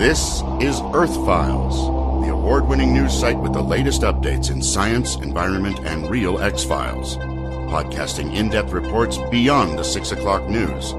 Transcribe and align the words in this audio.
This 0.00 0.42
is 0.62 0.80
Earth 0.94 1.14
Files, 1.26 1.76
the 2.24 2.32
award 2.32 2.66
winning 2.66 2.94
news 2.94 3.12
site 3.12 3.36
with 3.36 3.52
the 3.52 3.60
latest 3.60 4.00
updates 4.00 4.50
in 4.50 4.62
science, 4.62 5.16
environment, 5.16 5.80
and 5.80 6.08
real 6.08 6.40
X 6.40 6.64
Files. 6.64 7.18
Podcasting 7.68 8.34
in 8.34 8.48
depth 8.48 8.72
reports 8.72 9.18
beyond 9.30 9.78
the 9.78 9.82
6 9.82 10.12
o'clock 10.12 10.48
news 10.48 10.94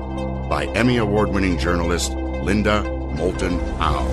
by 0.48 0.72
Emmy 0.76 0.98
Award 0.98 1.30
winning 1.30 1.58
journalist 1.58 2.12
Linda 2.12 2.84
Moulton 3.16 3.58
Howe. 3.80 4.06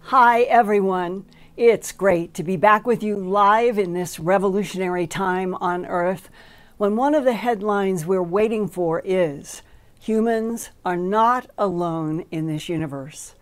Hi, 0.00 0.40
everyone. 0.40 1.24
It's 1.56 1.92
great 1.92 2.34
to 2.34 2.42
be 2.42 2.56
back 2.56 2.84
with 2.84 3.04
you 3.04 3.16
live 3.16 3.78
in 3.78 3.92
this 3.92 4.18
revolutionary 4.18 5.06
time 5.06 5.54
on 5.54 5.86
Earth 5.86 6.30
when 6.78 6.94
one 6.94 7.12
of 7.12 7.24
the 7.24 7.32
headlines 7.32 8.06
we're 8.06 8.22
waiting 8.22 8.68
for 8.68 9.02
is 9.04 9.62
Humans 10.00 10.70
are 10.84 10.96
not 10.96 11.50
alone 11.58 12.24
in 12.30 12.46
this 12.46 12.68
universe. 12.68 13.34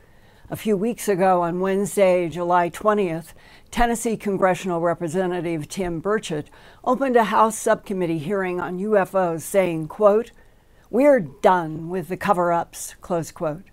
A 0.49 0.57
few 0.57 0.75
weeks 0.75 1.07
ago, 1.07 1.43
on 1.43 1.61
Wednesday, 1.61 2.31
July 2.31 2.71
20th, 2.71 3.35
Tennessee 3.71 4.17
Congressional 4.17 4.81
Representative 4.81 5.69
Tim 5.69 6.01
Burchett 6.01 6.47
opened 6.83 7.15
a 7.15 7.25
House 7.25 7.59
subcommittee 7.59 8.19
hearing 8.19 8.59
on 8.59 8.79
UFOs 8.79 9.43
saying, 9.43 9.89
quote, 9.89 10.31
We're 10.89 11.21
done 11.21 11.91
with 11.91 12.09
the 12.09 12.17
cover-ups, 12.17 12.95
close 13.03 13.31
quote. 13.31 13.65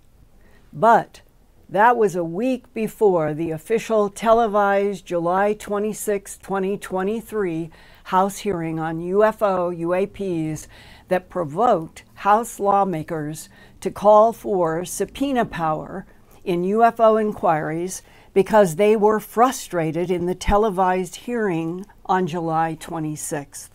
But 0.74 1.22
that 1.70 1.96
was 1.96 2.14
a 2.14 2.22
week 2.22 2.72
before 2.74 3.32
the 3.32 3.50
official 3.50 4.10
televised 4.10 5.06
July 5.06 5.54
26, 5.54 6.36
2023 6.36 7.70
House 8.04 8.38
hearing 8.38 8.78
on 8.78 9.00
UFO 9.00 9.74
UAPs 9.74 10.66
that 11.08 11.30
provoked 11.30 12.04
House 12.14 12.60
lawmakers 12.60 13.48
to 13.80 13.90
call 13.90 14.32
for 14.32 14.84
subpoena 14.84 15.44
power 15.44 16.06
in 16.44 16.62
UFO 16.62 17.20
inquiries 17.20 18.02
because 18.34 18.76
they 18.76 18.94
were 18.94 19.20
frustrated 19.20 20.10
in 20.10 20.26
the 20.26 20.34
televised 20.34 21.16
hearing 21.16 21.86
on 22.04 22.26
July 22.26 22.76
26th. 22.78 23.70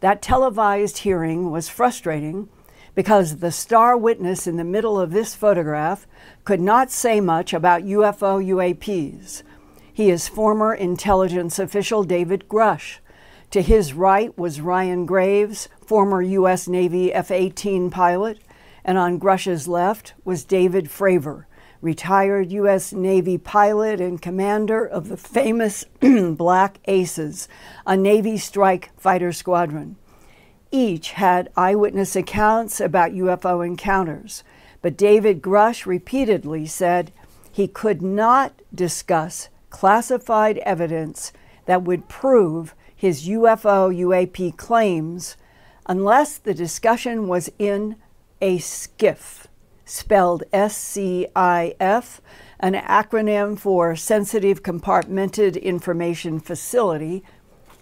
That 0.00 0.22
televised 0.22 0.98
hearing 0.98 1.50
was 1.50 1.68
frustrating 1.68 2.48
because 2.94 3.36
the 3.36 3.52
star 3.52 3.98
witness 3.98 4.46
in 4.46 4.56
the 4.56 4.64
middle 4.64 4.98
of 4.98 5.10
this 5.10 5.34
photograph 5.34 6.06
could 6.44 6.60
not 6.60 6.90
say 6.90 7.20
much 7.20 7.52
about 7.52 7.82
UFO 7.82 8.42
UAPs. 8.42 9.42
He 9.92 10.10
is 10.10 10.28
former 10.28 10.72
intelligence 10.72 11.58
official 11.58 12.04
David 12.04 12.48
Grusch, 12.48 12.98
to 13.50 13.62
his 13.62 13.92
right 13.92 14.36
was 14.36 14.60
Ryan 14.60 15.06
Graves, 15.06 15.68
former 15.84 16.20
U.S. 16.20 16.66
Navy 16.66 17.12
F 17.12 17.30
18 17.30 17.90
pilot, 17.90 18.38
and 18.84 18.98
on 18.98 19.18
Grusch's 19.18 19.68
left 19.68 20.14
was 20.24 20.44
David 20.44 20.86
Fravor, 20.86 21.44
retired 21.80 22.50
U.S. 22.52 22.92
Navy 22.92 23.38
pilot 23.38 24.00
and 24.00 24.20
commander 24.20 24.84
of 24.84 25.08
the 25.08 25.16
famous 25.16 25.84
Black 26.00 26.78
Aces, 26.86 27.48
a 27.86 27.96
Navy 27.96 28.36
strike 28.36 28.90
fighter 28.96 29.32
squadron. 29.32 29.96
Each 30.70 31.12
had 31.12 31.50
eyewitness 31.56 32.16
accounts 32.16 32.80
about 32.80 33.12
UFO 33.12 33.64
encounters, 33.64 34.42
but 34.82 34.96
David 34.96 35.40
Grusch 35.40 35.86
repeatedly 35.86 36.66
said 36.66 37.12
he 37.50 37.68
could 37.68 38.02
not 38.02 38.60
discuss 38.74 39.48
classified 39.70 40.58
evidence 40.58 41.32
that 41.66 41.82
would 41.82 42.08
prove 42.08 42.74
his 42.96 43.28
UFO 43.28 43.94
UAP 43.94 44.56
claims 44.56 45.36
unless 45.86 46.38
the 46.38 46.54
discussion 46.54 47.28
was 47.28 47.50
in 47.58 47.96
a 48.40 48.58
SCIF, 48.58 49.46
spelled 49.84 50.42
S 50.52 50.76
C 50.76 51.26
I 51.36 51.74
F, 51.78 52.20
an 52.58 52.72
acronym 52.74 53.58
for 53.58 53.94
Sensitive 53.94 54.62
Compartmented 54.62 55.62
Information 55.62 56.40
Facility, 56.40 57.22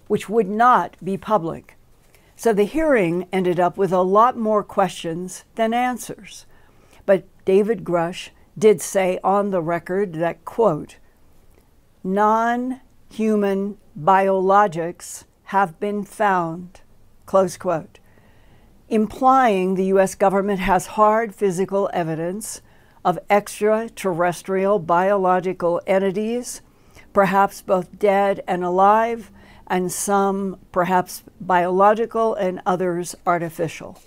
which 0.08 0.28
would 0.28 0.48
not 0.48 0.96
be 1.02 1.16
public. 1.16 1.76
So 2.36 2.52
the 2.52 2.64
hearing 2.64 3.28
ended 3.32 3.60
up 3.60 3.76
with 3.76 3.92
a 3.92 4.02
lot 4.02 4.36
more 4.36 4.64
questions 4.64 5.44
than 5.54 5.72
answers. 5.72 6.46
But 7.06 7.24
David 7.44 7.84
Grusch 7.84 8.30
did 8.58 8.80
say 8.80 9.18
on 9.22 9.50
the 9.50 9.62
record 9.62 10.14
that, 10.14 10.44
quote, 10.44 10.96
non 12.02 12.80
human 13.14 13.78
biologics 13.96 15.22
have 15.44 15.78
been 15.78 16.02
found, 16.02 16.80
close 17.26 17.56
quote, 17.56 18.00
implying 18.88 19.74
the 19.74 19.86
U.S. 19.86 20.16
government 20.16 20.58
has 20.58 20.98
hard 20.98 21.32
physical 21.32 21.88
evidence 21.92 22.60
of 23.04 23.18
extraterrestrial 23.30 24.80
biological 24.80 25.80
entities, 25.86 26.60
perhaps 27.12 27.62
both 27.62 27.98
dead 28.00 28.42
and 28.48 28.64
alive, 28.64 29.30
and 29.68 29.92
some 29.92 30.58
perhaps 30.72 31.22
biological 31.40 32.34
and 32.34 32.60
others 32.66 33.14
artificial. 33.24 34.00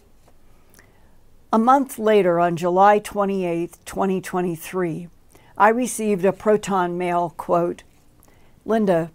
A 1.54 1.58
month 1.58 1.98
later, 1.98 2.42
on 2.42 2.58
July 2.58 3.00
28, 3.00 3.78
2023, 3.86 5.08
I 5.58 5.70
received 5.70 6.26
a 6.26 6.34
Proton 6.34 6.98
Mail 6.98 7.34
quote 7.38 7.84
Linda, 8.68 9.12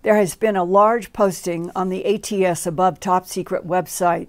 there 0.00 0.16
has 0.16 0.34
been 0.34 0.56
a 0.56 0.64
large 0.64 1.12
posting 1.12 1.70
on 1.76 1.90
the 1.90 2.06
ATS 2.06 2.66
Above 2.66 2.98
Top 2.98 3.26
Secret 3.26 3.66
website 3.66 4.28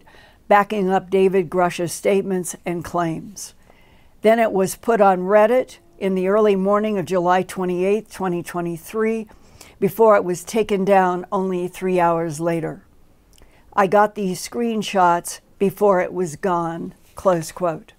backing 0.49 0.89
up 0.89 1.09
David 1.09 1.49
Grusch's 1.49 1.93
statements 1.93 2.57
and 2.65 2.83
claims. 2.83 3.53
Then 4.21 4.37
it 4.37 4.51
was 4.51 4.75
put 4.75 4.99
on 4.99 5.19
Reddit 5.19 5.77
in 5.97 6.13
the 6.13 6.27
early 6.27 6.57
morning 6.57 6.97
of 6.97 7.05
July 7.05 7.41
28, 7.41 8.09
2023, 8.09 9.29
before 9.79 10.17
it 10.17 10.25
was 10.25 10.43
taken 10.43 10.83
down 10.83 11.25
only 11.31 11.69
three 11.69 11.97
hours 11.97 12.41
later. 12.41 12.83
I 13.71 13.87
got 13.87 14.15
these 14.15 14.45
screenshots 14.45 15.39
before 15.57 16.01
it 16.01 16.11
was 16.11 16.35
gone. 16.35 16.93
Close 17.15 17.53
quote. 17.53 17.93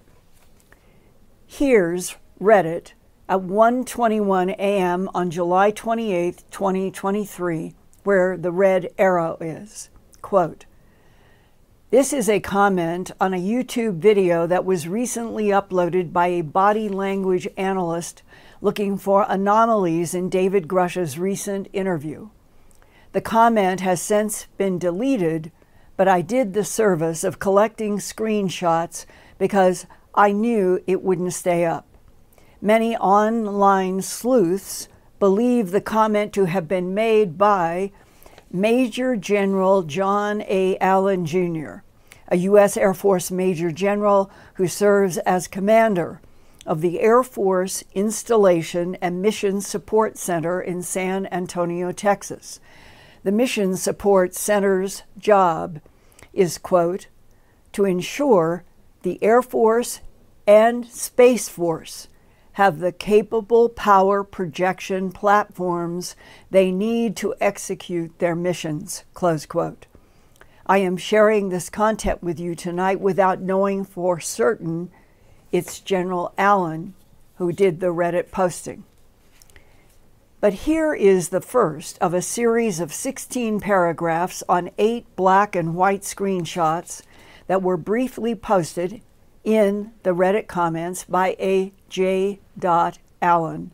Here's 1.46 2.16
Reddit 2.38 2.92
at 3.28 3.40
1:21 3.40 4.50
a.m. 4.58 5.10
on 5.14 5.30
July 5.30 5.70
28, 5.70 6.44
2023, 6.50 7.74
where 8.04 8.36
the 8.36 8.52
red 8.52 8.88
arrow 8.98 9.36
is. 9.40 9.90
Quote, 10.22 10.66
this 11.90 12.12
is 12.12 12.28
a 12.28 12.40
comment 12.40 13.12
on 13.20 13.32
a 13.32 13.38
YouTube 13.38 13.98
video 13.98 14.46
that 14.48 14.64
was 14.64 14.88
recently 14.88 15.46
uploaded 15.46 16.12
by 16.12 16.26
a 16.26 16.42
body 16.42 16.88
language 16.88 17.46
analyst 17.56 18.22
looking 18.60 18.98
for 18.98 19.24
anomalies 19.28 20.12
in 20.12 20.28
David 20.28 20.66
Grusch's 20.66 21.16
recent 21.16 21.68
interview. 21.72 22.28
The 23.12 23.20
comment 23.20 23.80
has 23.80 24.02
since 24.02 24.46
been 24.56 24.78
deleted, 24.78 25.52
but 25.96 26.08
I 26.08 26.22
did 26.22 26.54
the 26.54 26.64
service 26.64 27.22
of 27.22 27.38
collecting 27.38 27.98
screenshots 27.98 29.06
because 29.38 29.86
I 30.12 30.32
knew 30.32 30.82
it 30.88 31.02
wouldn't 31.02 31.34
stay 31.34 31.64
up. 31.64 31.86
Many 32.62 32.96
online 32.96 34.00
sleuths 34.00 34.88
believe 35.18 35.70
the 35.70 35.80
comment 35.82 36.32
to 36.32 36.46
have 36.46 36.66
been 36.66 36.94
made 36.94 37.36
by 37.36 37.92
Major 38.50 39.14
General 39.14 39.82
John 39.82 40.40
A. 40.42 40.78
Allen 40.78 41.26
Jr., 41.26 41.76
a 42.28 42.36
U.S. 42.36 42.78
Air 42.78 42.94
Force 42.94 43.30
Major 43.30 43.70
General 43.70 44.30
who 44.54 44.66
serves 44.66 45.18
as 45.18 45.48
commander 45.48 46.20
of 46.64 46.80
the 46.80 47.00
Air 47.00 47.22
Force 47.22 47.84
Installation 47.94 48.94
and 48.96 49.20
Mission 49.20 49.60
Support 49.60 50.16
Center 50.16 50.60
in 50.60 50.82
San 50.82 51.26
Antonio, 51.26 51.92
Texas. 51.92 52.58
The 53.22 53.32
Mission 53.32 53.76
Support 53.76 54.34
Center's 54.34 55.02
job 55.18 55.80
is, 56.32 56.56
quote, 56.56 57.08
to 57.72 57.84
ensure 57.84 58.64
the 59.02 59.22
Air 59.22 59.42
Force 59.42 60.00
and 60.46 60.86
Space 60.86 61.50
Force 61.50 62.08
have 62.56 62.78
the 62.78 62.90
capable 62.90 63.68
power 63.68 64.24
projection 64.24 65.12
platforms 65.12 66.16
they 66.50 66.72
need 66.72 67.14
to 67.14 67.34
execute 67.38 68.18
their 68.18 68.34
missions. 68.34 69.04
Close 69.12 69.44
quote. 69.44 69.84
I 70.64 70.78
am 70.78 70.96
sharing 70.96 71.50
this 71.50 71.68
content 71.68 72.22
with 72.22 72.40
you 72.40 72.54
tonight 72.54 72.98
without 72.98 73.42
knowing 73.42 73.84
for 73.84 74.20
certain 74.20 74.90
it's 75.52 75.80
General 75.80 76.32
Allen 76.38 76.94
who 77.34 77.52
did 77.52 77.80
the 77.80 77.92
Reddit 77.92 78.30
posting. 78.30 78.84
But 80.40 80.54
here 80.54 80.94
is 80.94 81.28
the 81.28 81.42
first 81.42 81.98
of 82.00 82.14
a 82.14 82.22
series 82.22 82.80
of 82.80 82.90
16 82.90 83.60
paragraphs 83.60 84.42
on 84.48 84.70
eight 84.78 85.04
black 85.14 85.54
and 85.54 85.74
white 85.74 86.02
screenshots 86.02 87.02
that 87.48 87.60
were 87.60 87.76
briefly 87.76 88.34
posted 88.34 89.02
in 89.44 89.92
the 90.04 90.14
Reddit 90.14 90.46
comments 90.46 91.04
by 91.04 91.36
a 91.38 91.74
J. 91.90 92.40
Allen 93.22 93.72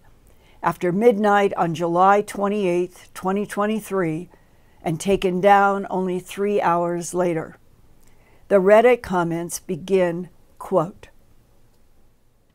after 0.62 0.92
midnight 0.92 1.52
on 1.54 1.74
July 1.74 2.22
28, 2.22 3.08
2023, 3.14 4.28
and 4.82 5.00
taken 5.00 5.40
down 5.40 5.86
only 5.90 6.20
three 6.20 6.60
hours 6.60 7.14
later. 7.14 7.56
The 8.48 8.56
Reddit 8.56 9.02
comments 9.02 9.58
begin, 9.58 10.28
quote, 10.58 11.08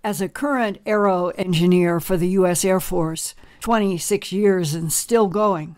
As 0.04 0.22
a 0.22 0.30
current 0.30 0.80
aero 0.86 1.30
engineer 1.30 2.00
for 2.00 2.18
the 2.18 2.30
U.S. 2.30 2.64
Air 2.64 2.80
Force, 2.80 3.36
26 3.62 4.32
years 4.32 4.74
and 4.74 4.92
still 4.94 5.28
going, 5.28 5.78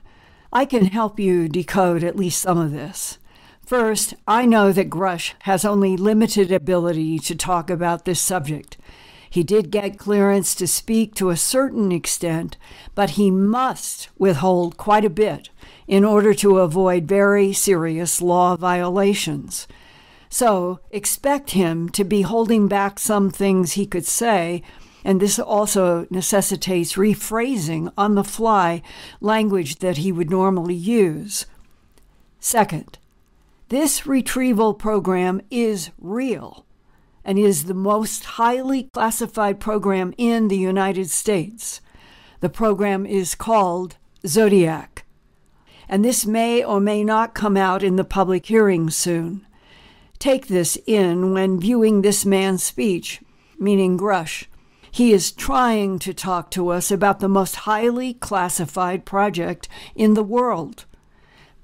I 0.51 0.65
can 0.65 0.85
help 0.85 1.19
you 1.19 1.47
decode 1.47 2.03
at 2.03 2.15
least 2.15 2.41
some 2.41 2.57
of 2.57 2.71
this. 2.71 3.17
First, 3.65 4.15
I 4.27 4.45
know 4.45 4.71
that 4.71 4.89
Grusch 4.89 5.33
has 5.41 5.63
only 5.63 5.95
limited 5.95 6.51
ability 6.51 7.19
to 7.19 7.35
talk 7.35 7.69
about 7.69 8.05
this 8.05 8.19
subject. 8.19 8.77
He 9.29 9.43
did 9.43 9.69
get 9.69 9.99
clearance 9.99 10.55
to 10.55 10.67
speak 10.67 11.13
to 11.15 11.29
a 11.29 11.37
certain 11.37 11.91
extent, 11.91 12.57
but 12.95 13.11
he 13.11 13.29
must 13.29 14.09
withhold 14.17 14.77
quite 14.77 15.05
a 15.05 15.09
bit 15.09 15.49
in 15.87 16.03
order 16.03 16.33
to 16.35 16.57
avoid 16.57 17.07
very 17.07 17.53
serious 17.53 18.21
law 18.21 18.55
violations. 18.55 19.67
So 20.29 20.79
expect 20.91 21.51
him 21.51 21.89
to 21.89 22.03
be 22.03 22.21
holding 22.21 22.67
back 22.67 22.99
some 22.99 23.29
things 23.29 23.73
he 23.73 23.85
could 23.85 24.05
say, 24.05 24.63
and 25.03 25.19
this 25.19 25.39
also 25.39 26.07
necessitates 26.09 26.93
rephrasing 26.93 27.91
on 27.97 28.15
the 28.15 28.23
fly 28.23 28.81
language 29.21 29.77
that 29.77 29.97
he 29.97 30.11
would 30.11 30.29
normally 30.29 30.75
use. 30.75 31.45
Second, 32.39 32.97
this 33.69 34.07
retrieval 34.07 34.73
program 34.73 35.41
is 35.51 35.91
real 35.99 36.65
and 37.23 37.37
is 37.37 37.65
the 37.65 37.73
most 37.73 38.23
highly 38.25 38.83
classified 38.93 39.59
program 39.59 40.13
in 40.17 40.47
the 40.47 40.57
United 40.57 41.09
States. 41.09 41.81
The 42.39 42.49
program 42.49 43.05
is 43.05 43.35
called 43.35 43.97
Zodiac, 44.25 45.05
and 45.87 46.03
this 46.03 46.25
may 46.25 46.63
or 46.63 46.79
may 46.79 47.03
not 47.03 47.33
come 47.33 47.57
out 47.57 47.83
in 47.83 47.95
the 47.95 48.03
public 48.03 48.45
hearing 48.45 48.89
soon. 48.89 49.45
Take 50.19 50.47
this 50.47 50.77
in 50.85 51.33
when 51.33 51.59
viewing 51.59 52.01
this 52.01 52.25
man's 52.25 52.63
speech, 52.63 53.21
meaning 53.57 53.97
Grusch. 53.97 54.45
He 54.91 55.13
is 55.13 55.31
trying 55.31 55.99
to 55.99 56.13
talk 56.13 56.49
to 56.51 56.69
us 56.69 56.91
about 56.91 57.19
the 57.19 57.29
most 57.29 57.55
highly 57.57 58.13
classified 58.15 59.05
project 59.05 59.69
in 59.95 60.15
the 60.15 60.23
world. 60.23 60.85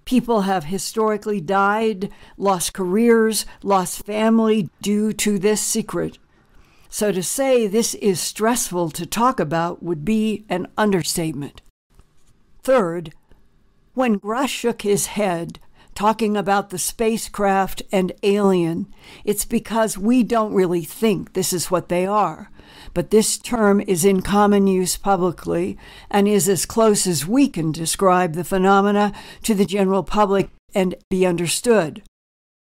People 0.05 0.41
have 0.41 0.65
historically 0.65 1.41
died, 1.41 2.11
lost 2.37 2.73
careers, 2.73 3.45
lost 3.63 4.05
family 4.05 4.69
due 4.81 5.11
to 5.13 5.39
this 5.39 5.61
secret. 5.61 6.19
So 6.89 7.11
to 7.11 7.23
say 7.23 7.65
this 7.67 7.95
is 7.95 8.19
stressful 8.19 8.91
to 8.91 9.05
talk 9.05 9.39
about 9.39 9.83
would 9.83 10.05
be 10.05 10.45
an 10.47 10.67
understatement. 10.77 11.61
Third, 12.61 13.13
when 13.93 14.19
Grusch 14.19 14.49
shook 14.49 14.83
his 14.83 15.07
head, 15.07 15.59
talking 15.95 16.37
about 16.37 16.69
the 16.69 16.77
spacecraft 16.77 17.81
and 17.91 18.11
alien, 18.21 18.93
it's 19.23 19.45
because 19.45 19.97
we 19.97 20.23
don't 20.23 20.53
really 20.53 20.83
think 20.83 21.33
this 21.33 21.51
is 21.51 21.71
what 21.71 21.89
they 21.89 22.05
are 22.05 22.51
but 22.95 23.11
this 23.11 23.37
term 23.37 23.81
is 23.81 24.05
in 24.05 24.21
common 24.21 24.65
use 24.65 24.95
publicly 24.95 25.77
and 26.09 26.27
is 26.27 26.47
as 26.49 26.65
close 26.65 27.05
as 27.05 27.27
we 27.27 27.49
can 27.49 27.71
describe 27.73 28.33
the 28.33 28.43
phenomena 28.43 29.11
to 29.43 29.53
the 29.53 29.65
general 29.65 30.01
public 30.01 30.49
and 30.73 30.95
be 31.09 31.25
understood. 31.25 32.01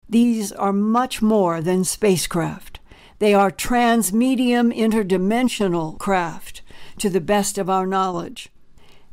These 0.08 0.52
are 0.52 0.72
much 0.72 1.20
more 1.20 1.60
than 1.60 1.84
spacecraft. 1.84 2.80
They 3.18 3.34
are 3.34 3.50
transmedium 3.50 4.74
interdimensional 4.74 5.98
craft, 5.98 6.62
to 6.98 7.10
the 7.10 7.20
best 7.20 7.58
of 7.58 7.68
our 7.68 7.86
knowledge. 7.86 8.48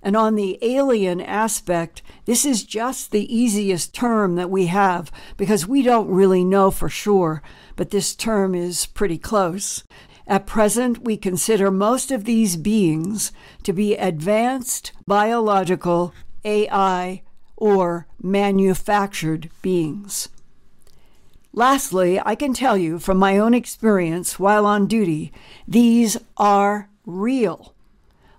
And 0.02 0.16
on 0.16 0.36
the 0.36 0.58
alien 0.62 1.20
aspect, 1.20 2.02
this 2.26 2.46
is 2.46 2.64
just 2.64 3.12
the 3.12 3.34
easiest 3.34 3.94
term 3.94 4.36
that 4.36 4.50
we 4.50 4.68
have 4.68 5.12
because 5.36 5.68
we 5.68 5.82
don't 5.82 6.10
really 6.10 6.46
know 6.46 6.72
for 6.72 6.90
sure, 6.90 7.42
but 7.76 7.90
this 7.90 8.16
term 8.16 8.56
is 8.56 8.86
pretty 8.86 9.18
close. 9.18 9.84
At 10.34 10.48
present, 10.48 11.04
we 11.04 11.16
consider 11.16 11.70
most 11.70 12.10
of 12.10 12.24
these 12.26 12.58
beings 12.58 13.32
to 13.62 13.72
be 13.72 13.94
advanced 13.96 14.92
biological 15.06 16.12
AI 16.44 17.22
or 17.56 18.08
manufactured 18.20 19.52
beings. 19.62 20.30
Lastly, 21.54 22.20
I 22.20 22.34
can 22.34 22.56
tell 22.56 22.76
you 22.76 22.98
from 22.98 23.18
my 23.18 23.38
own 23.38 23.54
experience 23.54 24.40
while 24.40 24.66
on 24.66 24.88
duty, 24.88 25.32
these 25.68 26.18
are 26.36 26.90
real. 27.06 27.76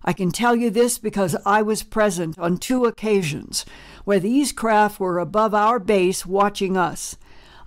I 0.04 0.12
can 0.12 0.32
tell 0.32 0.56
you 0.56 0.70
this 0.70 0.98
because 0.98 1.36
I 1.46 1.62
was 1.62 1.84
present 1.84 2.36
on 2.40 2.58
two 2.58 2.86
occasions 2.86 3.64
where 4.04 4.18
these 4.18 4.50
craft 4.50 4.98
were 4.98 5.20
above 5.20 5.54
our 5.54 5.78
base 5.78 6.26
watching 6.26 6.76
us. 6.76 7.16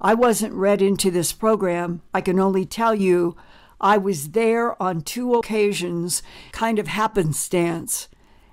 I 0.01 0.15
wasn't 0.15 0.53
read 0.53 0.81
into 0.81 1.11
this 1.11 1.31
program. 1.31 2.01
I 2.13 2.19
can 2.19 2.41
only 2.41 2.65
tell 2.65 2.93
you 2.93 3.37
I 3.79 3.97
was 3.97 4.31
there 4.31 4.81
on 4.81 5.01
two 5.01 5.35
occasions, 5.35 6.23
kind 6.51 6.79
of 6.79 6.87
happenstance, 6.87 8.07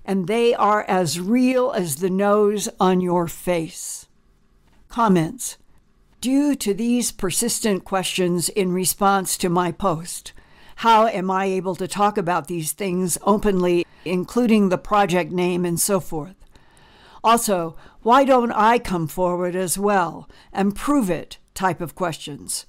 and 0.04 0.26
they 0.26 0.54
are 0.54 0.82
as 0.82 1.18
real 1.18 1.72
as 1.72 1.96
the 1.96 2.10
nose 2.10 2.68
on 2.78 3.00
your 3.00 3.26
face. 3.26 4.06
Comments 4.88 5.56
Due 6.20 6.54
to 6.54 6.72
these 6.72 7.12
persistent 7.12 7.84
questions 7.84 8.48
in 8.48 8.72
response 8.72 9.36
to 9.36 9.48
my 9.48 9.70
post, 9.72 10.32
how 10.76 11.06
am 11.06 11.30
I 11.30 11.46
able 11.46 11.74
to 11.76 11.88
talk 11.88 12.18
about 12.18 12.46
these 12.46 12.72
things 12.72 13.18
openly, 13.22 13.86
including 14.04 14.68
the 14.68 14.78
project 14.78 15.30
name 15.30 15.64
and 15.64 15.78
so 15.78 16.00
forth? 16.00 16.36
Also, 17.22 17.76
why 18.02 18.24
don't 18.24 18.52
I 18.52 18.78
come 18.78 19.06
forward 19.06 19.56
as 19.56 19.78
well 19.78 20.28
and 20.52 20.76
prove 20.76 21.08
it 21.08 21.38
type 21.54 21.80
of 21.80 21.94
questions? 21.94 22.66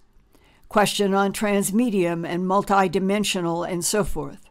Question 0.69 1.13
on 1.13 1.33
transmedium 1.33 2.27
and 2.27 2.43
multidimensional 2.43 3.67
and 3.69 3.83
so 3.83 4.03
forth. 4.03 4.49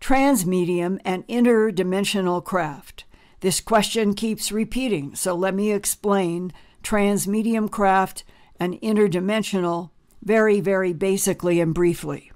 Transmedium 0.00 1.00
and 1.04 1.26
interdimensional 1.26 2.44
craft. 2.44 3.04
This 3.40 3.60
question 3.60 4.14
keeps 4.14 4.52
repeating, 4.52 5.14
so 5.14 5.34
let 5.34 5.54
me 5.54 5.72
explain 5.72 6.52
transmedium 6.82 7.70
craft 7.70 8.24
and 8.58 8.80
interdimensional 8.80 9.90
very, 10.22 10.60
very 10.60 10.92
basically 10.92 11.60
and 11.60 11.74
briefly. 11.74 12.32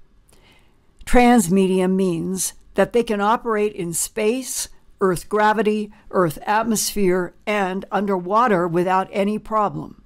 Transmedium 1.05 1.95
means 1.95 2.53
that 2.75 2.93
they 2.93 3.03
can 3.03 3.19
operate 3.19 3.73
in 3.73 3.93
space, 3.93 4.69
Earth 5.01 5.27
gravity, 5.27 5.91
Earth 6.11 6.37
atmosphere, 6.45 7.33
and 7.45 7.85
underwater 7.91 8.67
without 8.67 9.09
any 9.11 9.39
problem. 9.39 10.03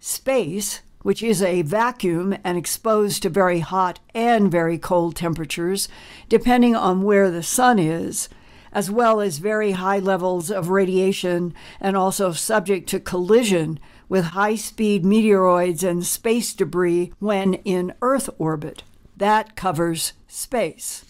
Space 0.00 0.80
which 1.04 1.22
is 1.22 1.42
a 1.42 1.60
vacuum 1.60 2.34
and 2.42 2.56
exposed 2.56 3.22
to 3.22 3.28
very 3.28 3.60
hot 3.60 4.00
and 4.14 4.50
very 4.50 4.78
cold 4.78 5.14
temperatures, 5.14 5.86
depending 6.30 6.74
on 6.74 7.02
where 7.02 7.30
the 7.30 7.42
sun 7.42 7.78
is, 7.78 8.30
as 8.72 8.90
well 8.90 9.20
as 9.20 9.36
very 9.36 9.72
high 9.72 9.98
levels 9.98 10.50
of 10.50 10.70
radiation 10.70 11.52
and 11.78 11.94
also 11.94 12.32
subject 12.32 12.88
to 12.88 12.98
collision 12.98 13.78
with 14.08 14.24
high 14.24 14.54
speed 14.54 15.04
meteoroids 15.04 15.86
and 15.86 16.06
space 16.06 16.54
debris 16.54 17.12
when 17.18 17.52
in 17.52 17.92
Earth 18.00 18.30
orbit. 18.38 18.82
That 19.14 19.56
covers 19.56 20.14
space. 20.26 21.04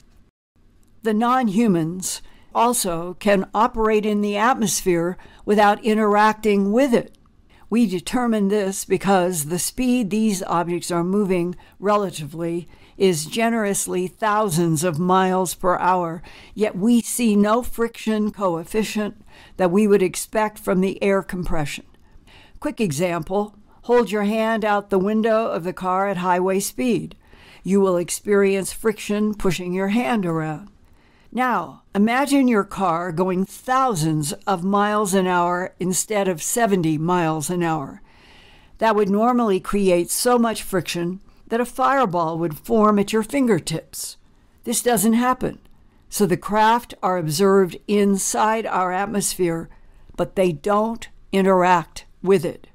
The 1.04 1.14
non 1.14 1.46
humans 1.46 2.20
also 2.52 3.14
can 3.20 3.48
operate 3.54 4.04
in 4.04 4.22
the 4.22 4.36
atmosphere 4.36 5.16
without 5.44 5.84
interacting 5.84 6.72
with 6.72 6.92
it. 6.92 7.16
We 7.74 7.86
determine 7.86 8.50
this 8.50 8.84
because 8.84 9.46
the 9.46 9.58
speed 9.58 10.10
these 10.10 10.44
objects 10.44 10.92
are 10.92 11.02
moving 11.02 11.56
relatively 11.80 12.68
is 12.96 13.26
generously 13.26 14.06
thousands 14.06 14.84
of 14.84 15.00
miles 15.00 15.56
per 15.56 15.76
hour, 15.78 16.22
yet 16.54 16.76
we 16.76 17.00
see 17.00 17.34
no 17.34 17.64
friction 17.64 18.30
coefficient 18.30 19.20
that 19.56 19.72
we 19.72 19.88
would 19.88 20.04
expect 20.04 20.56
from 20.56 20.82
the 20.82 21.02
air 21.02 21.20
compression. 21.20 21.84
Quick 22.60 22.80
example 22.80 23.56
hold 23.82 24.12
your 24.12 24.22
hand 24.22 24.64
out 24.64 24.90
the 24.90 24.96
window 24.96 25.48
of 25.48 25.64
the 25.64 25.72
car 25.72 26.06
at 26.06 26.18
highway 26.18 26.60
speed. 26.60 27.16
You 27.64 27.80
will 27.80 27.96
experience 27.96 28.72
friction 28.72 29.34
pushing 29.34 29.72
your 29.72 29.88
hand 29.88 30.24
around. 30.24 30.68
Now, 31.36 31.82
imagine 31.96 32.46
your 32.46 32.62
car 32.62 33.10
going 33.10 33.44
thousands 33.44 34.32
of 34.46 34.62
miles 34.62 35.14
an 35.14 35.26
hour 35.26 35.74
instead 35.80 36.28
of 36.28 36.40
70 36.40 36.96
miles 36.98 37.50
an 37.50 37.60
hour. 37.60 38.00
That 38.78 38.94
would 38.94 39.10
normally 39.10 39.58
create 39.58 40.10
so 40.10 40.38
much 40.38 40.62
friction 40.62 41.20
that 41.48 41.60
a 41.60 41.64
fireball 41.64 42.38
would 42.38 42.56
form 42.56 43.00
at 43.00 43.12
your 43.12 43.24
fingertips. 43.24 44.16
This 44.62 44.80
doesn't 44.80 45.14
happen. 45.14 45.58
So 46.08 46.24
the 46.24 46.36
craft 46.36 46.94
are 47.02 47.18
observed 47.18 47.78
inside 47.88 48.64
our 48.64 48.92
atmosphere, 48.92 49.68
but 50.16 50.36
they 50.36 50.52
don't 50.52 51.08
interact 51.32 52.04
with 52.22 52.44
it. 52.44 52.68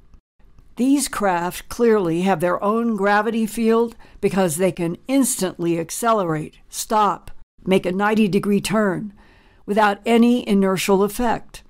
These 0.76 1.08
craft 1.08 1.70
clearly 1.70 2.22
have 2.22 2.42
their 2.42 2.62
own 2.62 2.98
gravity 2.98 3.46
field 3.46 3.96
because 4.20 4.58
they 4.58 4.74
can 4.74 4.98
instantly 5.08 5.80
accelerate, 5.80 6.58
stop, 6.70 7.32
make 7.66 7.86
a 7.86 7.92
90 7.92 8.28
degree 8.28 8.62
turn 8.62 9.14
without 9.66 10.00
any 10.06 10.48
inertial 10.48 11.04
effect. 11.04 11.64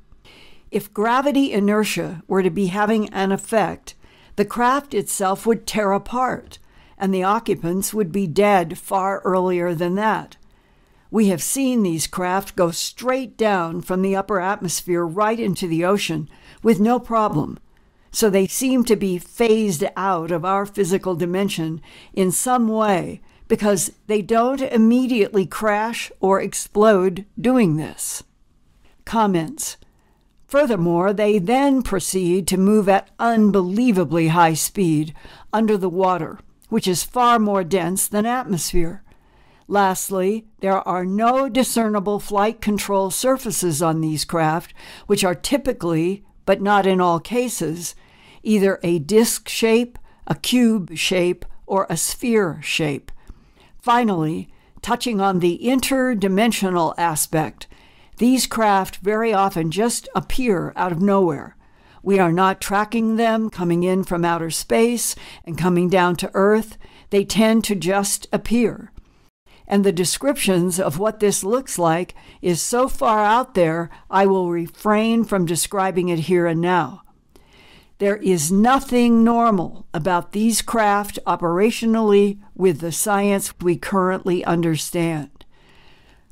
If 0.71 0.93
gravity 0.93 1.51
inertia 1.51 2.23
were 2.27 2.43
to 2.43 2.49
be 2.49 2.67
having 2.67 3.09
an 3.09 3.31
effect, 3.31 3.95
the 4.35 4.45
craft 4.45 4.93
itself 4.93 5.45
would 5.45 5.67
tear 5.67 5.91
apart, 5.91 6.59
and 6.97 7.13
the 7.13 7.23
occupants 7.23 7.93
would 7.93 8.11
be 8.11 8.27
dead 8.27 8.77
far 8.77 9.19
earlier 9.25 9.73
than 9.73 9.95
that. 9.95 10.37
We 11.11 11.29
have 11.29 11.41
seen 11.41 11.81
these 11.81 12.07
craft 12.07 12.55
go 12.55 12.69
straight 12.69 13.35
down 13.35 13.81
from 13.81 14.01
the 14.01 14.15
upper 14.15 14.39
atmosphere 14.39 15.03
right 15.05 15.39
into 15.39 15.67
the 15.67 15.83
ocean 15.83 16.29
with 16.61 16.79
no 16.79 16.99
problem. 16.99 17.57
So 18.11 18.29
they 18.29 18.47
seem 18.47 18.83
to 18.85 18.95
be 18.95 19.17
phased 19.17 19.83
out 19.97 20.31
of 20.31 20.45
our 20.45 20.65
physical 20.65 21.15
dimension 21.15 21.81
in 22.13 22.31
some 22.31 22.67
way 22.67 23.21
because 23.49 23.91
they 24.07 24.21
don't 24.21 24.61
immediately 24.61 25.45
crash 25.45 26.09
or 26.21 26.39
explode 26.39 27.25
doing 27.39 27.75
this. 27.75 28.23
Comments. 29.03 29.75
Furthermore, 30.47 31.11
they 31.11 31.39
then 31.39 31.81
proceed 31.81 32.47
to 32.47 32.57
move 32.57 32.87
at 32.87 33.09
unbelievably 33.19 34.29
high 34.29 34.53
speed 34.53 35.13
under 35.51 35.77
the 35.77 35.89
water, 35.89 36.39
which 36.69 36.87
is 36.87 37.03
far 37.03 37.39
more 37.39 37.63
dense 37.63 38.07
than 38.07 38.25
atmosphere. 38.25 39.03
Lastly, 39.67 40.45
there 40.61 40.87
are 40.87 41.05
no 41.05 41.49
discernible 41.49 42.19
flight 42.19 42.61
control 42.61 43.11
surfaces 43.11 43.81
on 43.81 44.01
these 44.01 44.25
craft, 44.25 44.73
which 45.07 45.23
are 45.23 45.35
typically, 45.35 46.23
but 46.45 46.61
not 46.61 46.85
in 46.85 47.01
all 47.01 47.19
cases, 47.19 47.95
either 48.43 48.79
a 48.83 48.99
disk 48.99 49.49
shape, 49.49 49.97
a 50.27 50.35
cube 50.35 50.95
shape, 50.95 51.45
or 51.65 51.87
a 51.89 51.97
sphere 51.97 52.59
shape. 52.63 53.11
Finally, 53.81 54.49
touching 54.81 55.19
on 55.19 55.39
the 55.39 55.59
interdimensional 55.63 56.93
aspect, 56.97 57.67
these 58.17 58.47
craft 58.47 58.97
very 58.97 59.33
often 59.33 59.71
just 59.71 60.07
appear 60.13 60.73
out 60.75 60.91
of 60.91 61.01
nowhere. 61.01 61.55
We 62.03 62.19
are 62.19 62.31
not 62.31 62.61
tracking 62.61 63.15
them 63.15 63.49
coming 63.49 63.83
in 63.83 64.03
from 64.03 64.23
outer 64.23 64.49
space 64.49 65.15
and 65.45 65.57
coming 65.57 65.89
down 65.89 66.15
to 66.17 66.31
Earth. 66.33 66.77
They 67.09 67.25
tend 67.25 67.63
to 67.65 67.75
just 67.75 68.27
appear 68.31 68.91
and 69.69 69.85
the 69.85 69.91
descriptions 69.91 70.79
of 70.79 70.97
what 70.97 71.19
this 71.19 71.43
looks 71.43 71.77
like 71.77 72.15
is 72.41 72.59
so 72.61 72.89
far 72.89 73.23
out 73.23 73.53
there, 73.53 73.89
I 74.09 74.25
will 74.25 74.49
refrain 74.49 75.23
from 75.23 75.45
describing 75.45 76.09
it 76.09 76.19
here 76.19 76.47
and 76.47 76.59
now. 76.59 77.03
There 77.99 78.15
is 78.15 78.49
nothing 78.49 79.25
normal 79.25 79.85
about 79.93 80.31
these 80.31 80.61
craft 80.61 81.19
operationally 81.27 82.39
with 82.55 82.79
the 82.79 82.93
science 82.93 83.53
we 83.59 83.75
currently 83.75 84.41
understand. 84.45 85.43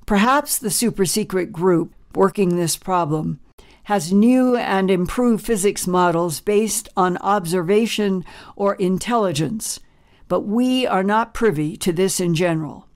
Perhaps 0.06 0.58
the 0.58 0.72
super 0.72 1.06
secret 1.06 1.52
group 1.52 1.94
working 2.16 2.56
this 2.56 2.78
problem 2.78 3.42
has 3.84 4.14
new 4.14 4.56
and 4.56 4.90
improved 4.90 5.46
physics 5.46 5.86
models 5.86 6.40
based 6.40 6.88
on 6.96 7.18
observation 7.18 8.24
or 8.56 8.76
intelligence, 8.76 9.82
but 10.30 10.42
we 10.42 10.88
are 10.88 11.04
not 11.04 11.34
privy 11.34 11.76
to 11.76 11.92
this 11.92 12.22
in 12.22 12.34
general. 12.34 12.88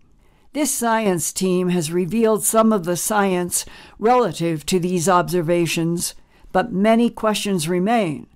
This 0.53 0.73
science 0.73 1.33
team 1.33 1.69
has 1.69 1.91
revealed 1.91 2.45
some 2.45 2.71
of 2.71 2.85
the 2.85 2.95
science 2.95 3.65
relative 3.99 4.65
to 4.67 4.79
these 4.79 5.09
observations, 5.09 6.15
but 6.53 6.71
many 6.71 7.09
questions 7.09 7.67
remain. 7.67 8.27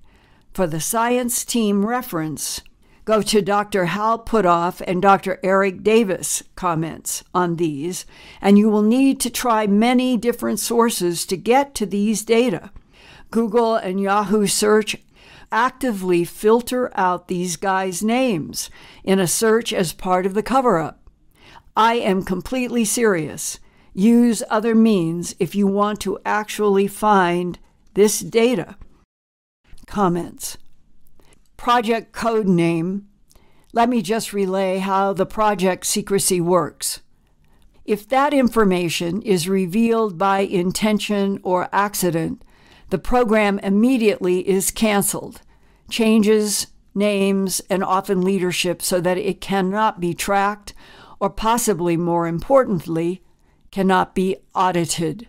For 0.56 0.68
the 0.68 0.80
science 0.80 1.44
team 1.44 1.86
reference, 1.86 2.62
go 3.04 3.22
to 3.22 3.42
Dr. 3.42 3.88
Hal 3.88 4.20
Puthoff 4.20 4.82
and 4.88 5.02
Dr. 5.02 5.38
Eric 5.44 5.84
Davis 5.84 6.44
comments 6.56 7.26
on 7.34 7.58
these, 7.58 8.06
and 8.40 8.58
you 8.58 8.70
will 8.70 8.82
need 8.82 9.20
to 9.20 9.30
try 9.30 9.68
many 9.68 10.16
different 10.16 10.62
sources 10.62 11.26
to 11.26 11.36
get 11.36 11.76
to 11.76 11.86
these 11.86 12.24
data. 12.24 12.72
Google 13.32 13.76
and 13.76 14.00
Yahoo 14.00 14.48
search 14.48 14.96
actively 15.52 16.24
filter 16.24 16.90
out 16.98 17.28
these 17.28 17.58
guys' 17.58 18.02
names 18.02 18.70
in 19.04 19.20
a 19.20 19.28
search 19.28 19.74
as 19.74 19.92
part 19.92 20.26
of 20.26 20.36
the 20.36 20.42
cover 20.42 20.80
up. 20.80 21.10
I 21.76 21.96
am 21.96 22.24
completely 22.24 22.86
serious. 22.86 23.60
Use 23.94 24.42
other 24.50 24.74
means 24.74 25.36
if 25.38 25.54
you 25.54 25.68
want 25.68 26.00
to 26.00 26.18
actually 26.26 26.88
find 26.88 27.60
this 27.94 28.22
data. 28.22 28.78
Comments. 29.86 30.58
Project 31.58 32.12
code 32.12 32.48
name. 32.48 33.08
Let 33.74 33.90
me 33.90 34.02
just 34.02 34.34
relay 34.34 34.80
how 34.80 35.14
the 35.14 35.26
project 35.26 35.86
secrecy 35.86 36.42
works. 36.42 37.02
If 37.86 38.08
that 38.10 38.34
information 38.34 39.22
is 39.22 39.48
revealed 39.48 40.18
by 40.18 40.40
intention 40.40 41.40
or 41.44 41.70
accident, 41.72 42.44
the 42.90 42.98
program 42.98 43.60
immediately 43.60 44.48
is 44.48 44.72
canceled, 44.72 45.42
changes 45.90 46.68
names, 46.96 47.62
and 47.70 47.84
often 47.84 48.22
leadership 48.22 48.82
so 48.82 49.02
that 49.02 49.18
it 49.18 49.42
cannot 49.42 50.00
be 50.00 50.14
tracked 50.14 50.74
or 51.20 51.30
possibly 51.30 51.98
more 51.98 52.28
importantly, 52.28 53.22
cannot 53.72 54.16
be 54.16 54.38
audited. 54.54 55.28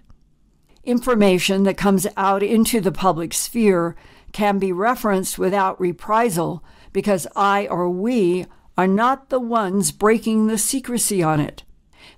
Information 0.84 1.64
that 1.64 1.76
comes 1.76 2.06
out 2.16 2.42
into 2.42 2.80
the 2.80 2.92
public 2.92 3.34
sphere 3.34 3.96
can 4.37 4.59
be 4.59 4.71
referenced 4.71 5.38
without 5.38 5.81
reprisal 5.81 6.62
because 6.93 7.26
I 7.35 7.66
or 7.69 7.88
we 7.88 8.45
are 8.76 8.87
not 8.87 9.31
the 9.31 9.40
ones 9.40 9.93
breaking 9.93 10.47
the 10.47 10.59
secrecy 10.59 11.23
on 11.23 11.40
it. 11.40 11.62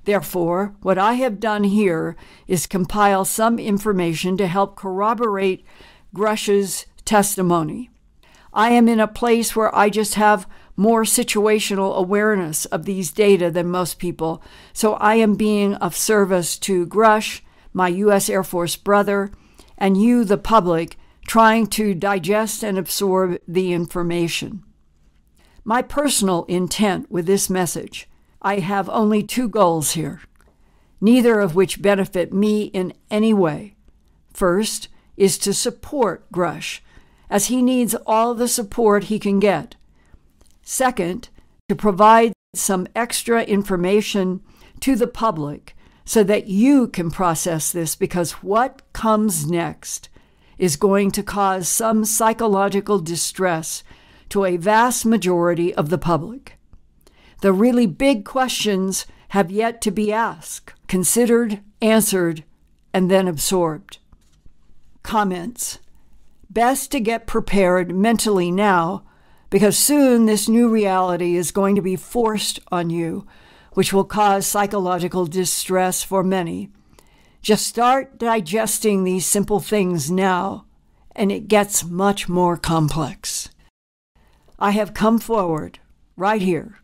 Therefore, 0.02 0.74
what 0.82 0.98
I 0.98 1.12
have 1.12 1.38
done 1.38 1.62
here 1.62 2.16
is 2.48 2.66
compile 2.66 3.24
some 3.24 3.60
information 3.60 4.36
to 4.36 4.48
help 4.48 4.74
corroborate 4.74 5.64
Grusch's 6.12 6.86
testimony. 7.04 7.88
I 8.52 8.70
am 8.70 8.88
in 8.88 8.98
a 8.98 9.06
place 9.06 9.54
where 9.54 9.72
I 9.72 9.88
just 9.88 10.16
have 10.16 10.48
more 10.74 11.04
situational 11.04 11.94
awareness 11.94 12.64
of 12.64 12.84
these 12.84 13.12
data 13.12 13.48
than 13.48 13.70
most 13.70 14.00
people. 14.00 14.42
So 14.72 14.94
I 14.94 15.14
am 15.14 15.36
being 15.36 15.76
of 15.76 15.94
service 15.96 16.58
to 16.58 16.84
Grusch, 16.84 17.42
my 17.72 17.86
U.S. 17.86 18.28
Air 18.28 18.42
Force 18.42 18.74
brother, 18.74 19.30
and 19.76 20.02
you, 20.02 20.24
the 20.24 20.36
public, 20.36 20.96
trying 21.28 21.68
to 21.68 21.94
digest 21.94 22.64
and 22.64 22.76
absorb 22.76 23.38
the 23.46 23.72
information. 23.72 24.64
My 25.62 25.82
personal 25.82 26.44
intent 26.46 27.08
with 27.10 27.26
this 27.26 27.48
message 27.48 28.08
I 28.42 28.58
have 28.58 28.88
only 28.88 29.22
two 29.22 29.48
goals 29.48 29.92
here, 29.92 30.22
neither 31.00 31.38
of 31.38 31.54
which 31.54 31.82
benefit 31.82 32.32
me 32.32 32.64
in 32.64 32.94
any 33.10 33.32
way. 33.32 33.76
First 34.32 34.88
is 35.16 35.38
to 35.38 35.52
support 35.52 36.30
Grusch, 36.32 36.80
as 37.28 37.46
he 37.46 37.62
needs 37.62 37.94
all 38.06 38.34
the 38.34 38.48
support 38.48 39.04
he 39.04 39.18
can 39.20 39.38
get 39.38 39.76
Second, 40.68 41.30
to 41.70 41.74
provide 41.74 42.34
some 42.54 42.86
extra 42.94 43.42
information 43.42 44.42
to 44.80 44.94
the 44.96 45.06
public 45.06 45.74
so 46.04 46.22
that 46.22 46.46
you 46.46 46.88
can 46.88 47.10
process 47.10 47.72
this 47.72 47.96
because 47.96 48.32
what 48.42 48.82
comes 48.92 49.50
next 49.50 50.10
is 50.58 50.76
going 50.76 51.10
to 51.12 51.22
cause 51.22 51.68
some 51.68 52.04
psychological 52.04 52.98
distress 52.98 53.82
to 54.28 54.44
a 54.44 54.56
vast 54.56 55.06
majority 55.06 55.74
of 55.74 55.88
the 55.88 55.98
public. 55.98 56.58
The 57.40 57.52
really 57.52 57.86
big 57.86 58.24
questions 58.24 59.06
have 59.28 59.50
yet 59.50 59.80
to 59.82 59.90
be 59.90 60.12
asked, 60.12 60.74
considered, 60.88 61.60
answered, 61.80 62.44
and 62.92 63.10
then 63.10 63.28
absorbed. 63.28 63.98
Comments 65.02 65.78
Best 66.50 66.90
to 66.92 67.00
get 67.00 67.26
prepared 67.26 67.94
mentally 67.94 68.50
now 68.50 69.04
because 69.50 69.78
soon 69.78 70.26
this 70.26 70.48
new 70.48 70.68
reality 70.68 71.36
is 71.36 71.50
going 71.50 71.76
to 71.76 71.82
be 71.82 71.96
forced 71.96 72.58
on 72.72 72.90
you, 72.90 73.26
which 73.72 73.92
will 73.92 74.04
cause 74.04 74.46
psychological 74.46 75.26
distress 75.26 76.02
for 76.02 76.22
many. 76.22 76.70
Just 77.40 77.66
start 77.66 78.18
digesting 78.18 79.04
these 79.04 79.24
simple 79.24 79.60
things 79.60 80.10
now, 80.10 80.66
and 81.14 81.32
it 81.32 81.48
gets 81.48 81.84
much 81.84 82.28
more 82.28 82.56
complex. 82.56 83.48
I 84.58 84.72
have 84.72 84.92
come 84.92 85.18
forward, 85.18 85.78
right 86.16 86.42
here. 86.42 86.80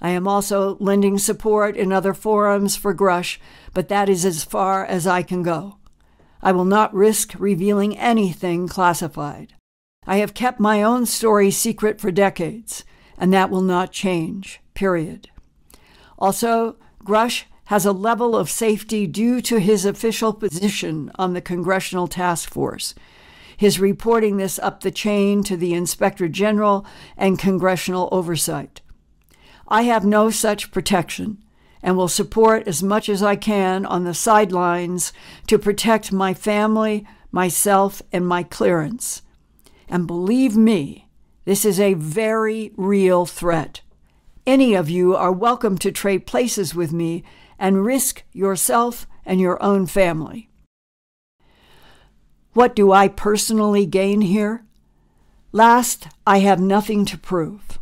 I 0.00 0.10
am 0.10 0.26
also 0.26 0.76
lending 0.80 1.18
support 1.18 1.76
in 1.76 1.92
other 1.92 2.14
forums 2.14 2.76
for 2.76 2.94
Grusch, 2.94 3.38
but 3.74 3.88
that 3.88 4.08
is 4.08 4.24
as 4.24 4.44
far 4.44 4.84
as 4.84 5.06
I 5.06 5.22
can 5.22 5.42
go. 5.42 5.76
I 6.40 6.52
will 6.52 6.64
not 6.64 6.94
risk 6.94 7.34
revealing 7.38 7.98
anything 7.98 8.68
classified. 8.68 9.54
I 10.06 10.18
have 10.18 10.34
kept 10.34 10.60
my 10.60 10.82
own 10.82 11.04
story 11.04 11.50
secret 11.50 12.00
for 12.00 12.10
decades, 12.10 12.84
and 13.18 13.32
that 13.32 13.50
will 13.50 13.62
not 13.62 13.92
change, 13.92 14.60
period. 14.72 15.28
Also, 16.18 16.76
Grusch 17.04 17.44
has 17.68 17.84
a 17.84 17.92
level 17.92 18.34
of 18.34 18.48
safety 18.48 19.06
due 19.06 19.42
to 19.42 19.60
his 19.60 19.84
official 19.84 20.32
position 20.32 21.12
on 21.16 21.34
the 21.34 21.40
Congressional 21.40 22.08
Task 22.08 22.50
Force, 22.50 22.94
his 23.58 23.78
reporting 23.78 24.38
this 24.38 24.58
up 24.60 24.80
the 24.80 24.90
chain 24.90 25.42
to 25.42 25.54
the 25.54 25.74
Inspector 25.74 26.26
General 26.28 26.86
and 27.14 27.38
congressional 27.38 28.08
oversight. 28.10 28.80
I 29.68 29.82
have 29.82 30.06
no 30.06 30.30
such 30.30 30.70
protection 30.70 31.44
and 31.82 31.94
will 31.94 32.08
support 32.08 32.66
as 32.66 32.82
much 32.82 33.10
as 33.10 33.22
I 33.22 33.36
can 33.36 33.84
on 33.84 34.04
the 34.04 34.14
sidelines 34.14 35.12
to 35.48 35.58
protect 35.58 36.10
my 36.10 36.32
family, 36.32 37.06
myself, 37.30 38.00
and 38.10 38.26
my 38.26 38.44
clearance. 38.44 39.20
And 39.90 40.06
believe 40.06 40.56
me, 40.56 41.06
This 41.44 41.64
is 41.64 41.80
a 41.80 41.94
very 41.94 42.72
real 42.76 43.24
threat. 43.24 43.80
Any 44.46 44.74
of 44.74 44.90
you 44.90 45.16
are 45.16 45.32
welcome 45.32 45.78
to 45.78 45.90
trade 45.90 46.26
places 46.26 46.74
with 46.74 46.92
me 46.92 47.24
and 47.58 47.84
risk 47.84 48.22
yourself 48.32 49.06
and 49.24 49.40
your 49.40 49.62
own 49.62 49.86
family. 49.86 50.48
What 52.52 52.74
do 52.74 52.92
I 52.92 53.08
personally 53.08 53.86
gain 53.86 54.20
here? 54.22 54.64
Last, 55.52 56.08
I 56.26 56.38
have 56.38 56.60
nothing 56.60 57.04
to 57.06 57.18
prove. 57.18 57.78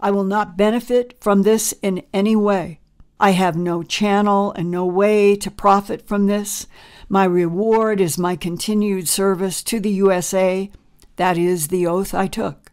I 0.00 0.10
will 0.10 0.24
not 0.24 0.56
benefit 0.56 1.16
from 1.20 1.42
this 1.42 1.72
in 1.82 2.02
any 2.12 2.34
way. 2.34 2.80
I 3.20 3.30
have 3.30 3.56
no 3.56 3.82
channel 3.82 4.52
and 4.52 4.70
no 4.70 4.84
way 4.84 5.36
to 5.36 5.50
profit 5.50 6.06
from 6.08 6.26
this. 6.26 6.66
My 7.08 7.24
reward 7.24 8.00
is 8.00 8.18
my 8.18 8.34
continued 8.34 9.08
service 9.08 9.62
to 9.64 9.78
the 9.78 9.90
USA. 9.90 10.70
That 11.16 11.38
is 11.38 11.68
the 11.68 11.86
oath 11.86 12.14
I 12.14 12.26
took. 12.26 12.72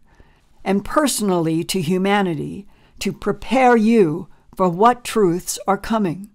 And 0.63 0.83
personally 0.83 1.63
to 1.65 1.81
humanity 1.81 2.67
to 2.99 3.13
prepare 3.13 3.77
you 3.77 4.27
for 4.55 4.69
what 4.69 5.03
truths 5.03 5.59
are 5.67 5.77
coming. 5.77 6.29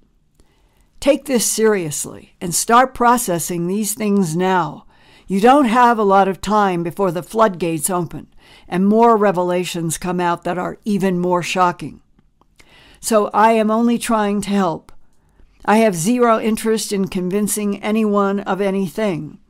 Take 1.04 1.26
this 1.26 1.44
seriously 1.44 2.34
and 2.40 2.54
start 2.54 2.94
processing 2.94 3.66
these 3.66 3.92
things 3.92 4.34
now. 4.34 4.86
You 5.26 5.38
don't 5.38 5.66
have 5.66 5.98
a 5.98 6.02
lot 6.02 6.28
of 6.28 6.40
time 6.40 6.82
before 6.82 7.10
the 7.10 7.22
floodgates 7.22 7.90
open 7.90 8.28
and 8.66 8.86
more 8.86 9.18
revelations 9.18 9.98
come 9.98 10.18
out 10.18 10.44
that 10.44 10.56
are 10.56 10.78
even 10.86 11.18
more 11.18 11.42
shocking. 11.42 12.00
So 13.00 13.28
I 13.34 13.52
am 13.52 13.70
only 13.70 13.98
trying 13.98 14.40
to 14.40 14.48
help. 14.48 14.92
I 15.66 15.76
have 15.76 15.94
zero 15.94 16.40
interest 16.40 16.90
in 16.90 17.08
convincing 17.08 17.82
anyone 17.82 18.40
of 18.40 18.62
anything. 18.62 19.40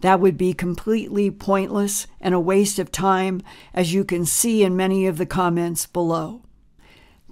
That 0.00 0.20
would 0.20 0.38
be 0.38 0.54
completely 0.54 1.30
pointless 1.30 2.06
and 2.18 2.34
a 2.34 2.40
waste 2.40 2.78
of 2.78 2.90
time, 2.90 3.42
as 3.74 3.92
you 3.92 4.04
can 4.06 4.24
see 4.24 4.62
in 4.62 4.74
many 4.74 5.06
of 5.06 5.18
the 5.18 5.26
comments 5.26 5.84
below. 5.84 6.40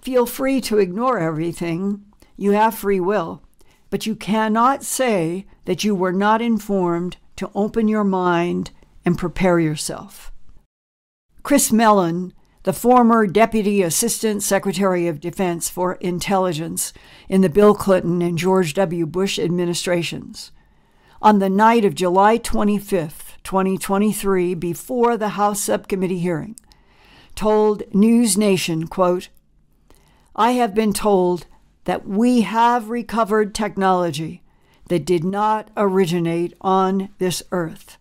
Feel 0.03 0.27
free 0.27 0.61
to 0.61 0.77
ignore 0.77 1.19
everything. 1.19 2.05
You 2.37 2.51
have 2.51 2.75
free 2.75 3.01
will. 3.01 3.41
But 3.93 4.07
you 4.07 4.17
cannot 4.17 4.85
say 4.85 5.45
that 5.67 5.85
you 5.85 5.95
were 5.95 6.15
not 6.15 6.41
informed 6.41 7.19
to 7.37 7.51
open 7.55 7.89
your 7.89 8.05
mind 8.05 8.71
and 9.05 9.19
prepare 9.19 9.61
yourself. 9.61 10.33
Chris 11.43 11.71
Mellon, 11.71 12.33
the 12.63 12.73
former 12.73 13.27
Deputy 13.27 13.83
Assistant 13.83 14.43
Secretary 14.43 15.09
of 15.09 15.21
Defense 15.21 15.69
for 15.69 15.97
Intelligence 15.97 16.95
in 17.29 17.43
the 17.43 17.51
Bill 17.51 17.75
Clinton 17.75 18.23
and 18.23 18.39
George 18.39 18.73
W. 18.73 19.05
Bush 19.05 19.39
administrations, 19.39 20.53
on 21.21 21.39
the 21.39 21.51
night 21.51 21.85
of 21.85 21.95
July 21.95 22.39
25, 22.39 23.43
2023, 23.45 24.55
before 24.55 25.19
the 25.19 25.37
House 25.37 25.61
subcommittee 25.61 26.21
hearing, 26.21 26.57
told 27.35 27.83
NewsNation, 27.91 28.89
quote, 28.89 29.29
I 30.35 30.53
have 30.53 30.75
been 30.75 30.95
told 30.95 31.45
that 31.85 32.07
we 32.07 32.43
have 32.43 32.91
recovered 32.91 33.55
technology 33.55 34.43
that 34.89 35.05
did 35.05 35.25
not 35.25 35.71
originate 35.77 36.55
on 36.61 37.09
this 37.19 37.43
earth 37.53 37.99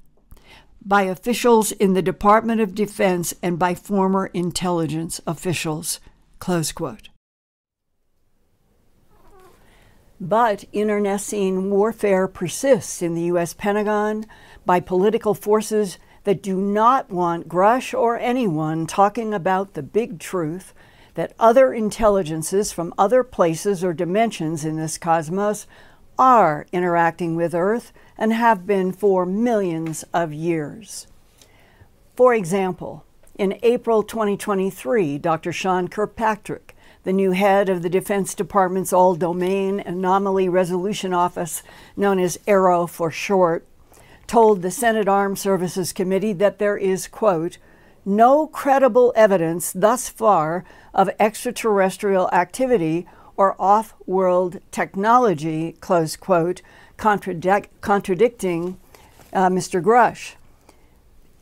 by 0.84 1.04
officials 1.04 1.72
in 1.74 1.94
the 1.94 2.02
Department 2.02 2.60
of 2.60 2.76
Defense 2.76 3.34
and 3.42 3.60
by 3.60 3.76
former 3.76 4.28
intelligence 4.28 5.22
officials. 5.28 6.00
Close 6.40 6.72
quote. 6.72 7.10
But 10.20 10.66
internecine 10.72 11.70
warfare 11.70 12.28
persists 12.28 13.02
in 13.02 13.16
the 13.16 13.24
U.S. 13.24 13.54
Pentagon 13.54 14.26
by 14.66 14.80
political 14.80 15.34
forces 15.34 15.98
that 16.24 16.44
do 16.44 16.58
not 16.58 17.10
want 17.10 17.48
Grusch 17.48 17.98
or 17.98 18.20
anyone 18.20 18.86
talking 18.86 19.34
about 19.34 19.74
the 19.74 19.82
big 19.82 20.20
truth 20.20 20.74
that 21.16 21.34
other 21.40 21.74
intelligences 21.74 22.72
from 22.72 22.94
other 22.98 23.24
places 23.24 23.84
or 23.84 23.94
dimensions 23.94 24.64
in 24.64 24.78
this 24.78 24.98
cosmos 24.98 25.68
are 26.18 26.68
interacting 26.72 27.36
with 27.36 27.56
Earth 27.56 27.92
and 28.18 28.34
have 28.34 28.68
been 28.68 28.92
for 28.92 29.26
millions 29.26 30.04
of 30.14 30.34
years. 30.34 31.08
For 32.16 32.34
example, 32.34 33.04
in 33.36 33.58
April 33.64 34.04
2023, 34.04 35.18
Dr. 35.18 35.52
Sean 35.52 35.88
Kirkpatrick, 35.88 36.76
the 37.04 37.14
new 37.14 37.32
head 37.32 37.70
of 37.70 37.82
the 37.82 37.90
Defense 37.90 38.36
Department's 38.36 38.94
All 38.94 39.16
Domain 39.16 39.80
Anomaly 39.80 40.48
Resolution 40.48 41.14
Office, 41.14 41.64
known 41.98 42.20
as 42.20 42.38
AARO 42.48 42.88
for 42.88 43.10
short, 43.10 43.66
told 44.28 44.62
the 44.62 44.70
Senate 44.70 45.08
Armed 45.08 45.40
Services 45.40 45.92
Committee 45.92 46.34
that 46.34 46.60
there 46.60 46.78
is, 46.78 47.08
quote, 47.08 47.58
no 48.06 48.48
credible 48.48 49.14
evidence 49.16 49.72
thus 49.74 50.10
far 50.10 50.64
of 50.94 51.10
extraterrestrial 51.20 52.30
activity 52.32 53.08
or 53.38 53.56
off 53.60 53.96
world 54.06 54.60
technology, 54.72 55.74
close 55.80 56.16
quote, 56.16 56.62
contradic- 56.98 57.70
contradicting 57.82 58.78
uh, 59.34 59.50
Mr. 59.50 59.82
Grusch. 59.82 60.36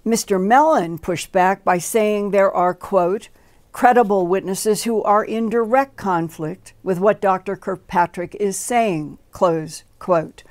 Mr. 0.05 0.41
Mellon 0.41 0.97
pushed 0.97 1.31
back 1.31 1.63
by 1.63 1.77
saying 1.77 2.31
there 2.31 2.51
are, 2.51 2.73
quote, 2.73 3.29
credible 3.71 4.25
witnesses 4.27 4.83
who 4.83 5.03
are 5.03 5.23
in 5.23 5.49
direct 5.49 5.95
conflict 5.97 6.73
with 6.83 6.99
what 6.99 7.21
Dr. 7.21 7.55
Kirkpatrick 7.55 8.35
is 8.35 8.57
saying, 8.57 9.17
close 9.31 9.83
quote. 9.99 10.43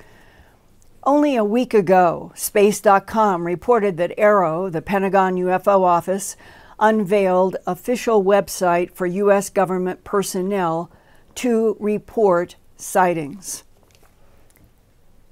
Only 1.03 1.35
a 1.35 1.43
week 1.43 1.73
ago, 1.73 2.31
Space.com 2.35 3.45
reported 3.45 3.97
that 3.97 4.17
AARO, 4.17 4.71
the 4.71 4.81
Pentagon 4.81 5.35
UFO 5.35 5.81
office, 5.81 6.35
unveiled 6.79 7.57
official 7.67 8.23
website 8.23 8.91
for 8.91 9.05
U.S. 9.05 9.49
government 9.49 10.03
personnel 10.03 10.91
to 11.35 11.75
report 11.79 12.55
sightings. 12.75 13.63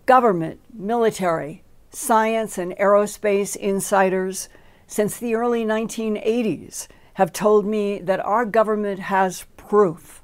Government, 0.06 0.60
military, 0.74 1.64
science, 1.92 2.58
and 2.58 2.74
aerospace 2.74 3.56
insiders 3.56 4.50
since 4.88 5.18
the 5.18 5.36
early 5.36 5.66
1980s 5.66 6.88
have 7.16 7.34
told 7.34 7.66
me 7.66 8.00
that 8.00 8.20
our 8.20 8.46
government 8.46 9.00
has 9.00 9.46
proof 9.58 10.22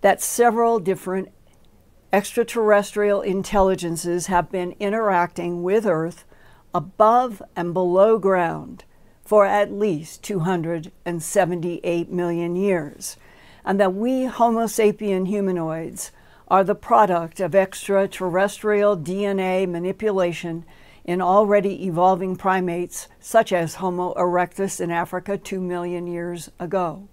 that 0.00 0.20
several 0.20 0.78
different 0.78 1.30
extraterrestrial 2.12 3.22
intelligences 3.22 4.26
have 4.26 4.50
been 4.50 4.74
interacting 4.78 5.62
with 5.62 5.86
Earth 5.86 6.24
above 6.74 7.42
and 7.56 7.72
below 7.72 8.18
ground 8.18 8.84
for 9.24 9.46
at 9.46 9.72
least 9.72 10.22
278 10.22 12.10
million 12.10 12.56
years, 12.56 13.16
and 13.64 13.80
that 13.80 13.94
we 13.94 14.24
Homo 14.24 14.64
sapien 14.64 15.26
humanoids 15.26 16.12
are 16.48 16.64
the 16.64 16.74
product 16.74 17.40
of 17.40 17.54
extraterrestrial 17.54 18.96
DNA 18.96 19.66
manipulation 19.68 20.64
in 21.04 21.20
already 21.20 21.86
evolving 21.86 22.36
primates 22.36 23.08
such 23.20 23.52
as 23.52 23.76
Homo 23.76 24.14
erectus 24.14 24.80
in 24.80 24.90
Africa 24.90 25.38
2 25.38 25.60
million 25.60 26.06
years 26.06 26.50
ago. 26.58 27.08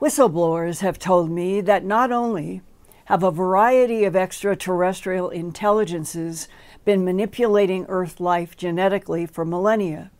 Whistleblowers 0.00 0.80
have 0.80 0.98
told 0.98 1.30
me 1.30 1.60
that 1.60 1.84
not 1.84 2.10
only 2.10 2.60
have 3.06 3.22
a 3.22 3.30
variety 3.30 4.04
of 4.04 4.16
extraterrestrial 4.16 5.30
intelligences 5.30 6.48
been 6.84 7.04
manipulating 7.04 7.86
Earth 7.88 8.20
life 8.20 8.56
genetically 8.56 9.26
for 9.26 9.44
millennia, 9.44 10.10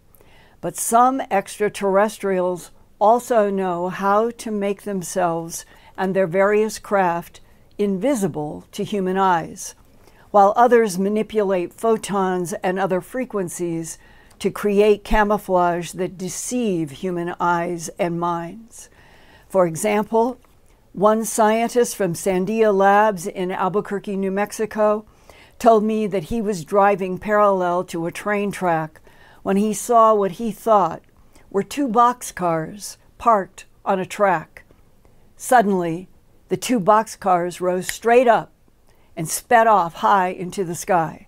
but 0.63 0.77
some 0.77 1.21
extraterrestrials 1.31 2.71
also 2.99 3.51
know 3.51 3.89
how 3.89 4.31
to 4.31 4.51
make 4.51 4.83
themselves 4.83 5.67
and 5.99 6.15
their 6.15 6.27
various 6.27 6.79
craft 6.79 7.41
invisible 7.79 8.65
to 8.71 8.85
human 8.85 9.19
eyes, 9.19 9.75
while 10.31 10.55
others 10.57 10.99
manipulate 10.99 11.75
photons 11.75 12.53
and 12.63 12.79
other 12.79 13.01
frequencies 13.01 13.99
to 14.39 14.51
create 14.51 15.05
camouflage 15.05 15.91
that 15.93 16.17
deceive 16.17 16.93
human 16.93 17.35
eyes 17.41 17.91
and 17.99 18.19
minds. 18.21 18.89
For 19.49 19.67
example, 19.67 20.39
one 20.93 21.25
scientist 21.25 21.97
from 21.97 22.15
Sandia 22.15 22.73
Labs 22.73 23.27
in 23.27 23.51
Albuquerque, 23.51 24.17
New 24.17 24.31
Mexico, 24.31 25.05
told 25.59 25.83
me 25.83 26.07
that 26.07 26.25
he 26.25 26.41
was 26.41 26.65
driving 26.65 27.19
parallel 27.19 27.83
to 27.85 28.07
a 28.07 28.13
train 28.13 28.53
track 28.53 29.01
when 29.43 29.57
he 29.57 29.75
saw 29.75 30.15
what 30.15 30.33
he 30.33 30.51
thought 30.51 31.03
were 31.51 31.63
two 31.63 31.89
boxcars 31.89 32.97
parked 33.19 33.67
on 33.85 33.99
a 33.99 34.07
track. 34.07 34.65
Suddenly, 35.37 36.09
the 36.49 36.57
two 36.57 36.79
boxcars 36.79 37.61
rose 37.61 37.89
straight 37.89 38.29
up 38.29 38.53
and 39.17 39.29
sped 39.29 39.67
off 39.67 39.95
high 39.95 40.29
into 40.29 40.65
the 40.65 40.75
sky. 40.75 41.27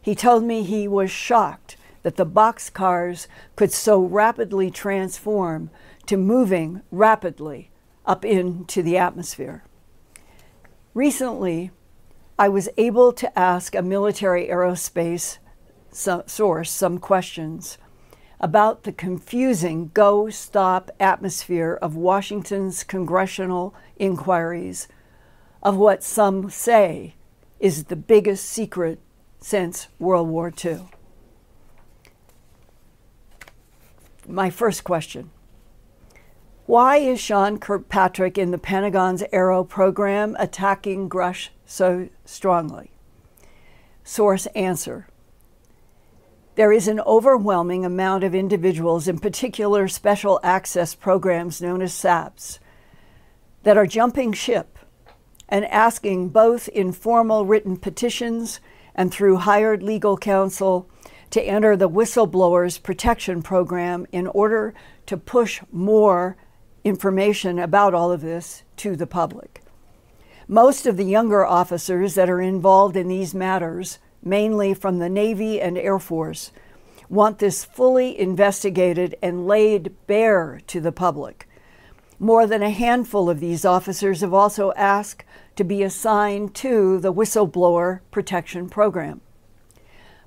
He 0.00 0.14
told 0.14 0.42
me 0.44 0.62
he 0.62 0.88
was 0.88 1.10
shocked 1.10 1.76
that 2.02 2.16
the 2.16 2.26
boxcars 2.26 3.26
could 3.54 3.72
so 3.72 4.00
rapidly 4.00 4.70
transform 4.70 5.70
to 6.06 6.16
moving 6.16 6.82
rapidly 6.90 7.70
up 8.04 8.24
into 8.24 8.82
the 8.82 8.98
atmosphere. 8.98 9.62
Recently, 10.94 11.70
I 12.38 12.48
was 12.48 12.68
able 12.76 13.12
to 13.12 13.38
ask 13.38 13.74
a 13.74 13.82
military 13.82 14.48
aerospace 14.48 15.38
so, 15.94 16.24
source 16.26 16.70
some 16.70 16.98
questions 16.98 17.76
about 18.40 18.82
the 18.82 18.92
confusing 18.92 19.90
go 19.94 20.30
stop 20.30 20.90
atmosphere 20.98 21.78
of 21.80 21.94
Washington's 21.94 22.82
congressional 22.82 23.74
inquiries 23.96 24.88
of 25.62 25.76
what 25.76 26.02
some 26.02 26.50
say 26.50 27.14
is 27.60 27.84
the 27.84 27.96
biggest 27.96 28.46
secret 28.46 28.98
since 29.38 29.86
World 29.98 30.28
War 30.28 30.52
II. 30.64 30.88
My 34.26 34.50
first 34.50 34.82
question 34.82 35.30
Why 36.66 36.96
is 36.96 37.20
Sean 37.20 37.58
Kirkpatrick 37.58 38.38
in 38.38 38.50
the 38.50 38.58
Pentagon's 38.58 39.22
AARO 39.32 39.68
program 39.68 40.36
attacking 40.38 41.08
Grusch 41.08 41.50
so 41.66 42.08
strongly? 42.24 42.90
Source 44.04 44.46
answer 44.46 45.06
there 46.54 46.72
is 46.72 46.86
an 46.86 47.00
overwhelming 47.00 47.84
amount 47.84 48.24
of 48.24 48.34
individuals, 48.34 49.08
in 49.08 49.18
particular 49.18 49.88
special 49.88 50.38
access 50.42 50.94
programs 50.94 51.62
known 51.62 51.80
as 51.80 51.94
SAPs, 51.94 52.60
that 53.62 53.76
are 53.76 53.86
jumping 53.86 54.32
ship 54.32 54.78
and 55.48 55.64
asking 55.66 56.28
both 56.28 56.68
in 56.68 56.92
formal 56.92 57.46
written 57.46 57.76
petitions 57.76 58.60
and 58.94 59.12
through 59.12 59.36
hired 59.36 59.82
legal 59.82 60.16
counsel 60.16 60.88
to 61.30 61.42
enter 61.42 61.76
the 61.76 61.88
Whistleblowers 61.88 62.82
Protection 62.82 63.42
Program 63.42 64.06
in 64.12 64.26
order 64.26 64.74
to 65.06 65.16
push 65.16 65.62
more 65.70 66.36
information 66.84 67.58
about 67.58 67.94
all 67.94 68.12
of 68.12 68.20
this 68.20 68.62
to 68.76 68.96
the 68.96 69.06
public. 69.06 69.62
Most 70.46 70.84
of 70.84 70.98
the 70.98 71.04
younger 71.04 71.46
officers 71.46 72.14
that 72.14 72.28
are 72.28 72.40
involved 72.40 72.96
in 72.96 73.08
these 73.08 73.34
matters 73.34 73.98
mainly 74.22 74.74
from 74.74 74.98
the 74.98 75.08
Navy 75.08 75.60
and 75.60 75.76
Air 75.76 75.98
Force, 75.98 76.52
want 77.08 77.38
this 77.38 77.64
fully 77.64 78.18
investigated 78.18 79.16
and 79.22 79.46
laid 79.46 79.94
bare 80.06 80.60
to 80.66 80.80
the 80.80 80.92
public. 80.92 81.48
More 82.18 82.46
than 82.46 82.62
a 82.62 82.70
handful 82.70 83.28
of 83.28 83.40
these 83.40 83.64
officers 83.64 84.20
have 84.20 84.32
also 84.32 84.72
asked 84.72 85.24
to 85.56 85.64
be 85.64 85.82
assigned 85.82 86.54
to 86.54 86.98
the 87.00 87.12
Whistleblower 87.12 88.00
Protection 88.10 88.68
Program. 88.68 89.20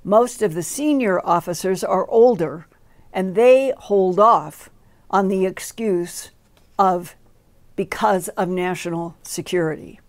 Most 0.04 0.42
of 0.42 0.54
the 0.54 0.62
senior 0.62 1.20
officers 1.26 1.82
are 1.82 2.08
older 2.08 2.66
and 3.12 3.34
they 3.34 3.72
hold 3.78 4.20
off 4.20 4.70
on 5.10 5.28
the 5.28 5.46
excuse 5.46 6.30
of 6.78 7.16
because 7.74 8.28
of 8.28 8.48
national 8.48 9.16
security. 9.22 10.00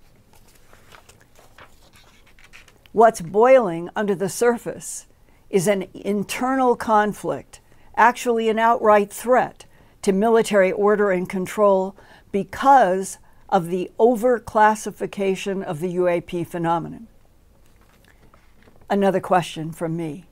What's 2.91 3.21
boiling 3.21 3.89
under 3.95 4.15
the 4.15 4.30
surface 4.30 5.08
is 5.50 5.67
an 5.67 5.88
internal 5.93 6.76
conflict, 6.76 7.60
actually, 7.95 8.50
an 8.50 8.60
outright 8.60 9.12
threat 9.12 9.65
to 10.02 10.12
military 10.12 10.71
order 10.71 11.12
and 11.12 11.28
control 11.28 11.95
because 12.32 13.17
of 13.50 13.67
the 13.67 13.91
overclassification 14.00 15.63
of 15.63 15.80
the 15.80 15.95
UAP 15.95 16.45
phenomenon. 16.47 17.08
Another 18.89 19.19
question 19.19 19.71
from 19.71 19.97
me. 19.97 20.26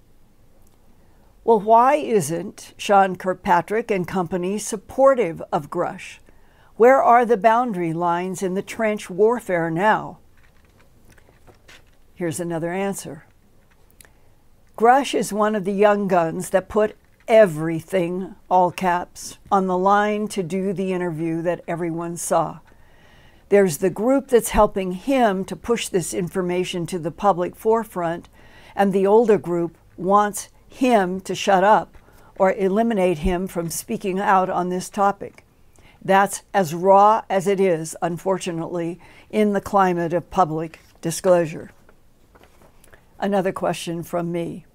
Well, 1.43 1.59
why 1.59 1.95
isn't 1.95 2.73
Sean 2.77 3.15
Kirkpatrick 3.15 3.91
and 3.91 4.07
company 4.07 4.57
supportive 4.57 5.41
of 5.51 5.69
Grusch? 5.69 6.19
Where 6.75 7.03
are 7.03 7.25
the 7.25 7.37
boundary 7.37 7.93
lines 7.93 8.41
in 8.41 8.53
the 8.53 8.61
trench 8.61 9.09
warfare 9.09 9.69
now? 9.69 10.19
Here's 12.15 12.39
another 12.39 12.71
answer 12.71 13.25
Grusch 14.77 15.13
is 15.13 15.33
one 15.33 15.53
of 15.53 15.65
the 15.65 15.73
young 15.73 16.07
guns 16.07 16.49
that 16.51 16.69
put 16.69 16.95
everything, 17.27 18.35
all 18.49 18.71
caps, 18.71 19.37
on 19.51 19.67
the 19.67 19.77
line 19.77 20.29
to 20.29 20.41
do 20.41 20.71
the 20.71 20.93
interview 20.93 21.41
that 21.41 21.63
everyone 21.67 22.15
saw. 22.15 22.59
There's 23.49 23.77
the 23.77 23.89
group 23.89 24.29
that's 24.29 24.49
helping 24.49 24.93
him 24.93 25.43
to 25.45 25.57
push 25.57 25.89
this 25.89 26.13
information 26.13 26.85
to 26.87 26.99
the 26.99 27.11
public 27.11 27.53
forefront, 27.53 28.29
and 28.75 28.93
the 28.93 29.05
older 29.05 29.37
group 29.37 29.77
wants 29.97 30.49
him 30.69 31.19
to 31.21 31.35
shut 31.35 31.65
up 31.65 31.97
or 32.37 32.53
eliminate 32.53 33.19
him 33.19 33.45
from 33.45 33.69
speaking 33.69 34.19
out 34.19 34.49
on 34.49 34.69
this 34.69 34.89
topic. 34.89 35.45
That's 36.01 36.43
as 36.53 36.73
raw 36.73 37.23
as 37.29 37.45
it 37.45 37.59
is, 37.59 37.95
unfortunately, 38.01 38.99
in 39.29 39.51
the 39.51 39.61
climate 39.61 40.13
of 40.13 40.31
public 40.31 40.79
disclosure. 41.01 41.71
Another 43.19 43.51
question 43.51 44.03
from 44.03 44.31
me. 44.31 44.65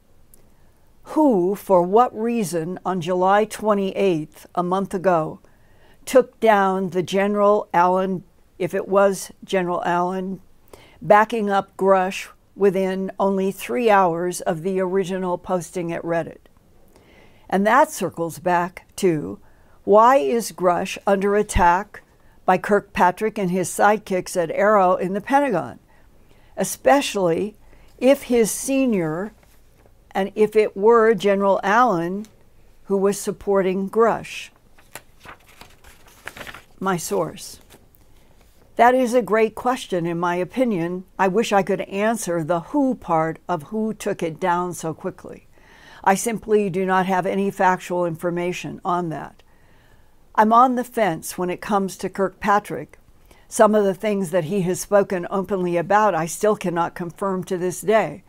Who, 1.15 1.55
for 1.55 1.83
what 1.83 2.17
reason, 2.19 2.79
on 2.85 3.01
July 3.01 3.45
28th, 3.45 4.47
a 4.55 4.63
month 4.63 4.95
ago, 4.95 5.41
took 6.07 6.41
down 6.41 6.91
the 6.91 7.03
General 7.03 7.69
Allen, 7.75 8.25
if 8.59 8.75
it 8.75 8.89
was 8.89 9.31
General 9.45 9.83
Allen, 9.85 10.41
backing 11.03 11.51
up 11.51 11.77
Grusch 11.77 12.29
within 12.57 13.11
only 13.19 13.53
three 13.53 13.91
hours 13.91 14.41
of 14.41 14.63
the 14.63 14.81
original 14.81 15.37
posting 15.37 15.93
at 15.93 16.03
Reddit? 16.03 16.49
And 17.49 17.67
that 17.67 17.91
circles 17.91 18.39
back 18.39 18.87
to 18.97 19.39
why 19.85 20.17
is 20.17 20.53
Grusch 20.53 20.97
under 21.07 21.37
attack 21.37 22.03
by 22.47 22.57
Kirkpatrick 22.57 23.37
and 23.39 23.51
his 23.51 23.69
sidekicks 23.69 24.37
at 24.37 24.51
AARO 24.51 24.99
in 24.99 25.13
the 25.13 25.21
Pentagon? 25.21 25.79
Especially 26.57 27.57
if 28.01 28.25
his 28.25 28.51
senior, 28.51 29.33
and 30.11 30.33
if 30.35 30.57
it 30.57 30.77
were 30.77 31.15
General 31.15 31.61
Allen 31.63 32.27
who 32.85 32.97
was 32.97 33.21
supporting 33.21 33.89
Grusch. 33.89 34.51
My 36.81 36.97
source. 36.97 37.61
That 38.77 38.95
is 38.95 39.13
a 39.13 39.23
great 39.23 39.55
question, 39.55 40.07
in 40.07 40.19
my 40.19 40.37
opinion. 40.37 41.05
I 41.19 41.29
wish 41.29 41.53
I 41.53 41.63
could 41.63 41.83
answer 41.83 42.43
the 42.43 42.61
who 42.61 42.95
part 42.95 43.39
of 43.49 43.65
who 43.65 43.93
took 43.93 44.23
it 44.23 44.41
down 44.41 44.73
so 44.73 44.95
quickly. 44.95 45.47
I 46.03 46.15
simply 46.15 46.71
do 46.71 46.87
not 46.87 47.05
have 47.07 47.27
any 47.27 47.51
factual 47.51 48.07
information 48.07 48.81
on 48.85 49.11
that. 49.11 49.43
I'm 50.35 50.53
on 50.53 50.77
the 50.77 50.85
fence 50.85 51.37
when 51.37 51.51
it 51.51 51.61
comes 51.61 51.99
to 51.99 52.09
Kirkpatrick 52.09 52.99
some 53.51 53.75
of 53.75 53.85
the 53.85 53.95
things 53.95 54.31
that 54.31 54.45
he 54.45 54.63
has 54.63 54.81
spoken 54.81 55.27
openly 55.29 55.77
about, 55.77 56.15
I 56.15 56.27
still 56.27 56.55
cannot 56.55 56.95
confirm 56.95 57.43
to 57.45 57.59
this 57.59 57.81
day. 57.81 58.23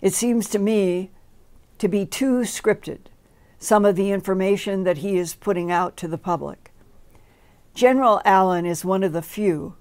It 0.00 0.14
seems 0.14 0.48
to 0.48 0.58
me 0.58 1.10
to 1.76 1.88
be 1.88 2.06
too 2.06 2.38
scripted, 2.40 3.00
some 3.58 3.84
of 3.84 3.96
the 3.96 4.10
information 4.10 4.84
that 4.84 4.98
he 4.98 5.18
is 5.18 5.34
putting 5.34 5.70
out 5.70 5.94
to 5.98 6.08
the 6.08 6.16
public. 6.16 6.72
General 7.74 8.22
Allen 8.24 8.64
is 8.64 8.82
one 8.82 9.02
of 9.02 9.12
the 9.12 9.20
few 9.20 9.76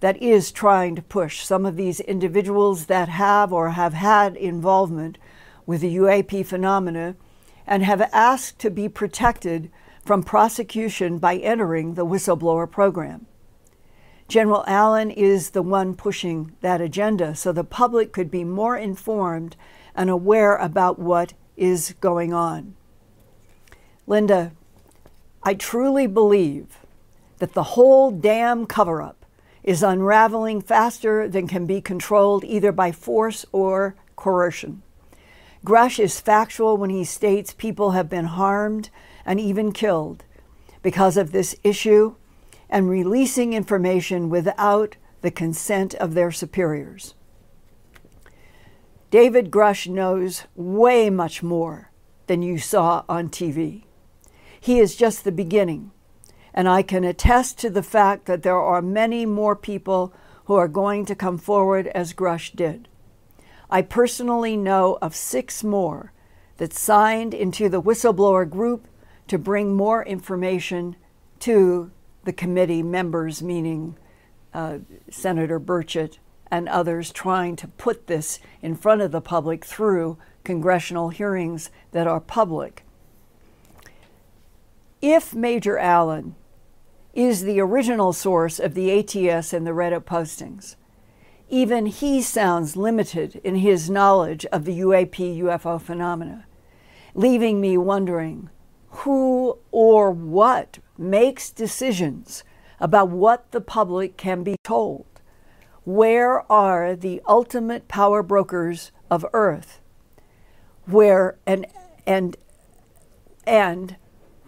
that 0.00 0.22
is 0.22 0.52
trying 0.52 0.94
to 0.94 1.00
push 1.00 1.42
some 1.42 1.64
of 1.64 1.76
these 1.76 2.00
individuals 2.00 2.84
that 2.84 3.08
have 3.08 3.50
or 3.50 3.70
have 3.70 3.94
had 3.94 4.36
involvement 4.36 5.16
with 5.64 5.80
the 5.80 5.96
UAP 5.96 6.44
phenomena 6.44 7.16
and 7.66 7.82
have 7.82 8.02
asked 8.12 8.58
to 8.58 8.70
be 8.70 8.90
protected 8.90 9.70
from 10.04 10.22
prosecution 10.22 11.16
by 11.16 11.36
entering 11.36 11.94
the 11.94 12.04
whistleblower 12.04 12.70
program. 12.70 13.26
General 14.28 14.62
Allen 14.66 15.10
is 15.10 15.50
the 15.50 15.62
one 15.62 15.94
pushing 15.94 16.52
that 16.60 16.82
agenda 16.82 17.34
so 17.34 17.50
the 17.50 17.64
public 17.64 18.12
could 18.12 18.30
be 18.30 18.44
more 18.44 18.76
informed 18.76 19.56
and 19.94 20.10
aware 20.10 20.54
about 20.56 20.98
what 20.98 21.32
is 21.56 21.94
going 22.00 22.34
on. 22.34 22.76
Linda, 24.06 24.52
I 25.42 25.54
truly 25.54 26.06
believe 26.06 26.78
that 27.38 27.54
the 27.54 27.74
whole 27.74 28.10
damn 28.10 28.66
cover 28.66 29.00
up 29.00 29.24
is 29.64 29.82
unraveling 29.82 30.60
faster 30.60 31.26
than 31.26 31.48
can 31.48 31.64
be 31.64 31.80
controlled 31.80 32.44
either 32.44 32.70
by 32.70 32.92
force 32.92 33.46
or 33.50 33.96
coercion. 34.14 34.82
Grusch 35.64 35.98
is 35.98 36.20
factual 36.20 36.76
when 36.76 36.90
he 36.90 37.04
states 37.04 37.54
people 37.54 37.92
have 37.92 38.10
been 38.10 38.26
harmed 38.26 38.90
and 39.24 39.40
even 39.40 39.72
killed 39.72 40.24
because 40.82 41.16
of 41.16 41.32
this 41.32 41.56
issue 41.64 42.14
and 42.70 42.88
releasing 42.88 43.52
information 43.52 44.28
without 44.28 44.96
the 45.20 45.30
consent 45.30 45.94
of 45.94 46.14
their 46.14 46.30
superiors. 46.30 47.14
David 49.10 49.50
Grusch 49.50 49.88
knows 49.88 50.44
way 50.54 51.08
much 51.08 51.42
more 51.42 51.90
than 52.26 52.42
you 52.42 52.58
saw 52.58 53.04
on 53.08 53.30
TV. 53.30 53.84
He 54.60 54.78
is 54.78 54.96
just 54.96 55.24
the 55.24 55.32
beginning, 55.32 55.92
and 56.52 56.68
I 56.68 56.82
can 56.82 57.04
attest 57.04 57.58
to 57.58 57.70
the 57.70 57.82
fact 57.82 58.26
that 58.26 58.42
there 58.42 58.60
are 58.60 58.82
many 58.82 59.24
more 59.24 59.56
people 59.56 60.12
who 60.44 60.54
are 60.54 60.68
going 60.68 61.06
to 61.06 61.14
come 61.14 61.38
forward 61.38 61.86
as 61.88 62.12
Grusch 62.12 62.54
did. 62.54 62.88
I 63.70 63.82
personally 63.82 64.56
know 64.56 64.98
of 65.00 65.14
six 65.14 65.64
more 65.64 66.12
that 66.58 66.72
signed 66.72 67.34
into 67.34 67.68
the 67.68 67.82
whistleblower 67.82 68.48
group 68.48 68.88
to 69.28 69.38
bring 69.38 69.76
more 69.76 70.04
information 70.04 70.96
to 71.40 71.90
the 72.28 72.32
committee 72.34 72.82
members, 72.82 73.42
meaning 73.42 73.96
uh, 74.52 74.76
Senator 75.10 75.58
Burchett 75.58 76.18
and 76.50 76.68
others, 76.68 77.10
trying 77.10 77.56
to 77.56 77.66
put 77.66 78.06
this 78.06 78.38
in 78.60 78.76
front 78.76 79.00
of 79.00 79.12
the 79.12 79.22
public 79.22 79.64
through 79.64 80.18
congressional 80.44 81.08
hearings 81.08 81.70
that 81.92 82.06
are 82.06 82.20
public. 82.20 82.84
if 85.00 85.34
Major 85.34 85.78
Allen 85.78 86.34
is 87.14 87.44
the 87.44 87.60
original 87.60 88.12
source 88.12 88.60
of 88.60 88.74
the 88.74 88.90
ATS 88.98 89.54
and 89.54 89.66
the 89.66 89.70
Reddit 89.70 90.02
postings, 90.02 90.76
even 91.48 91.86
he 91.86 92.20
sounds 92.20 92.76
limited 92.76 93.40
in 93.42 93.56
his 93.56 93.88
knowledge 93.88 94.44
of 94.52 94.66
the 94.66 94.80
UAP 94.80 95.38
UFO 95.38 95.80
phenomena, 95.80 96.44
leaving 97.14 97.58
me 97.58 97.78
wondering 97.78 98.50
who 98.90 99.58
or 99.70 100.10
what 100.10 100.78
makes 100.98 101.50
decisions 101.50 102.44
about 102.80 103.08
what 103.08 103.50
the 103.52 103.60
public 103.60 104.16
can 104.16 104.42
be 104.42 104.56
told. 104.64 105.06
Where 105.84 106.50
are 106.50 106.94
the 106.94 107.22
ultimate 107.26 107.88
power 107.88 108.22
brokers 108.22 108.92
of 109.10 109.24
Earth? 109.32 109.80
Where 110.86 111.36
and 111.46 111.66
and 112.06 112.36
and 113.46 113.96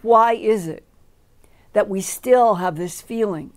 why 0.02 0.34
is 0.34 0.66
it 0.66 0.84
that 1.72 1.88
we 1.88 2.00
still 2.00 2.56
have 2.56 2.76
this 2.76 3.00
feeling 3.00 3.52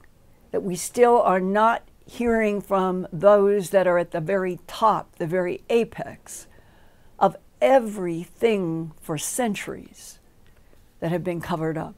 that 0.53 0.61
we 0.63 0.75
still 0.75 1.19
are 1.19 1.39
not 1.39 1.81
hearing 2.05 2.61
from 2.61 3.07
those 3.11 3.71
that 3.71 3.87
are 3.87 3.97
at 3.97 4.11
the 4.11 4.21
very 4.21 4.59
top, 4.67 5.15
the 5.15 5.25
very 5.25 5.61
apex 5.69 6.45
of 7.17 7.35
everything 7.59 8.91
for 9.01 9.17
centuries 9.17 10.19
that 10.99 11.11
have 11.11 11.23
been 11.23 11.41
covered 11.41 11.77
up. 11.77 11.95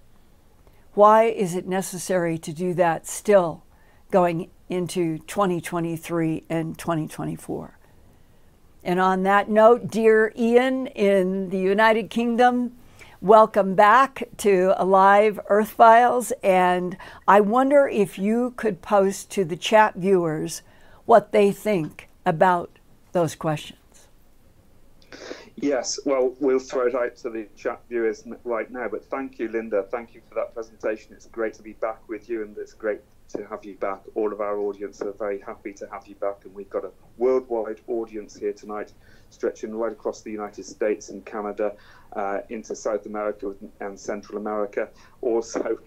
Why 0.95 1.25
is 1.25 1.55
it 1.55 1.67
necessary 1.67 2.37
to 2.37 2.53
do 2.53 2.73
that 2.75 3.05
still 3.05 3.63
going 4.11 4.49
into 4.69 5.17
2023 5.19 6.45
and 6.49 6.77
2024? 6.77 7.77
And 8.81 8.99
on 9.01 9.23
that 9.23 9.49
note, 9.49 9.91
dear 9.91 10.31
Ian 10.37 10.87
in 10.87 11.49
the 11.49 11.59
United 11.59 12.09
Kingdom, 12.09 12.77
Welcome 13.21 13.75
back 13.75 14.29
to 14.37 14.73
Alive 14.77 15.39
Earth 15.47 15.71
Files. 15.71 16.31
And 16.43 16.95
I 17.27 17.41
wonder 17.41 17.87
if 17.87 18.19
you 18.19 18.53
could 18.55 18.81
post 18.81 19.31
to 19.31 19.43
the 19.43 19.55
chat 19.55 19.95
viewers 19.95 20.61
what 21.05 21.31
they 21.31 21.51
think 21.51 22.07
about 22.25 22.77
those 23.13 23.33
questions. 23.33 24.07
Yes, 25.57 25.99
well, 26.05 26.35
we'll 26.39 26.59
throw 26.59 26.87
it 26.87 26.95
out 26.95 27.15
to 27.17 27.29
the 27.29 27.47
chat 27.55 27.81
viewers 27.87 28.27
right 28.43 28.69
now. 28.69 28.89
But 28.89 29.05
thank 29.05 29.39
you, 29.39 29.47
Linda. 29.47 29.83
Thank 29.83 30.13
you 30.13 30.21
for 30.27 30.35
that 30.35 30.53
presentation. 30.53 31.13
It's 31.13 31.27
great 31.27 31.53
to 31.55 31.63
be 31.63 31.73
back 31.73 32.07
with 32.09 32.29
you, 32.29 32.43
and 32.43 32.57
it's 32.57 32.73
great 32.73 32.99
to 33.29 33.45
have 33.47 33.63
you 33.63 33.75
back. 33.75 34.01
All 34.15 34.33
of 34.33 34.41
our 34.41 34.57
audience 34.57 35.01
are 35.01 35.13
very 35.13 35.39
happy 35.39 35.71
to 35.73 35.87
have 35.91 36.07
you 36.07 36.15
back, 36.15 36.43
and 36.43 36.53
we've 36.53 36.69
got 36.69 36.83
a 36.83 36.91
worldwide 37.17 37.79
audience 37.87 38.35
here 38.35 38.51
tonight, 38.53 38.91
stretching 39.29 39.73
right 39.73 39.93
across 39.93 40.21
the 40.21 40.31
United 40.31 40.65
States 40.65 41.09
and 41.09 41.25
Canada 41.25 41.73
uh, 42.13 42.39
into 42.49 42.75
South 42.75 43.05
America 43.05 43.55
and 43.79 43.97
Central 43.97 44.37
America. 44.37 44.89
Also, 45.21 45.79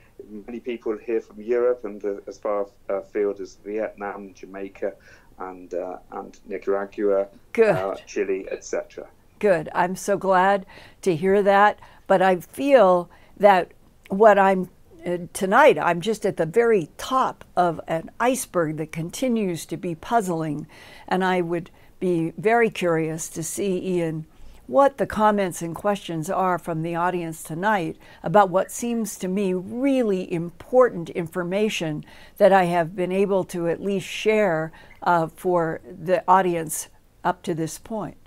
many 0.46 0.60
people 0.60 0.96
here 0.96 1.20
from 1.20 1.40
Europe 1.40 1.84
and 1.84 2.04
uh, 2.04 2.16
as 2.26 2.38
far 2.38 2.66
afield 2.88 3.40
as 3.40 3.56
Vietnam, 3.64 4.32
Jamaica, 4.34 4.94
and 5.38 5.74
uh, 5.74 5.98
and 6.12 6.38
Nicaragua, 6.46 7.28
uh, 7.58 7.94
Chile, 8.06 8.46
etc. 8.50 9.06
Good. 9.38 9.68
I'm 9.74 9.96
so 9.96 10.16
glad 10.16 10.66
to 11.02 11.14
hear 11.14 11.42
that. 11.42 11.78
But 12.06 12.22
I 12.22 12.36
feel 12.36 13.10
that 13.36 13.72
what 14.08 14.38
I'm 14.38 14.70
uh, 15.06 15.18
tonight, 15.32 15.78
I'm 15.78 16.00
just 16.00 16.26
at 16.26 16.36
the 16.36 16.46
very 16.46 16.90
top 16.98 17.44
of 17.56 17.80
an 17.86 18.10
iceberg 18.18 18.78
that 18.78 18.92
continues 18.92 19.64
to 19.66 19.76
be 19.76 19.94
puzzling. 19.94 20.66
And 21.06 21.24
I 21.24 21.40
would 21.40 21.70
be 22.00 22.32
very 22.36 22.70
curious 22.70 23.28
to 23.30 23.42
see, 23.42 23.78
Ian, 23.96 24.26
what 24.66 24.98
the 24.98 25.06
comments 25.06 25.62
and 25.62 25.74
questions 25.74 26.28
are 26.28 26.58
from 26.58 26.82
the 26.82 26.94
audience 26.94 27.42
tonight 27.42 27.96
about 28.22 28.50
what 28.50 28.70
seems 28.70 29.16
to 29.18 29.26
me 29.26 29.54
really 29.54 30.30
important 30.30 31.08
information 31.10 32.04
that 32.36 32.52
I 32.52 32.64
have 32.64 32.94
been 32.94 33.10
able 33.10 33.44
to 33.44 33.66
at 33.68 33.82
least 33.82 34.06
share 34.06 34.70
uh, 35.02 35.28
for 35.28 35.80
the 35.84 36.22
audience 36.28 36.88
up 37.24 37.42
to 37.44 37.54
this 37.54 37.78
point. 37.78 38.17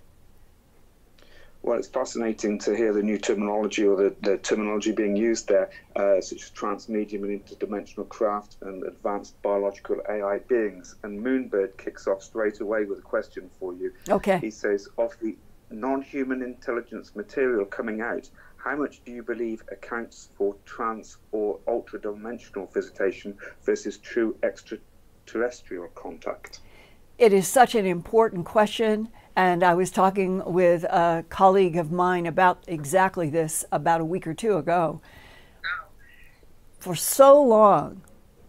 Well, 1.63 1.77
it's 1.77 1.87
fascinating 1.87 2.57
to 2.59 2.75
hear 2.75 2.91
the 2.91 3.03
new 3.03 3.19
terminology 3.19 3.85
or 3.85 3.95
the, 3.95 4.15
the 4.21 4.37
terminology 4.37 4.91
being 4.91 5.15
used 5.15 5.47
there, 5.47 5.69
uh, 5.95 6.19
such 6.19 6.43
as 6.43 6.49
transmedium 6.49 7.23
and 7.23 7.45
interdimensional 7.45 8.09
craft 8.09 8.57
and 8.61 8.83
advanced 8.83 9.39
biological 9.43 9.97
AI 10.09 10.39
beings. 10.39 10.95
And 11.03 11.23
Moonbird 11.23 11.77
kicks 11.77 12.07
off 12.07 12.23
straight 12.23 12.61
away 12.61 12.85
with 12.85 12.99
a 12.99 13.03
question 13.03 13.49
for 13.59 13.73
you. 13.73 13.93
Okay. 14.09 14.39
He 14.39 14.49
says, 14.49 14.89
of 14.97 15.15
the 15.21 15.35
non 15.69 16.01
human 16.01 16.41
intelligence 16.41 17.15
material 17.15 17.65
coming 17.65 18.01
out, 18.01 18.27
how 18.57 18.75
much 18.75 19.03
do 19.05 19.11
you 19.11 19.23
believe 19.23 19.63
accounts 19.71 20.29
for 20.35 20.55
trans 20.65 21.17
or 21.31 21.59
ultra 21.67 22.01
dimensional 22.01 22.67
visitation 22.73 23.37
versus 23.63 23.97
true 23.97 24.35
extraterrestrial 24.43 25.89
contact? 25.93 26.59
It 27.17 27.33
is 27.33 27.47
such 27.47 27.75
an 27.75 27.85
important 27.85 28.45
question. 28.45 29.09
And 29.35 29.63
I 29.63 29.73
was 29.73 29.91
talking 29.91 30.43
with 30.45 30.83
a 30.83 31.23
colleague 31.29 31.77
of 31.77 31.91
mine 31.91 32.25
about 32.25 32.63
exactly 32.67 33.29
this 33.29 33.63
about 33.71 34.01
a 34.01 34.05
week 34.05 34.27
or 34.27 34.33
two 34.33 34.57
ago. 34.57 35.01
For 36.79 36.95
so 36.95 37.41
long, 37.41 38.01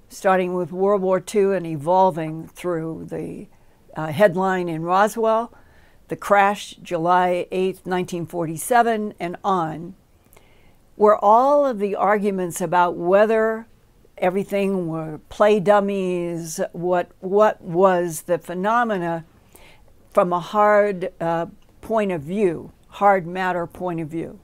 starting 0.08 0.54
with 0.54 0.72
World 0.72 1.02
War 1.02 1.22
II 1.34 1.54
and 1.56 1.66
evolving 1.66 2.48
through 2.48 3.06
the 3.10 3.46
uh, 3.96 4.08
headline 4.08 4.68
in 4.68 4.82
Roswell, 4.82 5.52
the 6.08 6.16
crash 6.16 6.76
July 6.82 7.46
8, 7.52 7.76
1947, 7.84 9.14
and 9.20 9.36
on, 9.44 9.94
were 10.96 11.16
all 11.16 11.64
of 11.64 11.78
the 11.78 11.94
arguments 11.94 12.60
about 12.60 12.96
whether 12.96 13.66
everything 14.18 14.88
were 14.88 15.20
play 15.28 15.60
dummies, 15.60 16.60
what, 16.72 17.10
what 17.20 17.60
was 17.60 18.22
the 18.22 18.38
phenomena 18.38 19.24
from 20.12 20.32
a 20.32 20.40
hard 20.40 21.12
uh, 21.20 21.46
point 21.80 22.12
of 22.12 22.22
view, 22.22 22.72
hard 22.88 23.26
matter 23.26 23.66
point 23.66 24.00
of 24.00 24.08
view. 24.08 24.38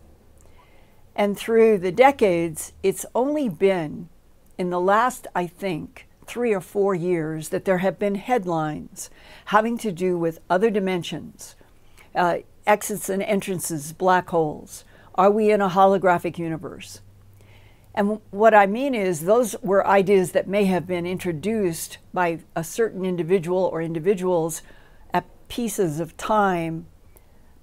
And 1.15 1.37
through 1.37 1.79
the 1.79 1.93
decades, 1.93 2.73
it's 2.83 3.05
only 3.15 3.49
been 3.49 4.09
in 4.57 4.71
the 4.71 4.81
last, 4.81 5.27
I 5.35 5.47
think, 5.47 6.09
three 6.27 6.53
or 6.53 6.61
four 6.61 6.95
years 6.95 7.49
that 7.49 7.65
there 7.65 7.79
have 7.79 7.99
been 7.99 8.17
headlines 8.17 9.11
having 9.47 9.79
to 9.79 9.91
do 9.91 10.19
with 10.19 10.41
other 10.49 10.71
dimensions, 10.71 11.57
uh, 12.15 12.39
exits 12.67 13.09
and 13.09 13.23
entrances, 13.23 13.93
black 13.93 14.29
holes. 14.29 14.85
Are 15.15 15.31
we 15.31 15.51
in 15.51 15.61
a 15.61 15.71
holographic 15.71 16.39
universe? 16.39 17.01
And 17.95 18.21
what 18.31 18.55
I 18.55 18.67
mean 18.67 18.95
is, 18.95 19.23
those 19.23 19.57
were 19.61 19.85
ideas 19.85 20.33
that 20.33 20.47
may 20.47 20.67
have 20.67 20.87
been 20.87 21.07
introduced 21.07 21.99
by 22.15 22.41
a 22.55 22.63
certain 22.63 23.05
individual 23.05 23.65
or 23.65 23.83
individuals 23.83 24.63
pieces 25.49 26.01
of 26.01 26.17
time, 26.17 26.87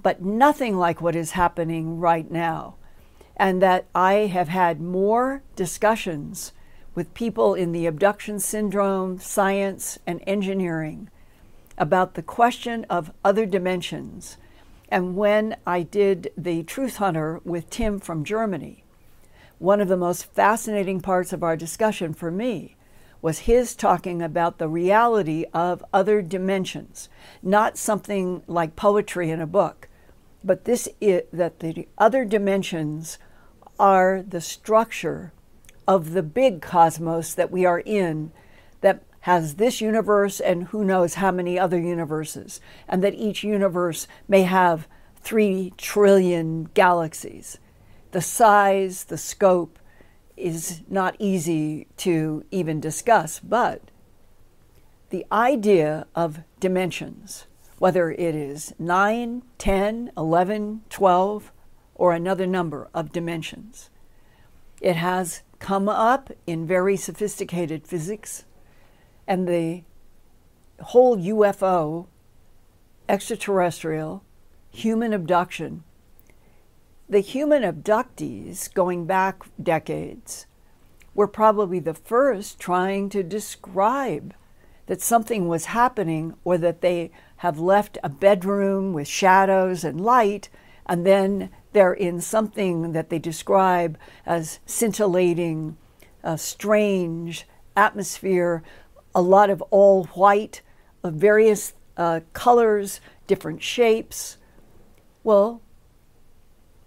but 0.01 0.21
nothing 0.21 0.77
like 0.77 1.01
what 1.01 1.15
is 1.15 1.31
happening 1.31 1.99
right 1.99 2.29
now. 2.29 2.75
And 3.37 3.61
that 3.61 3.85
I 3.93 4.13
have 4.27 4.47
had 4.47 4.79
more 4.79 5.43
discussions 5.55 6.53
with 6.93 7.13
people 7.13 7.53
in 7.53 7.73
the 7.73 7.85
abduction 7.85 8.39
syndrome, 8.39 9.19
science, 9.19 9.99
and 10.07 10.21
engineering 10.25 11.09
about 11.77 12.13
the 12.13 12.23
question 12.23 12.85
of 12.89 13.11
other 13.23 13.45
dimensions. 13.45 14.37
And 14.89 15.15
when 15.15 15.57
I 15.67 15.83
did 15.83 16.31
the 16.37 16.63
Truth 16.63 16.97
Hunter 16.97 17.41
with 17.43 17.69
Tim 17.69 17.99
from 17.99 18.23
Germany, 18.23 18.85
one 19.59 19.81
of 19.81 19.87
the 19.87 19.97
most 19.97 20.33
fascinating 20.33 21.01
parts 21.01 21.33
of 21.33 21.43
our 21.43 21.57
discussion 21.57 22.13
for 22.13 22.31
me 22.31 22.74
was 23.25 23.39
his 23.39 23.73
talking 23.73 24.21
about 24.21 24.59
the 24.59 24.67
reality 24.67 25.45
of 25.51 25.83
other 25.91 26.21
dimensions, 26.21 27.09
not 27.41 27.75
something 27.75 28.43
like 28.45 28.75
poetry 28.75 29.31
in 29.31 29.41
a 29.41 29.47
book, 29.47 29.87
but 30.43 30.65
this 30.65 30.87
is, 31.01 31.23
that 31.33 31.59
the 31.59 31.87
other 31.97 32.23
dimensions 32.23 33.17
are 33.79 34.21
the 34.21 34.39
structure 34.39 35.33
of 35.87 36.11
the 36.11 36.21
big 36.21 36.61
cosmos 36.61 37.33
that 37.33 37.49
we 37.49 37.65
are 37.65 37.79
in 37.79 38.31
that 38.81 39.01
has 39.21 39.55
this 39.55 39.81
universe 39.81 40.39
and 40.39 40.65
who 40.65 40.83
knows 40.83 41.15
how 41.15 41.31
many 41.31 41.57
other 41.57 41.79
universes, 41.79 42.61
and 42.87 43.03
that 43.03 43.15
each 43.15 43.43
universe 43.43 44.07
may 44.27 44.43
have 44.43 44.87
three 45.19 45.73
trillion 45.77 46.65
galaxies. 46.75 47.57
The 48.11 48.21
size, 48.21 49.05
the 49.05 49.17
scope 49.17 49.79
is 50.37 50.81
not 50.87 51.15
easy 51.19 51.87
to 51.97 52.43
even 52.51 52.79
discuss, 52.79 53.39
but 53.39 53.81
the 55.09 55.25
idea 55.31 56.07
of 56.15 56.39
dimensions, 56.59 57.47
whether 57.79 58.11
it 58.11 58.35
is 58.35 58.73
9, 58.79 59.43
10, 59.57 60.11
11, 60.17 60.81
12, 60.89 61.51
or 61.95 62.13
another 62.13 62.45
number 62.45 62.89
of 62.93 63.11
dimensions, 63.11 63.89
it 64.81 64.97
has 64.97 65.41
come 65.59 65.87
up 65.87 66.31
in 66.45 66.67
very 66.67 66.97
sophisticated 66.97 67.87
physics, 67.87 68.43
and 69.25 69.47
the 69.47 69.83
whole 70.81 71.17
UFO, 71.17 72.07
extraterrestrial, 73.07 74.23
human 74.69 75.13
abduction, 75.13 75.83
the 77.07 77.19
human 77.19 77.61
abductees, 77.61 78.73
going 78.73 79.05
back 79.05 79.43
decades, 79.61 80.47
were 81.13 81.27
probably 81.27 81.79
the 81.79 81.93
first 81.93 82.59
trying 82.59 83.09
to 83.09 83.23
describe 83.23 84.33
that 84.87 85.01
something 85.01 85.47
was 85.47 85.65
happening 85.65 86.35
or 86.43 86.57
that 86.57 86.81
they 86.81 87.11
have 87.37 87.59
left 87.59 87.97
a 88.03 88.09
bedroom 88.09 88.93
with 88.93 89.07
shadows 89.07 89.83
and 89.83 90.01
light, 90.01 90.49
and 90.87 91.05
then 91.05 91.49
they're 91.73 91.93
in 91.93 92.21
something 92.21 92.91
that 92.93 93.09
they 93.09 93.19
describe 93.19 93.97
as 94.25 94.59
scintillating, 94.65 95.77
uh, 96.23 96.37
strange 96.37 97.47
atmosphere, 97.75 98.63
a 99.13 99.21
lot 99.21 99.49
of 99.49 99.61
all 99.63 100.05
white, 100.05 100.61
of 101.03 101.13
various 101.13 101.73
uh, 101.97 102.19
colors, 102.33 102.99
different 103.27 103.61
shapes. 103.61 104.37
Well, 105.23 105.61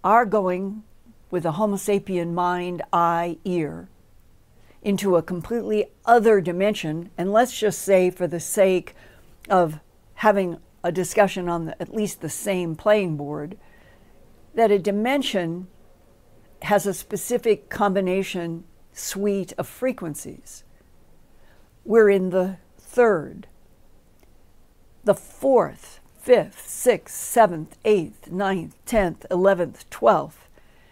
our 0.09 0.25
going 0.25 0.81
with 1.29 1.45
a 1.45 1.51
Homo 1.51 1.75
sapien 1.75 2.33
mind, 2.33 2.81
eye, 2.91 3.37
ear 3.45 3.87
into 4.81 5.15
a 5.15 5.21
completely 5.21 5.85
other 6.03 6.41
dimension, 6.41 7.11
and 7.15 7.31
let's 7.31 7.59
just 7.59 7.79
say, 7.79 8.09
for 8.09 8.25
the 8.25 8.39
sake 8.39 8.95
of 9.51 9.79
having 10.15 10.57
a 10.83 10.91
discussion 10.91 11.47
on 11.47 11.65
the, 11.65 11.79
at 11.79 11.93
least 11.93 12.21
the 12.21 12.29
same 12.29 12.75
playing 12.75 13.17
board, 13.17 13.55
that 14.55 14.71
a 14.71 14.79
dimension 14.79 15.67
has 16.63 16.87
a 16.87 16.93
specific 16.93 17.69
combination 17.69 18.63
suite 18.91 19.53
of 19.59 19.67
frequencies. 19.67 20.63
We're 21.85 22.09
in 22.09 22.31
the 22.31 22.57
third, 22.79 23.45
the 25.03 25.13
fourth, 25.13 25.98
fifth, 26.29 26.69
sixth, 26.69 27.15
seventh, 27.15 27.75
eighth, 27.85 28.29
ninth, 28.29 28.75
tenth, 28.85 29.25
eleventh, 29.31 29.89
twelfth, 29.89 30.47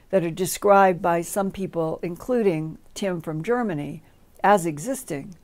that 0.09 0.23
are 0.23 0.31
described 0.31 0.99
by 0.99 1.21
some 1.21 1.51
people, 1.51 1.99
including 2.01 2.79
Tim 2.95 3.21
from 3.21 3.43
Germany, 3.43 4.01
as 4.43 4.65
existing. 4.65 5.35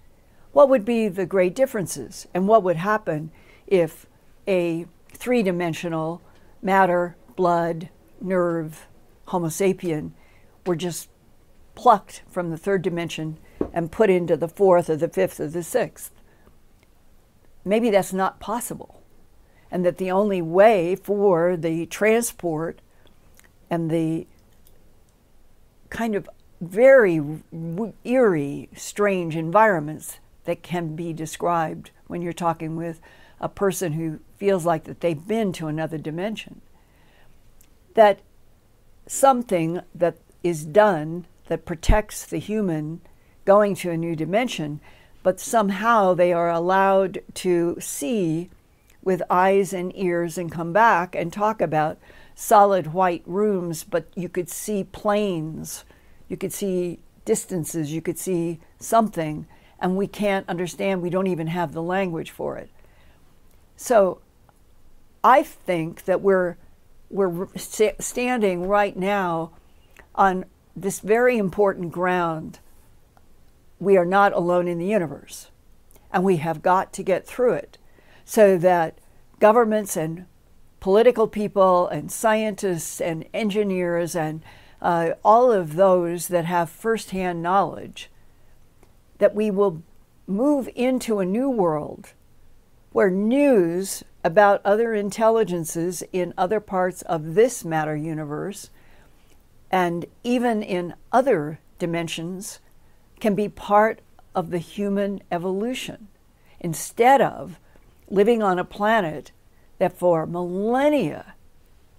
What 0.52 0.68
would 0.68 0.84
be 0.84 1.10
the 1.10 1.28
great 1.28 1.54
differences? 1.54 2.26
And 2.34 2.48
what 2.48 2.64
would 2.64 2.78
happen 2.78 3.30
if 3.68 4.08
a 4.48 4.88
three 5.10 5.44
dimensional 5.44 6.24
matter, 6.60 7.16
blood, 7.36 7.90
nerve, 8.20 8.88
Homo 9.26 9.50
sapien 9.50 10.14
were 10.66 10.76
just 10.76 11.08
plucked 11.76 12.24
from 12.28 12.50
the 12.50 12.58
third 12.58 12.82
dimension 12.82 13.38
and 13.72 13.92
put 13.92 14.10
into 14.10 14.36
the 14.38 14.50
fourth 14.50 14.90
or 14.90 14.96
the 14.96 15.08
fifth 15.08 15.40
or 15.40 15.50
the 15.50 15.62
sixth? 15.62 16.20
Maybe 17.64 17.92
that's 17.92 18.12
not 18.12 18.40
possible. 18.40 19.03
And 19.74 19.84
that 19.84 19.98
the 19.98 20.12
only 20.12 20.40
way 20.40 20.96
for 20.96 21.58
the 21.58 21.88
transport 21.88 22.80
and 23.72 23.90
the 23.90 24.28
kind 25.90 26.14
of 26.14 26.30
very 26.62 27.20
eerie, 28.04 28.70
strange 28.76 29.36
environments 29.36 30.20
that 30.46 30.62
can 30.62 30.96
be 30.96 31.12
described 31.12 31.90
when 32.06 32.22
you're 32.22 32.34
talking 32.34 32.76
with 32.76 33.02
a 33.42 33.50
person 33.50 33.94
who 33.94 34.20
feels 34.38 34.64
like 34.64 34.84
that 34.84 35.02
they've 35.02 35.28
been 35.28 35.52
to 35.54 35.66
another 35.66 35.98
dimension. 35.98 36.62
That 37.96 38.20
something 39.08 39.82
that 39.96 40.18
is 40.44 40.66
done 40.66 41.26
that 41.48 41.66
protects 41.66 42.28
the 42.28 42.38
human 42.38 43.02
going 43.44 43.74
to 43.78 43.90
a 43.90 43.98
new 43.98 44.16
dimension, 44.16 44.82
but 45.24 45.40
somehow 45.40 46.14
they 46.14 46.32
are 46.32 46.52
allowed 46.52 47.24
to 47.34 47.76
see 47.80 48.52
with 49.04 49.22
eyes 49.30 49.74
and 49.74 49.92
ears 49.96 50.38
and 50.38 50.52
come 50.52 50.72
back 50.72 51.16
and 51.16 51.32
talk 51.32 51.62
about 51.62 51.98
solid 52.36 52.94
white 52.94 53.24
rooms, 53.26 53.84
but 53.84 54.08
you 54.16 54.30
could 54.30 54.50
see 54.50 54.84
planes, 54.84 55.84
you 56.28 56.38
could 56.38 56.54
see 56.54 57.00
distances, 57.26 57.92
you 57.92 58.02
could 58.02 58.18
see 58.18 58.60
something, 58.80 59.46
and 59.80 59.98
we 59.98 60.08
can't 60.08 60.48
understand, 60.48 61.02
we 61.02 61.10
don't 61.10 61.28
even 61.28 61.48
have 61.48 61.74
the 61.74 61.82
language 61.82 62.32
for 62.32 62.58
it. 62.58 62.70
So 63.76 64.22
I 65.24 65.44
think 65.44 66.06
that 66.06 66.22
we're, 66.22 66.58
we're 67.10 67.48
standing 67.58 68.68
right 68.68 68.96
now 68.96 69.52
on 70.16 70.46
this 70.76 71.02
very 71.02 71.38
important 71.38 71.92
ground. 71.92 72.60
We 73.80 73.98
are 73.98 74.06
not 74.06 74.34
alone 74.34 74.68
in 74.68 74.80
the 74.80 74.88
universe, 74.88 75.52
and 76.12 76.24
we 76.24 76.38
have 76.38 76.62
got 76.62 76.94
to 76.94 77.04
get 77.04 77.28
through 77.28 77.54
it 77.54 77.78
so 78.26 78.58
that 78.58 78.98
governments 79.40 79.98
and 79.98 80.26
political 80.80 81.28
people 81.28 81.88
and 81.88 82.12
scientists 82.12 83.00
and 83.00 83.26
engineers 83.34 84.16
and 84.16 84.44
uh, 84.82 85.12
all 85.24 85.52
of 85.52 85.76
those 85.76 86.28
that 86.28 86.46
have 86.46 86.70
firsthand 86.70 87.42
knowledge, 87.42 88.10
that 89.18 89.34
we 89.34 89.50
will 89.50 89.82
move 90.28 90.70
into 90.76 91.20
a 91.20 91.26
new 91.26 91.50
world 91.50 92.14
where 92.92 93.10
news 93.10 94.04
about 94.24 94.62
other 94.64 94.94
intelligences 94.94 96.04
in 96.14 96.34
other 96.38 96.60
parts 96.60 97.02
of 97.04 97.36
this 97.36 97.66
matter 97.66 97.96
universe 97.96 98.70
and 99.72 100.06
even 100.24 100.62
in 100.62 100.94
other 101.12 101.60
dimensions 101.80 102.60
can 103.20 103.34
be 103.34 103.50
part 103.50 104.00
of 104.36 104.52
the 104.52 104.60
human 104.60 105.22
evolution 105.32 106.08
instead 106.60 107.22
of 107.22 107.60
living 108.14 108.44
on 108.44 108.60
a 108.60 108.64
planet 108.64 109.32
that 109.80 109.98
for 109.98 110.26
millennia 110.26 111.34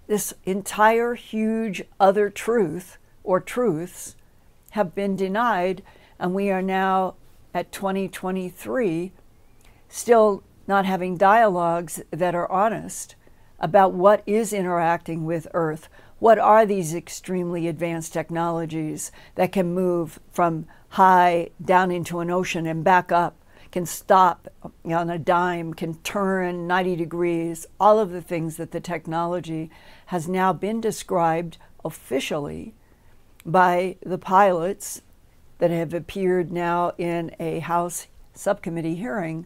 this 0.07 0.33
entire 0.45 1.15
huge 1.15 1.83
other 1.99 2.29
truth 2.29 2.97
or 3.23 3.39
truths 3.39 4.15
have 4.71 4.95
been 4.95 5.15
denied 5.15 5.83
and 6.17 6.33
we 6.33 6.49
are 6.49 6.61
now 6.61 7.13
at 7.53 7.71
2023 7.71 9.11
still 9.89 10.41
not 10.67 10.85
having 10.85 11.17
dialogues 11.17 12.01
that 12.11 12.33
are 12.33 12.51
honest 12.51 13.15
about 13.59 13.93
what 13.93 14.23
is 14.25 14.51
interacting 14.51 15.25
with 15.25 15.47
Earth. 15.53 15.87
What 16.19 16.39
are 16.39 16.65
these 16.65 16.93
extremely 16.93 17.67
advanced 17.67 18.13
technologies 18.13 19.11
that 19.35 19.51
can 19.51 19.73
move 19.73 20.19
from 20.31 20.65
high 20.89 21.49
down 21.63 21.91
into 21.91 22.19
an 22.19 22.29
ocean 22.29 22.65
and 22.65 22.83
back 22.83 23.11
up, 23.11 23.35
can 23.75 23.85
stop 23.85 24.47
on 24.85 25.09
a 25.09 25.19
dime, 25.19 25.73
can 25.73 25.95
turn 25.95 26.65
90 26.65 26.95
degrees, 26.95 27.67
all 27.77 27.99
of 27.99 28.11
the 28.11 28.21
things 28.21 28.55
that 28.55 28.71
the 28.71 28.79
technology 28.79 29.69
has 30.05 30.29
now 30.29 30.53
been 30.53 30.79
described 30.79 31.57
officially 31.83 32.73
by 33.45 33.97
the 34.01 34.17
pilots 34.17 35.01
that 35.57 35.71
have 35.71 35.93
appeared 35.93 36.53
now 36.53 36.93
in 36.97 37.35
a 37.37 37.59
House 37.59 38.07
subcommittee 38.33 38.95
hearing. 38.95 39.45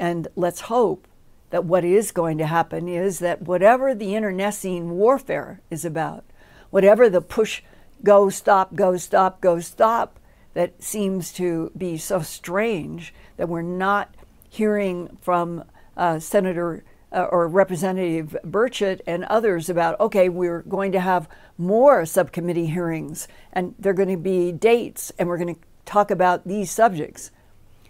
And 0.00 0.26
let's 0.34 0.62
hope 0.62 1.06
that 1.50 1.64
what 1.64 1.84
is 1.84 2.10
going 2.10 2.38
to 2.38 2.46
happen 2.46 2.88
is 2.88 3.20
that 3.20 3.42
whatever 3.42 3.94
the 3.94 4.16
internecine 4.16 4.90
warfare 4.90 5.60
is 5.70 5.84
about, 5.84 6.24
whatever 6.70 7.08
the 7.08 7.22
push, 7.22 7.62
go, 8.02 8.28
stop, 8.28 8.74
go, 8.74 8.96
stop, 8.96 9.40
go, 9.40 9.60
stop, 9.60 10.18
that 10.54 10.82
seems 10.82 11.32
to 11.34 11.70
be 11.76 11.96
so 11.96 12.22
strange 12.22 13.14
that 13.36 13.48
we're 13.48 13.62
not 13.62 14.14
hearing 14.48 15.16
from 15.20 15.64
uh, 15.96 16.18
Senator 16.18 16.84
uh, 17.12 17.24
or 17.30 17.48
Representative 17.48 18.36
Burchett 18.44 19.00
and 19.06 19.24
others 19.24 19.68
about, 19.68 19.98
okay, 20.00 20.28
we're 20.28 20.62
going 20.62 20.92
to 20.92 21.00
have 21.00 21.28
more 21.56 22.04
subcommittee 22.04 22.66
hearings 22.66 23.28
and 23.52 23.74
they're 23.78 23.92
going 23.92 24.08
to 24.08 24.16
be 24.16 24.52
dates 24.52 25.12
and 25.18 25.28
we're 25.28 25.38
going 25.38 25.54
to 25.54 25.60
talk 25.84 26.10
about 26.10 26.46
these 26.46 26.70
subjects. 26.70 27.30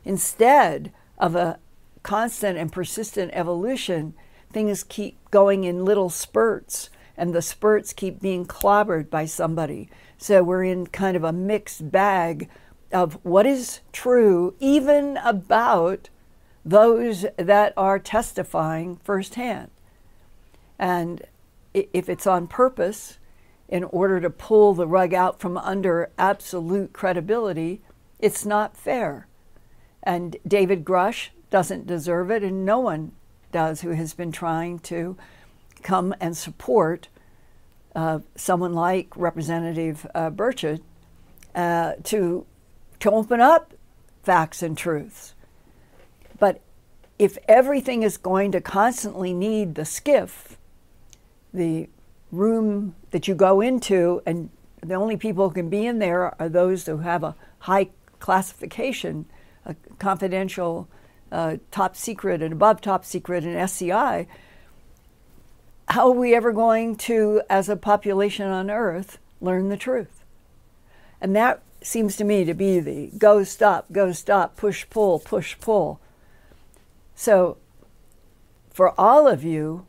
Instead 0.04 0.92
of 1.18 1.34
a 1.34 1.58
constant 2.02 2.56
and 2.56 2.70
persistent 2.70 3.32
evolution, 3.34 4.14
things 4.52 4.84
keep 4.84 5.18
going 5.30 5.64
in 5.64 5.84
little 5.84 6.08
spurts, 6.08 6.88
and 7.16 7.34
the 7.34 7.42
spurts 7.42 7.92
keep 7.92 8.20
being 8.20 8.46
clobbered 8.46 9.10
by 9.10 9.24
somebody. 9.24 9.88
So 10.18 10.42
we're 10.42 10.64
in 10.64 10.86
kind 10.86 11.16
of 11.16 11.24
a 11.24 11.32
mixed 11.32 11.90
bag 11.90 12.48
of 12.92 13.14
what 13.24 13.46
is 13.46 13.80
true, 13.92 14.54
even 14.60 15.16
about 15.18 16.08
those 16.64 17.26
that 17.36 17.72
are 17.76 17.98
testifying 17.98 18.96
firsthand. 19.04 19.70
And 20.78 21.22
if 21.74 22.08
it's 22.08 22.26
on 22.26 22.46
purpose, 22.46 23.18
in 23.68 23.84
order 23.84 24.20
to 24.20 24.30
pull 24.30 24.74
the 24.74 24.86
rug 24.86 25.12
out 25.12 25.40
from 25.40 25.58
under 25.58 26.10
absolute 26.18 26.92
credibility, 26.92 27.80
it's 28.18 28.44
not 28.44 28.76
fair. 28.76 29.26
And 30.02 30.36
David 30.46 30.84
Grusch 30.84 31.28
doesn't 31.50 31.86
deserve 31.86 32.30
it, 32.30 32.42
and 32.42 32.64
no 32.64 32.78
one 32.78 33.12
does 33.52 33.80
who 33.80 33.90
has 33.90 34.14
been 34.14 34.32
trying 34.32 34.78
to 34.80 35.16
come 35.82 36.14
and 36.20 36.36
support 36.36 37.08
uh, 37.94 38.20
someone 38.36 38.74
like 38.74 39.16
Representative 39.16 40.06
uh, 40.14 40.30
Burchett 40.30 40.80
uh, 41.54 41.94
to 42.04 42.46
to 43.00 43.10
open 43.10 43.40
up 43.40 43.74
facts 44.22 44.62
and 44.62 44.76
truths. 44.76 45.34
But 46.38 46.60
if 47.18 47.38
everything 47.48 48.02
is 48.02 48.16
going 48.16 48.52
to 48.52 48.60
constantly 48.60 49.32
need 49.32 49.74
the 49.74 49.82
SCIF, 49.82 50.56
the 51.52 51.88
room 52.30 52.94
that 53.10 53.26
you 53.26 53.34
go 53.34 53.60
into, 53.60 54.22
and 54.26 54.50
the 54.80 54.94
only 54.94 55.16
people 55.16 55.48
who 55.48 55.54
can 55.54 55.70
be 55.70 55.86
in 55.86 55.98
there 55.98 56.40
are 56.40 56.48
those 56.48 56.86
who 56.86 56.98
have 56.98 57.24
a 57.24 57.34
high 57.60 57.88
classification, 58.20 59.26
a 59.64 59.74
confidential, 59.98 60.88
uh, 61.32 61.56
top 61.70 61.96
secret, 61.96 62.42
and 62.42 62.52
above 62.52 62.80
top 62.80 63.04
secret, 63.04 63.44
and 63.44 63.56
SCI. 63.56 64.26
How 65.88 66.08
are 66.08 66.14
we 66.14 66.34
ever 66.34 66.52
going 66.52 66.96
to, 66.96 67.42
as 67.48 67.68
a 67.68 67.76
population 67.76 68.48
on 68.48 68.70
Earth, 68.70 69.18
learn 69.40 69.68
the 69.68 69.76
truth? 69.76 70.24
And 71.20 71.34
that 71.34 71.62
seems 71.86 72.16
to 72.16 72.24
me 72.24 72.44
to 72.44 72.52
be 72.52 72.80
the 72.80 73.12
go, 73.16 73.44
stop, 73.44 73.86
go, 73.92 74.10
stop, 74.10 74.56
push, 74.56 74.84
pull, 74.90 75.20
push, 75.20 75.56
pull. 75.60 76.00
So, 77.14 77.58
for 78.70 78.98
all 79.00 79.28
of 79.28 79.44
you, 79.44 79.86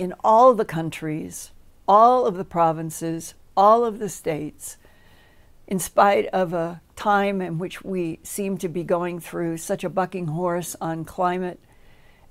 in 0.00 0.12
all 0.24 0.54
the 0.54 0.64
countries, 0.64 1.52
all 1.86 2.26
of 2.26 2.36
the 2.36 2.44
provinces, 2.44 3.34
all 3.56 3.84
of 3.84 4.00
the 4.00 4.08
states, 4.08 4.78
in 5.68 5.78
spite 5.78 6.26
of 6.26 6.52
a 6.52 6.80
time 6.96 7.40
in 7.40 7.58
which 7.58 7.84
we 7.84 8.18
seem 8.24 8.58
to 8.58 8.68
be 8.68 8.82
going 8.82 9.20
through 9.20 9.58
such 9.58 9.84
a 9.84 9.88
bucking 9.88 10.26
horse 10.26 10.74
on 10.80 11.04
climate 11.04 11.60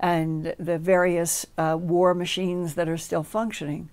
and 0.02 0.54
the 0.60 0.78
various 0.78 1.46
uh, 1.58 1.78
war 1.80 2.14
machines 2.14 2.76
that 2.76 2.90
are 2.90 2.98
still 2.98 3.24
functioning, 3.24 3.90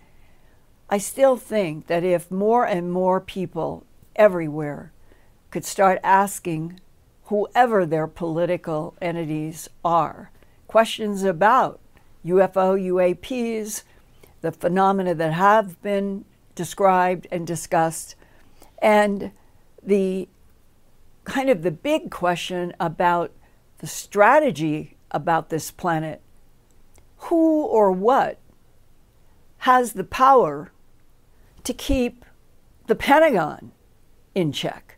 I 0.91 0.99
still 0.99 1.37
think 1.37 1.87
that 1.87 2.03
if 2.03 2.33
more 2.33 2.67
and 2.67 2.91
more 2.91 3.21
people 3.21 3.87
everywhere 4.17 4.93
could 5.51 5.65
start 5.65 5.99
asking 6.03 6.81
whoever 7.25 7.87
their 7.87 8.07
political 8.07 8.95
entities 9.01 9.69
are 9.85 10.31
questions 10.75 11.23
about 11.23 11.79
UFO, 12.25 12.77
UAPs, 12.77 13.85
the 14.41 14.51
phenomena 14.51 15.15
that 15.15 15.33
have 15.33 15.81
been 15.83 16.25
described 16.57 17.29
and 17.31 17.47
discussed, 17.47 18.17
and 18.81 19.31
the 19.83 20.29
kind 21.23 21.49
of 21.49 21.63
the 21.63 21.71
big 21.71 22.11
question 22.11 22.75
about 22.81 23.31
the 23.79 23.87
strategy 23.87 24.97
about 25.13 25.49
this 25.49 25.71
planet. 25.71 26.21
Who 27.19 27.63
or 27.63 27.93
what 27.93 28.39
has 29.59 29.93
the 29.93 30.03
power 30.03 30.73
to 31.63 31.73
keep 31.73 32.25
the 32.89 32.97
Pentagon 32.97 33.71
in 34.35 34.53
check? 34.53 34.97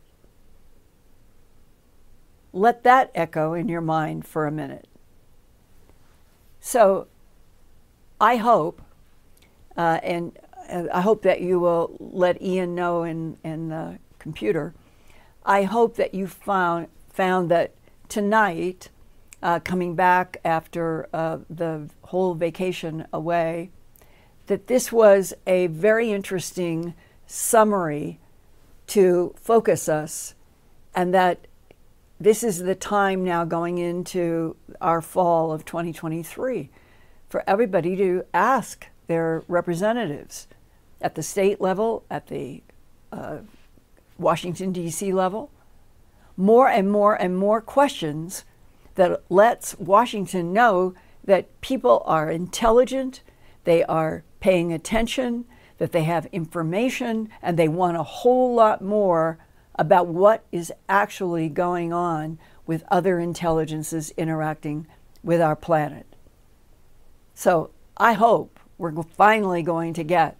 Let 2.52 2.82
that 2.84 3.10
echo 3.14 3.52
in 3.54 3.68
your 3.68 3.80
mind 3.80 4.26
for 4.26 4.46
a 4.46 4.52
minute. 4.52 4.88
So, 6.60 7.06
I 8.20 8.36
hope, 8.36 8.80
uh, 9.76 10.00
and 10.02 10.38
uh, 10.70 10.84
I 10.92 11.00
hope 11.02 11.22
that 11.22 11.40
you 11.40 11.60
will 11.60 11.96
let 12.00 12.40
Ian 12.40 12.74
know 12.74 13.02
in, 13.04 13.36
in 13.44 13.68
the 13.68 13.98
computer. 14.18 14.74
I 15.44 15.62
hope 15.62 15.96
that 15.96 16.14
you 16.14 16.26
found 16.26 16.88
found 17.10 17.50
that 17.50 17.72
tonight, 18.08 18.90
uh, 19.42 19.60
coming 19.60 19.94
back 19.94 20.38
after 20.44 21.08
uh, 21.14 21.38
the 21.48 21.88
whole 22.02 22.34
vacation 22.34 23.06
away, 23.12 23.70
that 24.48 24.66
this 24.66 24.92
was 24.92 25.32
a 25.46 25.66
very 25.68 26.12
interesting 26.12 26.94
summary 27.26 28.18
to 28.88 29.34
focus 29.40 29.88
us, 29.88 30.34
and 30.94 31.12
that 31.14 31.46
this 32.18 32.42
is 32.42 32.60
the 32.60 32.74
time 32.74 33.24
now 33.24 33.44
going 33.44 33.78
into 33.78 34.56
our 34.80 35.02
fall 35.02 35.52
of 35.52 35.64
2023 35.64 36.70
for 37.28 37.44
everybody 37.46 37.96
to 37.96 38.24
ask 38.32 38.86
their 39.06 39.42
representatives 39.48 40.46
at 41.00 41.14
the 41.14 41.22
state 41.22 41.60
level, 41.60 42.04
at 42.10 42.28
the 42.28 42.62
uh, 43.12 43.38
Washington, 44.18 44.72
D.C. 44.72 45.12
level, 45.12 45.50
more 46.36 46.68
and 46.68 46.90
more 46.90 47.14
and 47.14 47.36
more 47.36 47.60
questions 47.60 48.44
that 48.94 49.22
lets 49.28 49.78
Washington 49.78 50.52
know 50.52 50.94
that 51.24 51.60
people 51.60 52.02
are 52.06 52.30
intelligent, 52.30 53.22
they 53.64 53.84
are 53.84 54.24
paying 54.40 54.72
attention, 54.72 55.44
that 55.78 55.92
they 55.92 56.04
have 56.04 56.26
information, 56.26 57.28
and 57.42 57.58
they 57.58 57.68
want 57.68 57.96
a 57.96 58.02
whole 58.02 58.54
lot 58.54 58.82
more 58.82 59.38
about 59.74 60.06
what 60.06 60.44
is 60.50 60.72
actually 60.88 61.48
going 61.48 61.92
on 61.92 62.38
with 62.66 62.82
other 62.90 63.18
intelligences 63.18 64.10
interacting 64.16 64.86
with 65.22 65.40
our 65.40 65.56
planet. 65.56 66.06
So 67.34 67.70
I 67.96 68.14
hope 68.14 68.58
we're 68.78 69.02
finally 69.02 69.62
going 69.62 69.92
to 69.94 70.02
get 70.02 70.36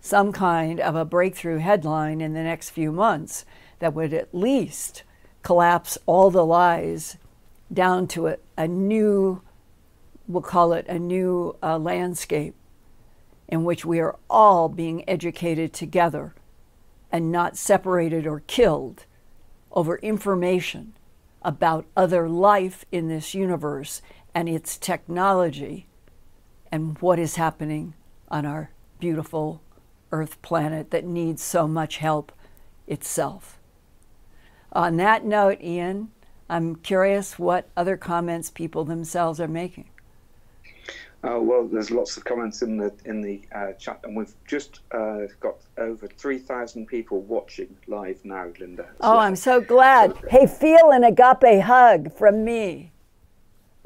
some 0.00 0.32
kind 0.32 0.78
of 0.78 0.94
a 0.94 1.04
breakthrough 1.04 1.58
headline 1.58 2.20
in 2.20 2.34
the 2.34 2.42
next 2.42 2.70
few 2.70 2.92
months 2.92 3.44
that 3.78 3.94
would 3.94 4.12
at 4.12 4.34
least 4.34 5.02
collapse 5.42 5.98
all 6.06 6.30
the 6.30 6.44
lies 6.44 7.16
down 7.72 8.06
to 8.08 8.28
a, 8.28 8.36
a 8.56 8.68
new, 8.68 9.42
we'll 10.28 10.42
call 10.42 10.72
it 10.72 10.86
a 10.86 10.98
new 10.98 11.56
uh, 11.62 11.78
landscape 11.78 12.54
in 13.48 13.64
which 13.64 13.84
we 13.84 14.00
are 14.00 14.16
all 14.28 14.68
being 14.68 15.08
educated 15.08 15.72
together 15.72 16.34
and 17.12 17.30
not 17.30 17.56
separated 17.56 18.26
or 18.26 18.40
killed 18.46 19.06
over 19.72 19.96
information 19.98 20.94
about 21.42 21.86
other 21.96 22.28
life 22.28 22.84
in 22.90 23.08
this 23.08 23.34
universe 23.34 24.02
and 24.34 24.48
its 24.48 24.76
technology 24.76 25.86
and 26.72 26.98
what 26.98 27.18
is 27.18 27.36
happening 27.36 27.94
on 28.28 28.44
our 28.44 28.70
beautiful 28.98 29.62
Earth 30.12 30.40
planet 30.42 30.90
that 30.90 31.04
needs 31.04 31.42
so 31.42 31.66
much 31.68 31.98
help 31.98 32.32
itself. 32.86 33.58
On 34.72 34.96
that 34.96 35.24
note, 35.24 35.60
Ian, 35.62 36.10
I'm 36.48 36.76
curious 36.76 37.38
what 37.38 37.68
other 37.76 37.96
comments 37.96 38.50
people 38.50 38.84
themselves 38.84 39.40
are 39.40 39.48
making. 39.48 39.88
Uh, 41.26 41.40
well, 41.40 41.66
there's 41.66 41.90
lots 41.90 42.16
of 42.16 42.24
comments 42.24 42.62
in 42.62 42.76
the 42.76 42.94
in 43.04 43.20
the 43.20 43.40
uh, 43.52 43.72
chat, 43.72 43.98
and 44.04 44.16
we've 44.16 44.34
just 44.46 44.80
uh, 44.92 45.22
got 45.40 45.56
over 45.76 46.06
three 46.06 46.38
thousand 46.38 46.86
people 46.86 47.20
watching 47.22 47.76
live 47.88 48.24
now, 48.24 48.46
Linda. 48.60 48.88
Oh, 49.00 49.18
I'm 49.18 49.34
so 49.34 49.60
glad. 49.60 50.16
hey, 50.30 50.46
feel 50.46 50.90
an 50.92 51.02
agape 51.02 51.62
hug 51.62 52.12
from 52.12 52.44
me 52.44 52.92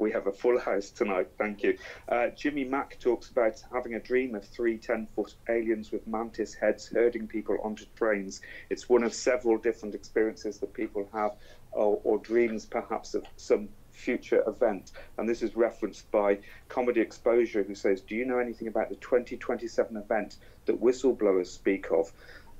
we 0.01 0.11
have 0.11 0.25
a 0.25 0.31
full 0.31 0.59
house 0.59 0.89
tonight. 0.89 1.27
Thank 1.37 1.61
you. 1.61 1.77
Uh, 2.09 2.29
Jimmy 2.29 2.63
Mack 2.63 2.99
talks 2.99 3.29
about 3.29 3.63
having 3.71 3.93
a 3.93 3.99
dream 3.99 4.33
of 4.33 4.43
three 4.43 4.77
10 4.79 5.07
foot 5.15 5.35
aliens 5.47 5.91
with 5.91 6.05
mantis 6.07 6.55
heads 6.55 6.87
herding 6.87 7.27
people 7.27 7.59
onto 7.63 7.85
trains. 7.95 8.41
It's 8.71 8.89
one 8.89 9.03
of 9.03 9.13
several 9.13 9.59
different 9.59 9.93
experiences 9.93 10.57
that 10.57 10.73
people 10.73 11.07
have, 11.13 11.33
or, 11.71 12.01
or 12.03 12.17
dreams 12.17 12.65
perhaps 12.65 13.13
of 13.13 13.25
some 13.37 13.69
future 14.01 14.43
event. 14.47 14.91
And 15.17 15.29
this 15.29 15.41
is 15.41 15.55
referenced 15.55 16.09
by 16.11 16.39
Comedy 16.67 17.01
Exposure, 17.01 17.63
who 17.63 17.75
says, 17.75 18.01
Do 18.01 18.15
you 18.15 18.25
know 18.25 18.39
anything 18.39 18.67
about 18.67 18.89
the 18.89 18.95
2027 18.95 19.95
event 19.95 20.37
that 20.65 20.81
whistleblowers 20.81 21.47
speak 21.47 21.91
of? 21.91 22.11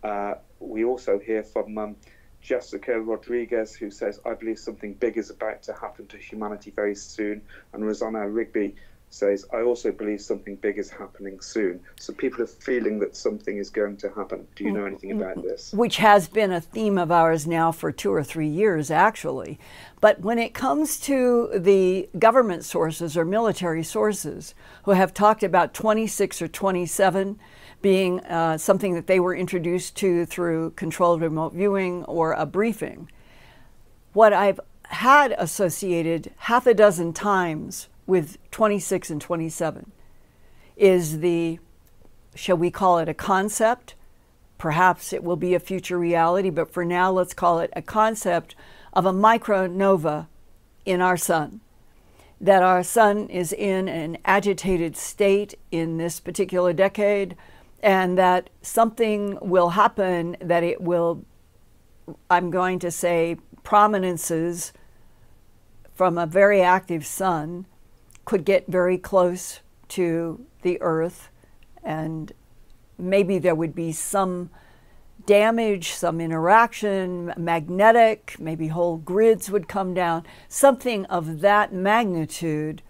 Uh, 0.03 0.35
we 0.59 0.83
also 0.85 1.19
hear 1.19 1.43
from. 1.43 1.77
Um, 1.77 1.95
Jessica 2.41 2.99
Rodriguez, 2.99 3.75
who 3.75 3.91
says, 3.91 4.19
I 4.25 4.33
believe 4.33 4.57
something 4.57 4.95
big 4.95 5.17
is 5.17 5.29
about 5.29 5.61
to 5.63 5.73
happen 5.73 6.07
to 6.07 6.17
humanity 6.17 6.71
very 6.71 6.95
soon. 6.95 7.43
And 7.71 7.85
Rosanna 7.85 8.27
Rigby 8.27 8.75
says, 9.11 9.45
I 9.53 9.61
also 9.61 9.91
believe 9.91 10.21
something 10.21 10.55
big 10.55 10.77
is 10.77 10.89
happening 10.89 11.39
soon. 11.41 11.81
So 11.99 12.13
people 12.13 12.41
are 12.41 12.47
feeling 12.47 12.97
that 12.99 13.15
something 13.15 13.57
is 13.57 13.69
going 13.69 13.97
to 13.97 14.09
happen. 14.09 14.47
Do 14.55 14.63
you 14.63 14.71
know 14.71 14.85
anything 14.85 15.11
about 15.11 15.43
this? 15.43 15.73
Which 15.73 15.97
has 15.97 16.27
been 16.27 16.51
a 16.51 16.61
theme 16.61 16.97
of 16.97 17.11
ours 17.11 17.45
now 17.45 17.71
for 17.71 17.91
two 17.91 18.13
or 18.13 18.23
three 18.23 18.47
years, 18.47 18.89
actually. 18.89 19.59
But 19.99 20.21
when 20.21 20.39
it 20.39 20.53
comes 20.53 20.99
to 21.01 21.49
the 21.53 22.09
government 22.17 22.63
sources 22.63 23.17
or 23.17 23.25
military 23.25 23.83
sources 23.83 24.55
who 24.83 24.91
have 24.91 25.13
talked 25.13 25.43
about 25.43 25.73
26 25.73 26.41
or 26.41 26.47
27, 26.47 27.37
being 27.81 28.21
uh, 28.21 28.57
something 28.57 28.93
that 28.93 29.07
they 29.07 29.19
were 29.19 29.35
introduced 29.35 29.95
to 29.97 30.25
through 30.25 30.71
controlled 30.71 31.21
remote 31.21 31.53
viewing 31.53 32.05
or 32.05 32.31
a 32.33 32.45
briefing. 32.45 33.09
What 34.13 34.31
I've 34.33 34.59
had 34.85 35.33
associated 35.37 36.31
half 36.37 36.67
a 36.67 36.73
dozen 36.73 37.13
times 37.13 37.87
with 38.07 38.37
26 38.51 39.09
and 39.09 39.21
27 39.21 39.91
is 40.75 41.19
the, 41.19 41.59
shall 42.35 42.57
we 42.57 42.71
call 42.71 42.97
it 42.99 43.09
a 43.09 43.13
concept? 43.13 43.95
Perhaps 44.57 45.13
it 45.13 45.23
will 45.23 45.35
be 45.35 45.53
a 45.53 45.59
future 45.59 45.97
reality, 45.97 46.49
but 46.49 46.71
for 46.71 46.85
now, 46.85 47.11
let's 47.11 47.33
call 47.33 47.59
it 47.59 47.71
a 47.75 47.81
concept 47.81 48.55
of 48.93 49.05
a 49.05 49.13
micronova 49.13 50.27
in 50.85 51.01
our 51.01 51.17
sun. 51.17 51.61
That 52.39 52.63
our 52.63 52.83
sun 52.83 53.29
is 53.29 53.53
in 53.53 53.87
an 53.87 54.17
agitated 54.25 54.97
state 54.97 55.55
in 55.71 55.97
this 55.97 56.19
particular 56.19 56.73
decade, 56.73 57.35
and 57.83 58.17
that 58.17 58.49
something 58.61 59.37
will 59.41 59.69
happen 59.69 60.37
that 60.39 60.63
it 60.63 60.81
will, 60.81 61.23
I'm 62.29 62.49
going 62.49 62.79
to 62.79 62.91
say, 62.91 63.37
prominences 63.63 64.73
from 65.93 66.17
a 66.17 66.25
very 66.25 66.61
active 66.61 67.05
sun 67.05 67.65
could 68.31 68.45
get 68.45 68.65
very 68.65 68.97
close 68.97 69.59
to 69.89 70.45
the 70.61 70.81
Earth 70.81 71.27
and 71.83 72.31
maybe 72.97 73.37
there 73.37 73.53
would 73.53 73.75
be 73.75 73.91
some 73.91 74.49
damage, 75.25 75.89
some 75.91 76.21
interaction, 76.21 77.33
magnetic, 77.35 78.37
maybe 78.39 78.69
whole 78.69 78.95
grids 78.95 79.51
would 79.51 79.67
come 79.67 79.93
down, 79.93 80.25
something 80.47 81.03
of 81.07 81.41
that 81.41 81.73
magnitude. 81.73 82.81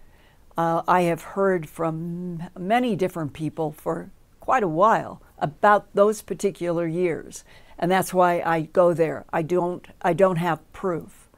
Uh, 0.56 0.82
I 0.86 1.00
have 1.02 1.22
heard 1.34 1.68
from 1.68 2.44
many 2.56 2.94
different 2.94 3.32
people 3.32 3.72
for 3.72 4.12
quite 4.38 4.62
a 4.62 4.68
while 4.68 5.20
about 5.38 5.92
those 5.92 6.22
particular 6.22 6.86
years, 6.86 7.42
and 7.80 7.90
that's 7.90 8.14
why 8.14 8.40
I 8.46 8.60
go 8.60 8.94
there. 8.94 9.24
I 9.32 9.42
don't. 9.42 9.84
I 10.02 10.12
don't 10.12 10.36
have 10.36 10.72
proof. 10.72 11.28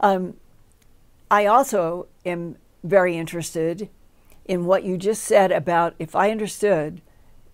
Um, 0.00 0.34
I 1.30 1.46
also 1.46 2.08
am 2.26 2.56
very 2.82 3.16
interested 3.16 3.88
in 4.44 4.64
what 4.64 4.84
you 4.84 4.96
just 4.96 5.22
said 5.22 5.52
about 5.52 5.94
if 5.98 6.16
I 6.16 6.30
understood 6.30 7.00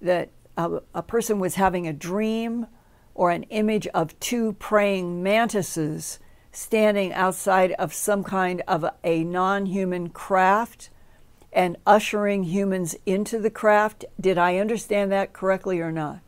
that 0.00 0.30
a, 0.56 0.80
a 0.94 1.02
person 1.02 1.38
was 1.38 1.56
having 1.56 1.86
a 1.86 1.92
dream 1.92 2.66
or 3.14 3.30
an 3.30 3.42
image 3.44 3.86
of 3.88 4.18
two 4.20 4.54
praying 4.54 5.22
mantises 5.22 6.18
standing 6.52 7.12
outside 7.12 7.72
of 7.72 7.92
some 7.92 8.24
kind 8.24 8.62
of 8.66 8.84
a, 9.04 9.24
non 9.24 9.66
human 9.66 10.08
craft 10.08 10.90
and 11.52 11.76
ushering 11.86 12.44
humans 12.44 12.94
into 13.06 13.38
the 13.38 13.50
craft. 13.50 14.04
Did 14.20 14.38
I 14.38 14.58
understand 14.58 15.10
that 15.12 15.32
correctly 15.32 15.80
or 15.80 15.92
not? 15.92 16.20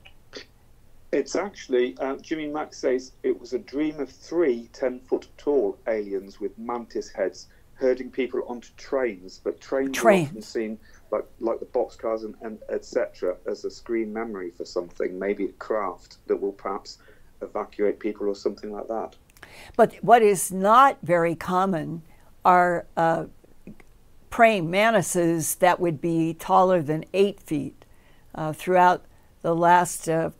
It's 1.13 1.35
actually, 1.35 1.97
uh, 1.99 2.17
Jimmy 2.17 2.47
Mack 2.49 2.73
says 2.73 3.13
it 3.23 3.39
was 3.39 3.53
a 3.53 3.59
dream 3.59 3.99
of 3.99 4.11
three 4.11 4.69
10 4.73 5.01
foot 5.01 5.27
tall 5.37 5.77
aliens 5.89 6.41
with 6.41 6.57
mantis 6.57 7.11
heads 7.11 7.49
herding 7.81 8.11
people 8.11 8.43
onto 8.47 8.69
trains, 8.77 9.41
but 9.43 9.61
trains, 9.61 9.97
trains. 9.97 10.27
are 10.27 10.31
often 10.31 10.43
seen 10.43 10.79
like 11.11 11.25
like 11.41 11.59
the 11.61 11.67
boxcars 11.67 12.25
and, 12.25 12.35
and 12.43 12.59
etc. 12.69 13.37
as 13.47 13.65
a 13.65 13.71
screen 13.71 14.13
memory 14.13 14.51
for 14.51 14.65
something, 14.65 15.19
maybe 15.19 15.47
a 15.47 15.53
craft 15.53 16.19
that 16.27 16.37
will 16.37 16.53
perhaps 16.53 16.99
evacuate 17.43 17.99
people 17.99 18.29
or 18.29 18.35
something 18.35 18.71
like 18.71 18.87
that. 18.89 19.17
But 19.77 19.95
what 20.03 20.23
is 20.23 20.53
not 20.53 20.99
very 21.03 21.35
common 21.35 22.03
are 22.45 22.87
uh, 22.97 23.25
praying 24.29 24.71
mantises 24.71 25.57
that 25.57 25.81
would 25.81 26.01
be 26.01 26.35
taller 26.35 26.83
than 26.83 27.05
eight 27.13 27.41
feet. 27.41 27.85
Uh, 28.33 28.53
throughout 28.53 29.05
the 29.43 29.55
last 29.55 30.09
uh, 30.09 30.31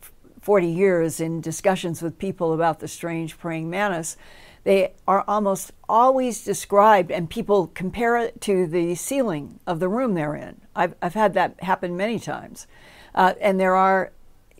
40 0.41 0.67
years, 0.67 1.19
in 1.19 1.41
discussions 1.41 2.01
with 2.01 2.17
people 2.17 2.53
about 2.53 2.79
the 2.79 2.87
strange 2.87 3.37
praying 3.37 3.69
mantis, 3.69 4.15
they 4.63 4.93
are 5.07 5.23
almost 5.27 5.71
always 5.89 6.43
described, 6.43 7.11
and 7.11 7.29
people 7.29 7.67
compare 7.67 8.17
it 8.17 8.39
to 8.41 8.67
the 8.67 8.95
ceiling 8.95 9.59
of 9.65 9.79
the 9.79 9.89
room 9.89 10.13
they're 10.13 10.35
in. 10.35 10.61
I've, 10.75 10.95
I've 11.01 11.15
had 11.15 11.33
that 11.33 11.61
happen 11.63 11.97
many 11.97 12.19
times. 12.19 12.67
Uh, 13.15 13.33
and 13.41 13.59
there 13.59 13.75
are 13.75 14.11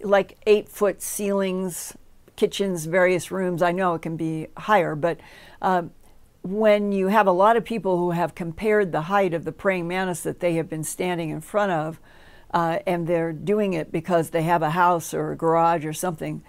like 0.03 0.37
eight 0.47 0.67
foot 0.67 1.01
ceilings, 1.01 1.95
kitchens, 2.35 2.85
various 2.85 3.31
rooms. 3.31 3.61
I 3.61 3.71
know 3.71 3.93
it 3.93 4.01
can 4.01 4.17
be 4.17 4.47
higher, 4.57 4.95
but 4.95 5.19
uh, 5.61 5.83
when 6.41 6.91
you 6.91 7.07
have 7.07 7.27
a 7.27 7.31
lot 7.31 7.55
of 7.55 7.63
people 7.63 7.97
who 7.97 8.11
have 8.11 8.33
compared 8.33 8.91
the 8.91 9.01
height 9.01 9.33
of 9.33 9.45
the 9.45 9.51
praying 9.51 9.87
mantis 9.87 10.21
that 10.21 10.39
they 10.39 10.55
have 10.55 10.67
been 10.67 10.83
standing 10.83 11.29
in 11.29 11.41
front 11.41 11.71
of, 11.71 11.99
uh, 12.51 12.79
and 12.87 13.05
they're 13.05 13.31
doing 13.31 13.73
it 13.73 13.91
because 13.91 14.31
they 14.31 14.41
have 14.41 14.63
a 14.63 14.71
house 14.71 15.13
or 15.13 15.31
a 15.31 15.35
garage 15.35 15.85
or 15.85 15.93
something, 15.93 16.43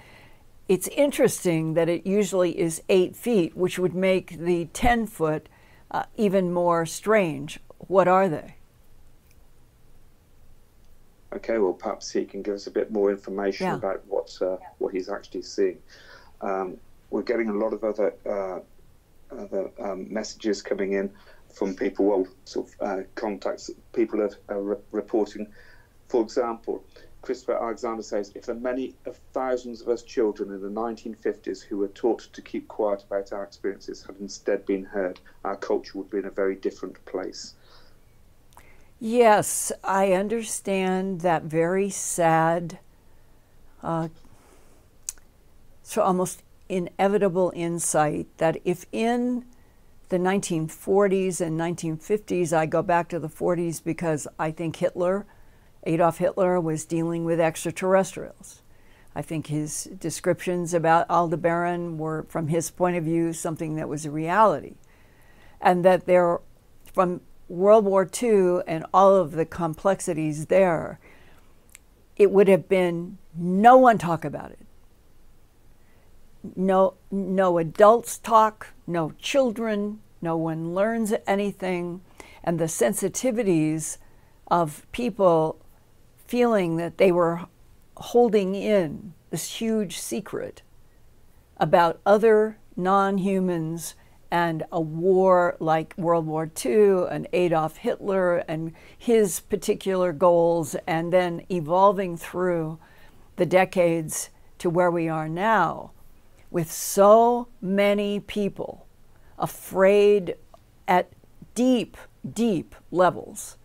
it's 0.73 0.89
interesting 0.89 1.75
that 1.75 1.91
it 1.91 2.07
usually 2.07 2.59
is 2.59 2.81
eight 2.89 3.15
feet, 3.15 3.55
which 3.55 3.79
would 3.79 3.95
make 3.95 4.39
the 4.39 4.65
10 4.73 5.07
foot 5.07 5.47
uh, 5.91 6.05
even 6.17 6.51
more 6.51 6.87
strange. 6.87 7.61
What 7.77 8.09
are 8.09 8.27
they? 8.27 8.55
Okay, 11.35 11.59
well, 11.59 11.75
perhaps 11.75 12.11
he 12.11 12.25
can 12.25 12.41
give 12.41 12.55
us 12.55 12.69
a 12.69 12.71
bit 12.71 12.91
more 12.91 13.11
information 13.11 13.67
yeah. 13.67 13.75
about 13.75 14.03
what 14.07 14.35
uh, 14.41 14.57
what 14.79 14.95
he's 14.95 15.11
actually 15.11 15.43
seeing. 15.43 15.77
Um, 16.41 16.79
we're 17.11 17.21
getting 17.21 17.51
a 17.51 17.55
lot 17.55 17.75
of 17.75 17.85
other 17.85 18.15
uh, 18.25 18.61
other 19.31 19.71
um, 19.79 20.11
messages 20.11 20.63
coming 20.63 20.95
in 20.95 21.11
from 21.53 21.75
people, 21.75 22.07
well, 22.07 22.27
sort 22.47 22.69
of 22.69 22.75
uh, 22.81 23.03
contacts 23.15 23.71
people 23.93 24.23
are, 24.23 24.31
are 24.49 24.63
re- 24.63 24.77
reporting. 24.91 25.49
For 26.09 26.23
example, 26.23 26.83
Christopher 27.23 27.63
Alexander 27.63 28.03
says, 28.03 28.33
if 28.35 28.47
the 28.47 28.55
many 28.55 28.95
of 29.07 29.17
thousands 29.33 29.81
of 29.81 29.89
us 29.89 30.03
children 30.03 30.51
in 30.51 30.61
the 30.61 30.69
1950s 30.69 31.63
who 31.63 31.79
were 31.79 31.89
taught 31.89 32.29
to 32.33 32.43
keep 32.43 32.67
quiet 32.67 33.05
about 33.09 33.33
our 33.33 33.45
experiences 33.45 34.03
had 34.03 34.17
instead 34.21 34.67
been 34.67 34.85
heard, 34.85 35.21
our 35.45 35.57
culture 35.57 35.99
would 35.99 36.11
be 36.11 36.19
in 36.19 36.25
a 36.25 36.31
very 36.31 36.57
different 36.57 37.03
place. 37.05 37.55
Yes, 38.99 39.71
I 39.83 40.13
understand 40.13 41.21
that 41.21 41.45
very 41.45 41.91
sad, 41.91 42.79
uh, 43.83 44.09
so 45.83 46.03
almost 46.03 46.43
inevitable 46.69 47.53
insight 47.55 48.27
that 48.39 48.59
if 48.65 48.87
in 48.93 49.45
the 50.09 50.19
1940s 50.19 51.41
and 51.41 51.59
1950s, 51.59 52.53
I 52.53 52.67
go 52.67 52.83
back 52.83 53.09
to 53.09 53.19
the 53.19 53.29
40s 53.29 53.83
because 53.83 54.29
I 54.39 54.51
think 54.51 54.77
Hitler 54.77 55.27
Adolf 55.85 56.19
Hitler 56.19 56.61
was 56.61 56.85
dealing 56.85 57.25
with 57.25 57.41
extraterrestrials. 57.41 58.63
I 59.15 59.23
think 59.23 59.49
his 59.49 59.85
descriptions 59.99 60.73
about 60.73 61.11
Aldebaran 61.11 61.99
were, 61.99 62.25
from 62.29 62.49
his 62.49 62.71
point 62.71 62.97
of 62.97 63.05
view, 63.05 63.33
something 63.33 63.77
that 63.77 63.89
was 63.89 64.07
a 64.07 64.11
reality. 64.11 64.77
And 65.61 65.85
that 65.85 66.07
there, 66.07 66.41
from 66.93 67.21
World 67.49 67.85
War 67.85 68.09
II 68.23 68.61
and 68.67 68.87
all 68.95 69.15
of 69.15 69.33
the 69.33 69.45
complexities 69.45 70.47
there, 70.47 70.99
it 72.17 72.31
would 72.31 72.49
have 72.49 72.69
been 72.69 73.19
no 73.35 73.77
one 73.77 73.99
talk 73.99 74.25
about 74.25 74.51
it. 74.51 74.61
No, 76.57 76.95
no 77.11 77.59
adults 77.59 78.19
talk, 78.19 78.69
no 78.87 79.13
children, 79.19 80.01
no 80.21 80.37
one 80.37 80.75
learns 80.75 81.13
anything. 81.27 82.01
And 82.43 82.59
the 82.59 82.65
sensitivities 82.65 83.99
of 84.49 84.87
people 84.93 85.62
feeling 86.33 86.79
that 86.79 86.97
they 86.97 87.13
were 87.13 87.43
holding 87.95 88.55
in 88.55 89.13
this 89.29 89.57
huge 89.57 89.99
secret 89.99 90.63
about 91.59 92.01
other 92.07 92.57
non 92.75 93.19
humans 93.19 93.95
and 94.31 94.63
a 94.73 94.81
war 94.81 95.55
like 95.61 95.93
World 95.99 96.25
War 96.25 96.51
II 96.65 97.05
and 97.11 97.29
Adolf 97.35 97.77
Hitler 97.77 98.39
and 98.49 98.73
his 98.97 99.41
particular 99.41 100.11
goals, 100.15 100.75
and 100.87 101.13
then 101.13 101.45
evolving 101.51 102.17
through 102.17 102.79
the 103.37 103.45
decades 103.45 104.31
to 104.57 104.71
where 104.71 104.91
we 104.91 105.11
are 105.11 105.29
now, 105.29 105.91
with 106.51 106.73
so 106.73 107.49
many 107.61 108.21
people 108.21 108.87
afraid 109.39 110.37
at 110.89 111.13
deep, 111.55 111.99
deep 112.27 112.75
levels 112.91 113.59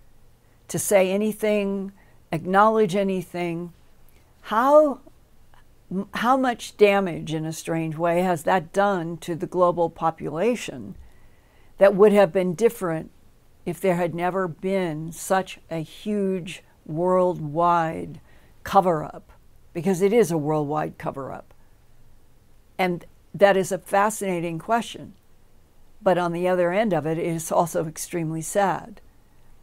to 0.67 0.77
say 0.77 1.09
anything 1.11 1.93
acknowledge 2.31 2.95
anything. 2.95 3.73
How, 4.41 5.01
how 6.13 6.37
much 6.37 6.77
damage, 6.77 7.33
in 7.33 7.45
a 7.45 7.53
strange 7.53 7.97
way, 7.97 8.21
has 8.21 8.43
that 8.43 8.73
done 8.73 9.17
to 9.17 9.35
the 9.35 9.47
global 9.47 9.89
population 9.89 10.95
that 11.77 11.95
would 11.95 12.13
have 12.13 12.33
been 12.33 12.53
different 12.53 13.11
if 13.65 13.81
there 13.81 13.95
had 13.95 14.15
never 14.15 14.47
been 14.47 15.11
such 15.11 15.59
a 15.69 15.79
huge 15.79 16.63
worldwide 16.85 18.19
cover 18.63 19.03
up? 19.03 19.31
Because 19.73 20.01
it 20.01 20.13
is 20.13 20.31
a 20.31 20.37
worldwide 20.37 20.97
cover 20.97 21.31
up. 21.31 21.53
And 22.77 23.05
that 23.33 23.57
is 23.57 23.71
a 23.71 23.77
fascinating 23.77 24.59
question. 24.59 25.13
But 26.01 26.17
on 26.17 26.31
the 26.31 26.47
other 26.47 26.71
end 26.71 26.93
of 26.93 27.05
it, 27.05 27.17
it 27.17 27.25
is 27.25 27.51
also 27.51 27.85
extremely 27.85 28.41
sad 28.41 29.01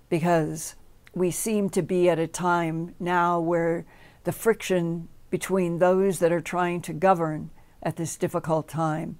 because 0.08 0.74
we 1.14 1.30
seem 1.30 1.70
to 1.70 1.82
be 1.82 2.08
at 2.08 2.18
a 2.18 2.26
time 2.26 2.94
now 2.98 3.38
where 3.38 3.84
the 4.24 4.32
friction 4.32 5.08
between 5.30 5.78
those 5.78 6.18
that 6.18 6.32
are 6.32 6.40
trying 6.40 6.80
to 6.82 6.92
govern 6.92 7.50
at 7.82 7.96
this 7.96 8.16
difficult 8.16 8.68
time 8.68 9.18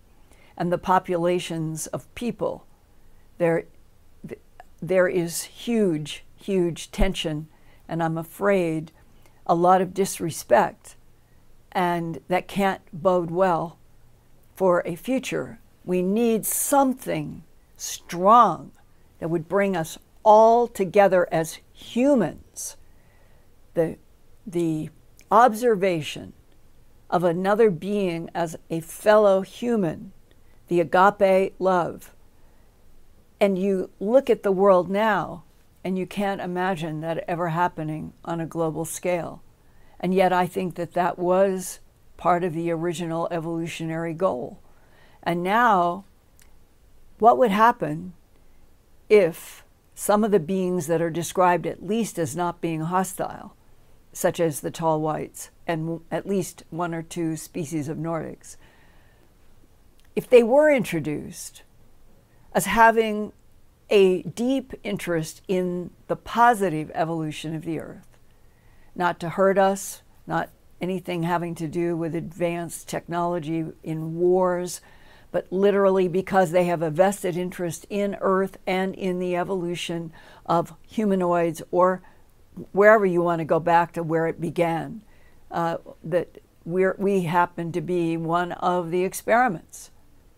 and 0.57 0.73
the 0.73 0.79
populations 0.79 1.87
of 1.89 2.13
people, 2.15 2.67
there, 3.39 3.65
there 4.81 5.09
is 5.09 5.43
huge, 5.43 6.25
huge 6.37 6.91
tension, 6.91 7.49
and 7.89 8.03
I'm 8.03 8.19
afraid 8.19 8.93
a 9.47 9.55
lot 9.55 9.81
of 9.81 9.93
disrespect, 9.93 10.97
and 11.73 12.21
that 12.29 12.49
can't 12.49 12.83
bode 12.93 13.31
well 13.31 13.79
for 14.55 14.83
a 14.87 14.95
future. 14.95 15.59
We 15.85 16.03
need 16.03 16.47
something 16.47 17.43
strong 17.77 18.73
that 19.19 19.29
would 19.29 19.49
bring 19.49 19.77
us 19.77 19.99
all 20.25 20.67
together 20.67 21.29
as 21.31 21.61
humans, 21.73 22.77
the, 23.75 23.97
the 24.47 24.91
observation 25.31 26.33
of 27.11 27.23
another 27.23 27.71
being 27.71 28.31
as 28.35 28.57
a 28.71 28.81
fellow 28.81 29.43
human, 29.43 30.13
the 30.69 30.81
agape 30.81 31.55
love. 31.59 32.13
And 33.41 33.59
you 33.59 33.91
look 34.01 34.31
at 34.31 34.43
the 34.43 34.53
world 34.53 34.91
now, 34.91 35.45
And 35.85 35.99
you 35.99 36.07
can't 36.07 36.41
imagine 36.41 37.03
that 37.03 37.23
ever 37.29 37.51
happening 37.51 38.15
on 38.25 38.41
a 38.41 38.47
global 38.47 38.87
scale. 38.87 39.43
And 40.01 40.15
yet, 40.15 40.33
I 40.33 40.47
think 40.47 40.77
that 40.77 40.95
that 40.95 41.19
was 41.19 41.81
part 42.17 42.43
of 42.43 42.55
the 42.55 42.71
original 42.71 43.29
evolutionary 43.31 44.15
goal. 44.15 44.61
And 45.23 45.43
now, 45.43 46.05
what 47.19 47.37
would 47.37 47.51
happen 47.51 48.15
if 49.11 49.64
some 50.05 50.23
of 50.23 50.31
the 50.31 50.39
beings 50.39 50.87
that 50.87 51.01
are 51.01 51.09
described 51.09 51.67
at 51.67 51.83
least 51.83 52.19
as 52.19 52.37
not 52.37 52.61
being 52.61 52.83
hostile, 52.83 53.57
such 54.13 54.39
as 54.39 54.61
the 54.61 54.71
tall 54.71 55.01
whites 55.01 55.49
and 55.67 55.99
at 56.11 56.27
least 56.27 56.63
one 56.69 56.93
or 56.93 57.03
two 57.03 57.39
species 57.39 57.89
of 57.89 57.97
Nordics, 57.97 58.59
if 60.15 60.29
they 60.29 60.43
were 60.43 60.71
introduced 60.71 61.63
as 62.53 62.67
having 62.67 63.33
a 63.89 64.21
deep 64.25 64.75
interest 64.83 65.41
in 65.49 65.89
the 66.07 66.17
positive 66.17 66.91
evolution 66.93 67.55
of 67.55 67.65
the 67.65 67.81
earth, 67.81 68.19
not 68.95 69.19
to 69.21 69.31
hurt 69.31 69.57
us, 69.57 70.03
not 70.27 70.51
anything 70.83 71.23
having 71.23 71.55
to 71.55 71.67
do 71.67 71.97
with 71.97 72.15
advanced 72.15 72.91
technology 72.91 73.65
in 73.83 74.17
wars, 74.17 74.83
but 75.35 75.51
literally 75.51 76.07
because 76.07 76.53
they 76.53 76.67
have 76.67 76.81
a 76.81 76.91
vested 76.91 77.37
interest 77.37 77.85
in 77.91 78.17
Earth 78.21 78.57
and 78.69 78.95
in 78.95 79.19
the 79.19 79.35
evolution 79.35 80.13
of 80.47 80.73
humanoids 80.87 81.61
or 81.73 82.01
wherever 82.71 83.05
you 83.05 83.21
want 83.21 83.41
to 83.41 83.45
go 83.45 83.59
back 83.59 83.93
to 83.93 84.01
where 84.05 84.29
it 84.29 84.41
began. 84.41 85.03
Uh, 85.51 85.79
that 86.05 86.41
we 86.65 86.87
we 86.99 87.23
happen 87.23 87.73
to 87.73 87.81
be 87.81 88.17
one 88.17 88.53
of 88.53 88.93
the 88.93 89.03
experiments. 89.03 89.91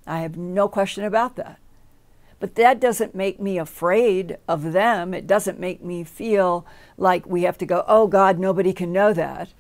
I 0.07 0.21
have 0.21 0.39
no 0.39 0.67
question 0.67 1.05
about 1.05 1.37
that. 1.37 1.59
But 2.41 2.55
that 2.55 2.81
doesn't 2.81 3.15
make 3.15 3.39
me 3.39 3.59
afraid 3.59 4.39
of 4.49 4.73
them. 4.73 5.13
It 5.13 5.27
doesn't 5.27 5.61
make 5.61 5.85
me 5.85 6.05
feel 6.05 6.67
like 6.97 7.27
we 7.27 7.43
have 7.43 7.59
to 7.59 7.67
go, 7.67 7.85
oh 7.87 8.07
God, 8.07 8.39
nobody 8.39 8.73
can 8.73 8.95
know 8.95 9.13
that. 9.13 9.51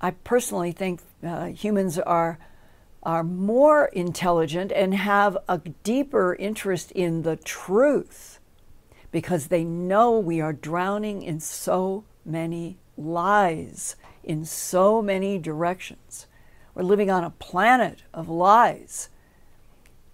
I 0.00 0.12
personally 0.12 0.70
think 0.70 1.00
uh, 1.26 1.46
humans 1.46 1.98
are 1.98 2.38
are 3.02 3.22
more 3.22 3.86
intelligent 3.86 4.72
and 4.72 4.94
have 4.94 5.36
a 5.48 5.58
deeper 5.58 6.34
interest 6.34 6.90
in 6.92 7.22
the 7.22 7.36
truth 7.36 8.38
because 9.10 9.46
they 9.46 9.64
know 9.64 10.18
we 10.18 10.40
are 10.40 10.52
drowning 10.52 11.22
in 11.22 11.40
so 11.40 12.04
many 12.24 12.76
lies 12.96 13.96
in 14.28 14.44
so 14.44 15.00
many 15.00 15.38
directions. 15.38 16.26
We're 16.74 16.82
living 16.82 17.10
on 17.10 17.24
a 17.24 17.30
planet 17.30 18.02
of 18.12 18.28
lies. 18.28 19.08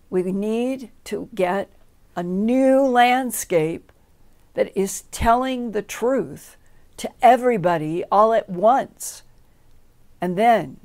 We 0.09 0.23
need 0.23 0.91
to 1.05 1.29
get 1.35 1.69
a 2.15 2.23
new 2.23 2.83
landscape 2.83 3.91
that 4.55 4.75
is 4.79 5.03
telling 5.11 5.73
the 5.73 5.83
truth 5.83 6.57
to 6.99 7.11
everybody 7.21 8.05
all 8.11 8.33
at 8.33 8.49
once. 8.49 9.25
And 10.21 10.39
then 10.39 10.79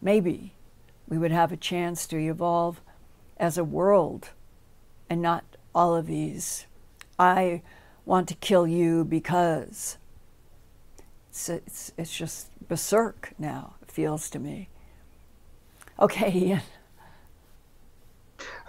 maybe 0.00 0.54
we 1.08 1.18
would 1.18 1.32
have 1.32 1.52
a 1.52 1.56
chance 1.56 2.06
to 2.08 2.18
evolve 2.18 2.80
as 3.36 3.58
a 3.58 3.64
world 3.64 4.30
and 5.08 5.22
not 5.22 5.44
all 5.74 5.94
of 5.94 6.06
these. 6.06 6.66
I 7.18 7.62
want 8.04 8.28
to 8.28 8.34
kill 8.34 8.66
you 8.66 9.04
because 9.04 9.98
it's, 11.30 11.48
it's, 11.48 11.92
it's 11.96 12.16
just 12.16 12.48
berserk 12.68 13.32
now, 13.38 13.74
it 13.82 13.90
feels 13.90 14.30
to 14.30 14.38
me. 14.38 14.68
Okay, 15.98 16.32
Ian. 16.32 16.60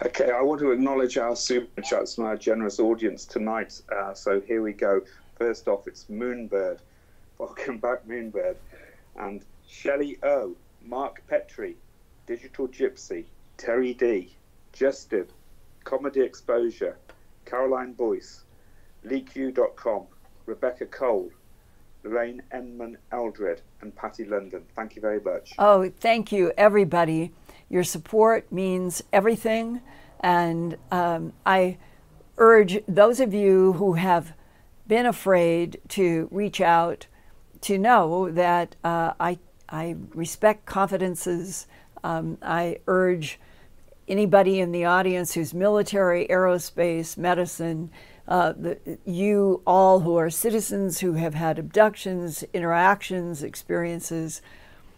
Okay, 0.05 0.31
I 0.31 0.41
want 0.41 0.61
to 0.61 0.71
acknowledge 0.71 1.17
our 1.17 1.35
super 1.35 1.81
chats 1.81 2.17
and 2.17 2.27
our 2.27 2.37
generous 2.37 2.79
audience 2.79 3.25
tonight. 3.25 3.81
Uh, 3.93 4.13
so 4.13 4.39
here 4.39 4.61
we 4.61 4.71
go. 4.71 5.01
First 5.37 5.67
off, 5.67 5.87
it's 5.87 6.05
Moonbird. 6.09 6.79
Welcome 7.37 7.77
back, 7.79 8.07
Moonbird. 8.07 8.55
And 9.17 9.41
Shelley 9.67 10.19
O, 10.23 10.55
Mark 10.85 11.21
Petrie, 11.27 11.75
Digital 12.27 12.67
Gypsy, 12.67 13.23
Terry 13.57 13.93
D, 13.93 14.35
Justin, 14.73 15.25
Comedy 15.85 16.21
Exposure, 16.21 16.97
Caroline 17.45 17.93
Boyce, 17.93 18.43
LeakU.com, 19.05 20.03
Rebecca 20.45 20.85
Cole, 20.85 21.31
Lorraine 22.03 22.43
Enman 22.53 22.97
Eldred, 23.11 23.61
and 23.81 23.95
Patty 23.95 24.25
London. 24.25 24.63
Thank 24.75 24.95
you 24.95 25.01
very 25.01 25.21
much. 25.21 25.53
Oh, 25.57 25.89
thank 25.99 26.31
you, 26.31 26.51
everybody. 26.57 27.31
Your 27.69 27.83
support 27.83 28.51
means 28.51 29.01
everything. 29.11 29.81
And 30.19 30.77
um, 30.91 31.33
I 31.45 31.77
urge 32.37 32.81
those 32.87 33.19
of 33.19 33.33
you 33.33 33.73
who 33.73 33.93
have 33.93 34.33
been 34.87 35.05
afraid 35.05 35.79
to 35.89 36.27
reach 36.31 36.61
out 36.61 37.07
to 37.61 37.77
know 37.77 38.29
that 38.31 38.75
uh, 38.83 39.13
I, 39.19 39.39
I 39.69 39.95
respect 40.13 40.65
confidences 40.65 41.67
um, 42.03 42.37
I 42.41 42.79
urge 42.87 43.39
anybody 44.07 44.59
in 44.59 44.71
the 44.71 44.85
audience 44.85 45.33
who's 45.33 45.53
military, 45.53 46.27
aerospace, 46.27 47.17
medicine, 47.17 47.89
uh, 48.27 48.53
the, 48.53 48.97
you 49.05 49.61
all 49.65 50.01
who 50.01 50.15
are 50.17 50.29
citizens 50.29 50.99
who 50.99 51.13
have 51.13 51.33
had 51.33 51.57
abductions, 51.57 52.43
interactions, 52.53 53.43
experiences, 53.43 54.41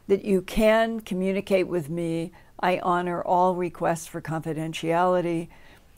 that 0.07 0.25
you 0.25 0.41
can 0.41 0.99
communicate 0.99 1.67
with 1.67 1.89
me. 1.89 2.31
I 2.59 2.79
honor 2.79 3.21
all 3.21 3.55
requests 3.55 4.07
for 4.07 4.21
confidentiality. 4.21 5.47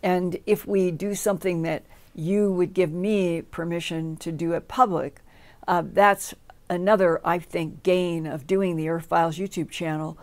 And 0.04 0.38
if 0.46 0.68
we 0.68 0.92
do 0.92 1.16
something 1.16 1.62
that 1.62 1.84
you 2.14 2.52
would 2.52 2.74
give 2.74 2.92
me 2.92 3.42
permission 3.42 4.18
to 4.18 4.32
do 4.32 4.52
it 4.54 4.68
public, 4.68 5.22
uh, 5.68 5.84
that's 5.94 6.34
another, 6.70 7.22
I 7.24 7.40
think, 7.40 7.84
gain 7.84 8.28
of 8.28 8.48
doing 8.48 8.76
the 8.76 8.90
Earthfiles 8.90 9.38
YouTube 9.38 9.70
channel 9.70 10.18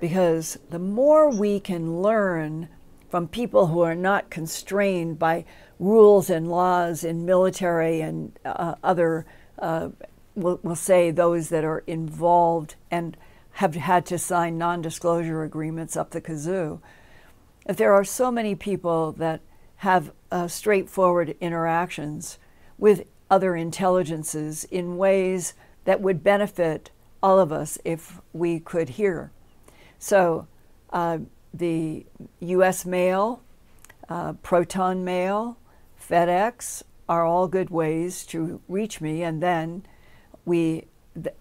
because 0.00 0.58
the 0.70 0.78
more 0.78 1.30
we 1.30 1.60
can 1.60 2.02
learn 2.02 2.68
from 3.10 3.28
people 3.28 3.68
who 3.68 3.80
are 3.80 3.94
not 3.94 4.30
constrained 4.30 5.18
by 5.18 5.44
rules 5.78 6.30
and 6.30 6.48
laws 6.48 7.04
in 7.04 7.24
military 7.24 8.00
and 8.00 8.38
uh, 8.44 8.74
other, 8.82 9.24
uh, 9.58 9.88
we'll, 10.34 10.58
we'll 10.62 10.74
say 10.74 11.10
those 11.10 11.48
that 11.48 11.64
are 11.64 11.84
involved 11.86 12.74
and 12.90 13.16
have 13.52 13.74
had 13.76 14.04
to 14.06 14.18
sign 14.18 14.58
non 14.58 14.82
disclosure 14.82 15.44
agreements 15.44 15.96
up 15.96 16.10
the 16.10 16.20
kazoo. 16.20 16.80
If 17.66 17.76
there 17.76 17.94
are 17.94 18.04
so 18.04 18.30
many 18.30 18.54
people 18.54 19.12
that 19.12 19.40
have 19.76 20.10
uh, 20.30 20.48
straightforward 20.48 21.36
interactions 21.40 22.38
with 22.78 23.06
other 23.30 23.54
intelligences 23.54 24.64
in 24.64 24.96
ways 24.96 25.54
that 25.84 26.00
would 26.00 26.22
benefit 26.22 26.90
all 27.22 27.38
of 27.38 27.52
us 27.52 27.78
if 27.84 28.20
we 28.32 28.60
could 28.60 28.90
hear. 28.90 29.30
So 30.04 30.46
uh, 30.92 31.20
the 31.54 32.04
U.S. 32.40 32.84
mail, 32.84 33.42
uh, 34.06 34.34
Proton 34.34 35.02
Mail, 35.02 35.56
FedEx 35.98 36.82
are 37.08 37.24
all 37.24 37.48
good 37.48 37.70
ways 37.70 38.26
to 38.26 38.60
reach 38.68 39.00
me, 39.00 39.22
and 39.22 39.42
then 39.42 39.86
we, 40.44 40.88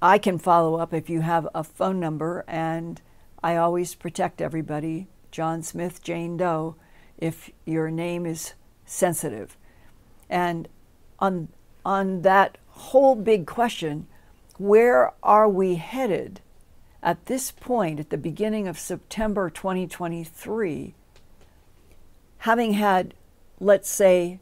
I 0.02 0.18
can 0.18 0.38
follow 0.38 0.76
up 0.76 0.94
if 0.94 1.10
you 1.10 1.20
have 1.20 1.46
a 1.54 1.62
phone 1.66 2.00
number, 2.00 2.46
and 2.48 3.02
I 3.44 3.58
always 3.58 3.96
protect 3.96 4.40
everybody, 4.40 5.08
John 5.30 5.62
Smith, 5.62 6.02
Jane 6.02 6.38
Doe, 6.38 6.78
if 7.18 7.52
your 7.66 7.92
name 7.92 8.26
is 8.26 8.54
sensitive. 8.86 9.58
And 10.30 10.70
on 11.20 11.50
on 11.86 12.22
that 12.22 12.58
whole 12.70 13.16
big 13.16 13.46
question, 13.46 14.08
where 14.58 15.12
are 15.22 15.50
we 15.50 15.76
headed? 15.76 16.40
At 17.04 17.26
this 17.26 17.52
point, 17.52 18.00
at 18.00 18.12
the 18.12 18.18
beginning 18.18 18.66
of 18.66 18.80
September 18.80 19.50
2023, 19.50 20.96
having 22.38 22.74
had, 22.74 23.14
let's 23.60 23.90
say, 23.90 24.40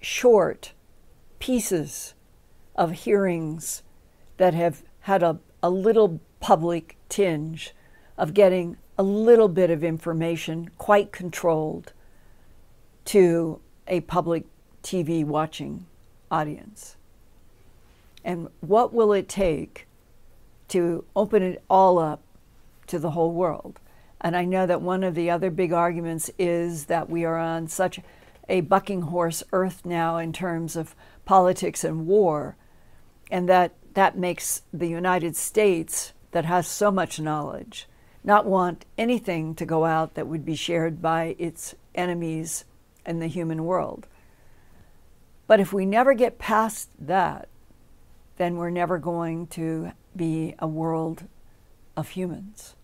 short 0.00 0.72
pieces 1.40 2.14
of 2.76 2.92
hearings 2.92 3.82
that 4.36 4.54
have 4.54 4.84
had 5.00 5.24
a, 5.24 5.40
a 5.64 5.68
little 5.68 6.20
public 6.38 6.96
tinge 7.08 7.74
of 8.16 8.34
getting 8.34 8.76
a 8.96 9.02
little 9.02 9.48
bit 9.48 9.68
of 9.68 9.82
information 9.82 10.70
quite 10.78 11.10
controlled 11.10 11.92
to 13.04 13.60
a 13.88 14.00
public 14.02 14.44
TV 14.84 15.24
watching 15.24 15.86
audience. 16.30 16.96
And 18.24 18.48
what 18.60 18.94
will 18.94 19.12
it 19.12 19.28
take 19.28 19.88
to 20.74 21.04
open 21.14 21.40
it 21.40 21.62
all 21.70 22.00
up 22.00 22.20
to 22.88 22.98
the 22.98 23.12
whole 23.12 23.30
world. 23.30 23.78
And 24.20 24.36
I 24.36 24.44
know 24.44 24.66
that 24.66 24.82
one 24.82 25.04
of 25.04 25.14
the 25.14 25.30
other 25.30 25.48
big 25.48 25.72
arguments 25.72 26.32
is 26.36 26.86
that 26.86 27.08
we 27.08 27.24
are 27.24 27.38
on 27.38 27.68
such 27.68 28.00
a 28.48 28.60
bucking 28.60 29.02
horse 29.02 29.44
earth 29.52 29.86
now 29.86 30.18
in 30.18 30.32
terms 30.32 30.74
of 30.74 30.96
politics 31.24 31.84
and 31.84 32.08
war, 32.08 32.56
and 33.30 33.48
that 33.48 33.72
that 33.94 34.18
makes 34.18 34.62
the 34.72 34.88
United 34.88 35.36
States, 35.36 36.12
that 36.32 36.44
has 36.44 36.66
so 36.66 36.90
much 36.90 37.20
knowledge, 37.20 37.86
not 38.24 38.44
want 38.44 38.84
anything 38.98 39.54
to 39.54 39.64
go 39.64 39.84
out 39.84 40.14
that 40.14 40.26
would 40.26 40.44
be 40.44 40.56
shared 40.56 41.00
by 41.00 41.36
its 41.38 41.76
enemies 41.94 42.64
in 43.06 43.20
the 43.20 43.28
human 43.28 43.64
world. 43.64 44.08
But 45.46 45.60
if 45.60 45.72
we 45.72 45.86
never 45.86 46.14
get 46.14 46.40
past 46.40 46.88
that, 46.98 47.48
then 48.38 48.56
we're 48.56 48.70
never 48.70 48.98
going 48.98 49.46
to 49.46 49.92
be 50.16 50.54
a 50.58 50.66
world 50.66 51.24
of 51.96 52.10
humans. 52.10 52.74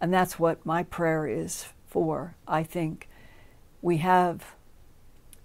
And 0.00 0.12
that's 0.12 0.38
what 0.38 0.64
my 0.64 0.82
prayer 0.82 1.26
is 1.26 1.66
for. 1.86 2.36
I 2.46 2.62
think 2.62 3.08
we 3.82 3.98
have 3.98 4.54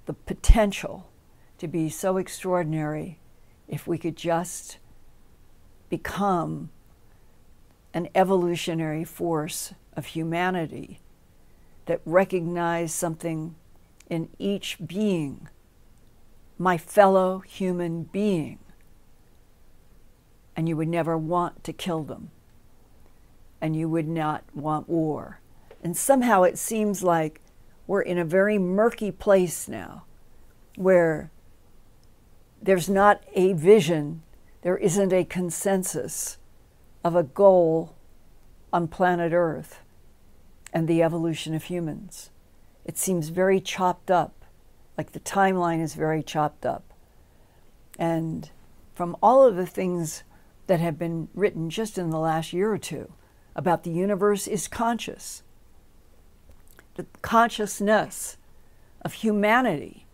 the 0.05 0.13
potential 0.13 1.09
to 1.57 1.67
be 1.67 1.89
so 1.89 2.17
extraordinary 2.17 3.19
if 3.67 3.87
we 3.87 3.97
could 3.97 4.15
just 4.15 4.77
become 5.89 6.69
an 7.93 8.09
evolutionary 8.15 9.03
force 9.03 9.73
of 9.95 10.07
humanity 10.07 10.99
that 11.85 12.01
recognized 12.05 12.93
something 12.95 13.55
in 14.09 14.29
each 14.39 14.77
being, 14.85 15.47
my 16.57 16.77
fellow 16.77 17.39
human 17.39 18.03
being, 18.03 18.59
and 20.55 20.69
you 20.69 20.77
would 20.77 20.87
never 20.87 21.17
want 21.17 21.63
to 21.63 21.73
kill 21.73 22.03
them, 22.03 22.31
and 23.61 23.75
you 23.75 23.89
would 23.89 24.07
not 24.07 24.43
want 24.53 24.89
war. 24.89 25.39
And 25.83 25.97
somehow 25.97 26.43
it 26.43 26.57
seems 26.57 27.03
like 27.03 27.41
we're 27.87 28.01
in 28.01 28.17
a 28.17 28.25
very 28.25 28.57
murky 28.57 29.11
place 29.11 29.67
now 29.67 30.05
where 30.75 31.31
there's 32.61 32.89
not 32.89 33.21
a 33.33 33.53
vision, 33.53 34.23
there 34.61 34.77
isn't 34.77 35.11
a 35.11 35.25
consensus 35.25 36.37
of 37.03 37.15
a 37.15 37.23
goal 37.23 37.95
on 38.71 38.87
planet 38.87 39.33
Earth 39.33 39.81
and 40.71 40.87
the 40.87 41.03
evolution 41.03 41.53
of 41.53 41.65
humans. 41.65 42.29
It 42.85 42.97
seems 42.97 43.29
very 43.29 43.59
chopped 43.59 44.09
up, 44.09 44.45
like 44.97 45.11
the 45.11 45.19
timeline 45.19 45.81
is 45.81 45.93
very 45.93 46.23
chopped 46.23 46.65
up. 46.65 46.83
And 47.99 48.49
from 48.95 49.15
all 49.21 49.45
of 49.45 49.55
the 49.55 49.67
things 49.67 50.23
that 50.67 50.79
have 50.79 50.97
been 50.97 51.29
written 51.33 51.69
just 51.69 51.97
in 51.97 52.09
the 52.09 52.19
last 52.19 52.53
year 52.53 52.71
or 52.71 52.77
two 52.77 53.11
about 53.55 53.83
the 53.83 53.91
universe 53.91 54.47
is 54.47 54.67
conscious, 54.67 55.43
the 56.95 57.05
consciousness 57.21 58.37
of 59.01 59.13
humanity 59.13 60.05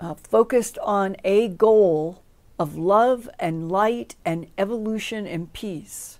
uh, 0.00 0.14
focused 0.14 0.78
on 0.78 1.16
a 1.24 1.48
goal 1.48 2.22
of 2.58 2.76
love 2.76 3.28
and 3.38 3.70
light 3.70 4.16
and 4.24 4.46
evolution 4.56 5.26
and 5.26 5.52
peace. 5.52 6.18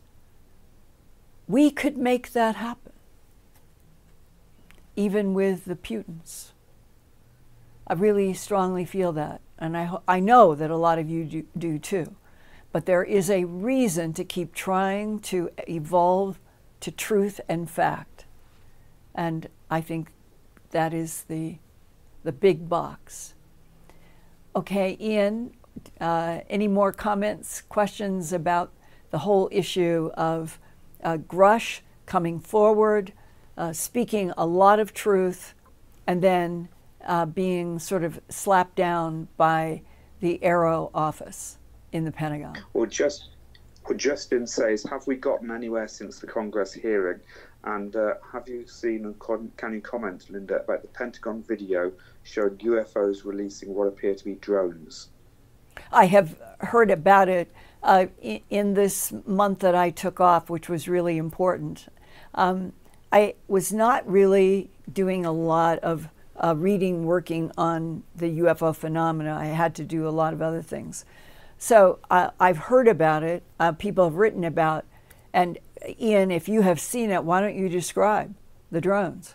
We 1.49 1.71
could 1.71 1.97
make 1.97 2.33
that 2.33 2.57
happen, 2.57 2.93
even 4.97 5.35
with 5.35 5.65
the 5.65 5.77
Putins. 5.77 6.53
I 7.87 7.95
really 7.95 8.35
strongly 8.35 8.85
feel 8.85 9.13
that, 9.13 9.41
and 9.59 9.77
I, 9.77 9.97
I 10.09 10.21
know 10.21 10.55
that 10.55 10.71
a 10.71 10.77
lot 10.77 10.99
of 10.99 11.09
you 11.09 11.25
do, 11.25 11.45
do 11.57 11.79
too. 11.79 12.17
But 12.77 12.85
there 12.85 13.05
is 13.05 13.31
a 13.31 13.45
reason 13.45 14.13
to 14.13 14.23
keep 14.23 14.53
trying 14.53 15.21
to 15.21 15.49
evolve 15.67 16.39
to 16.81 16.91
truth 16.91 17.41
and 17.49 17.71
fact. 17.71 18.27
And 19.15 19.49
I 19.71 19.81
think 19.81 20.13
that 20.73 20.93
is 20.93 21.23
the, 21.23 21.57
the 22.23 22.33
big 22.33 22.69
box. 22.69 23.33
Okay, 24.55 24.95
Ian, 25.01 25.53
uh, 26.03 26.41
any 26.51 26.69
more 26.69 26.93
comments, 26.93 27.63
questions 27.63 28.31
about 28.31 28.75
the 29.11 29.21
whole 29.21 29.49
issue 29.51 30.11
of 30.13 30.61
uh, 31.03 31.17
Grusch 31.17 31.81
coming 32.05 32.39
forward, 32.39 33.15
uh, 33.57 33.73
speaking 33.73 34.35
a 34.37 34.45
lot 34.45 34.79
of 34.79 34.93
truth, 34.93 35.55
and 36.07 36.21
then 36.21 36.69
uh, 37.07 37.25
being 37.25 37.79
sort 37.79 38.05
of 38.05 38.21
slapped 38.29 38.77
down 38.77 39.29
by 39.39 39.81
the 40.21 40.39
AARO 40.43 40.91
office 40.93 41.57
in 41.97 42.05
the 42.05 42.13
Pentagon? 42.13 42.57
Well, 42.75 42.87
just 42.87 43.31
what 43.85 43.97
Justin 43.97 44.47
says, 44.47 44.85
have 44.85 45.07
we 45.07 45.17
gotten 45.17 45.51
anywhere 45.51 45.89
since 45.89 46.19
the 46.19 46.27
Congress 46.27 46.73
hearing? 46.73 47.21
And 47.65 47.97
uh, 47.97 48.15
have 48.33 48.49
you 48.49 48.67
seen 48.67 49.05
and 49.05 49.19
con- 49.19 49.51
can 49.57 49.75
you 49.75 49.81
comment, 49.81 50.31
Linda, 50.31 50.61
about 50.61 50.83
the 50.83 50.89
Pentagon 50.89 51.43
video 51.43 51.93
showing 52.23 52.57
UFOs 52.59 53.25
releasing 53.25 53.75
what 53.75 53.89
appear 53.89 54.15
to 54.15 54.25
be 54.25 54.35
drones? 54.35 55.09
I 55.93 56.07
have 56.07 56.39
heard 56.61 56.91
about 56.91 57.29
it 57.29 57.53
uh, 57.83 58.07
in, 58.21 58.41
in, 58.51 58.75
this 58.75 59.13
month 59.27 59.61
that 59.61 59.75
I 59.75 59.91
took 59.91 60.21
off, 60.21 60.49
which 60.49 60.69
was 60.69 60.89
really 60.89 61.19
important. 61.19 61.87
Um, 62.35 62.73
I 63.13 63.35
was 63.47 63.73
not 63.73 64.09
really 64.09 64.71
doing 64.93 65.25
a 65.25 65.33
lot 65.33 65.79
of 65.81 66.09
uh, 66.43 66.55
reading, 66.57 67.05
working 67.05 67.53
on 67.57 68.03
the 68.15 68.39
UFO 68.41 68.75
phenomena. 68.75 69.37
I 69.37 69.47
had 69.47 69.75
to 69.77 69.85
do 69.85 70.09
a 70.09 70.11
lot 70.11 70.33
of 70.33 70.43
other 70.43 70.63
things. 70.63 71.05
So 71.59 71.99
uh, 72.11 72.31
I've 72.39 72.59
heard 72.59 72.89
about 72.89 73.23
it. 73.23 73.43
Uh, 73.59 73.73
people 73.73 74.05
have 74.05 74.15
written 74.15 74.45
about, 74.45 74.85
and 75.33 75.59
Ian, 76.01 76.31
if 76.31 76.49
you 76.49 76.63
have 76.63 76.81
seen 76.81 77.11
it, 77.11 77.25
why 77.25 77.41
don't 77.41 77.57
you 77.57 77.69
describe 77.69 78.35
the 78.71 78.81
drones? 78.81 79.35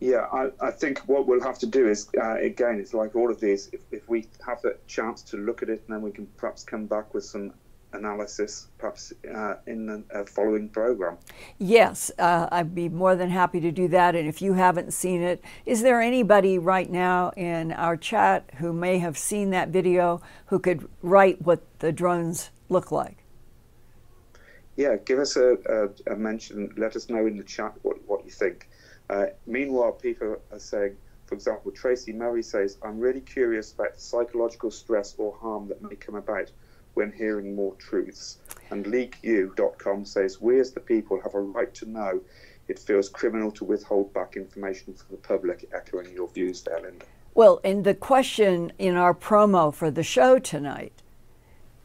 Yeah, 0.00 0.26
I, 0.32 0.50
I 0.60 0.70
think 0.70 0.98
what 1.06 1.26
we'll 1.26 1.42
have 1.42 1.58
to 1.60 1.66
do 1.66 1.88
is, 1.88 2.08
uh, 2.20 2.34
again, 2.34 2.80
it's 2.80 2.92
like 2.92 3.14
all 3.14 3.30
of 3.30 3.40
these, 3.40 3.68
if, 3.72 3.80
if 3.92 4.08
we 4.08 4.26
have 4.44 4.60
the 4.62 4.76
chance 4.88 5.22
to 5.22 5.36
look 5.36 5.62
at 5.62 5.68
it, 5.68 5.82
and 5.86 5.94
then 5.94 6.02
we 6.02 6.10
can 6.10 6.26
perhaps 6.36 6.64
come 6.64 6.86
back 6.86 7.14
with 7.14 7.24
some 7.24 7.52
analysis, 7.92 8.68
perhaps 8.78 9.12
uh, 9.34 9.54
in 9.66 10.04
a 10.10 10.24
following 10.26 10.68
program. 10.68 11.16
Yes, 11.58 12.10
uh, 12.18 12.48
I'd 12.50 12.74
be 12.74 12.88
more 12.88 13.14
than 13.14 13.30
happy 13.30 13.60
to 13.60 13.70
do 13.70 13.88
that. 13.88 14.14
And 14.14 14.28
if 14.28 14.42
you 14.42 14.54
haven't 14.54 14.92
seen 14.92 15.22
it, 15.22 15.42
is 15.66 15.82
there 15.82 16.00
anybody 16.00 16.58
right 16.58 16.90
now 16.90 17.30
in 17.36 17.72
our 17.72 17.96
chat 17.96 18.50
who 18.56 18.72
may 18.72 18.98
have 18.98 19.16
seen 19.18 19.50
that 19.50 19.68
video 19.68 20.20
who 20.46 20.58
could 20.58 20.88
write 21.02 21.42
what 21.42 21.62
the 21.80 21.92
drones 21.92 22.50
look 22.68 22.90
like? 22.90 23.18
Yeah, 24.76 24.96
give 24.96 25.18
us 25.18 25.36
a, 25.36 25.56
a, 26.08 26.12
a 26.12 26.16
mention. 26.16 26.72
Let 26.76 26.96
us 26.96 27.10
know 27.10 27.26
in 27.26 27.36
the 27.36 27.44
chat 27.44 27.74
what, 27.82 27.98
what 28.06 28.24
you 28.24 28.30
think. 28.30 28.68
Uh, 29.10 29.26
meanwhile, 29.46 29.92
people 29.92 30.40
are 30.50 30.58
saying, 30.58 30.96
for 31.26 31.34
example, 31.34 31.70
Tracy 31.72 32.12
Murray 32.12 32.42
says, 32.42 32.78
I'm 32.82 32.98
really 32.98 33.20
curious 33.20 33.72
about 33.72 33.94
the 33.94 34.00
psychological 34.00 34.70
stress 34.70 35.14
or 35.18 35.36
harm 35.40 35.68
that 35.68 35.82
may 35.82 35.96
come 35.96 36.14
about 36.14 36.50
when 36.94 37.12
hearing 37.12 37.54
more 37.54 37.74
truths. 37.76 38.38
And 38.70 38.84
leaku.com 38.86 40.04
says, 40.04 40.40
We 40.40 40.60
as 40.60 40.72
the 40.72 40.80
people 40.80 41.20
have 41.22 41.34
a 41.34 41.40
right 41.40 41.72
to 41.74 41.88
know 41.88 42.20
it 42.68 42.78
feels 42.78 43.08
criminal 43.08 43.50
to 43.52 43.64
withhold 43.64 44.14
back 44.14 44.36
information 44.36 44.94
from 44.94 45.08
the 45.10 45.16
public, 45.16 45.68
echoing 45.74 46.12
your 46.12 46.28
views 46.28 46.62
there, 46.62 46.80
Linda. 46.80 47.04
Well, 47.34 47.60
and 47.64 47.84
the 47.84 47.94
question 47.94 48.72
in 48.78 48.94
our 48.94 49.14
promo 49.14 49.74
for 49.74 49.90
the 49.90 50.02
show 50.02 50.38
tonight 50.38 51.02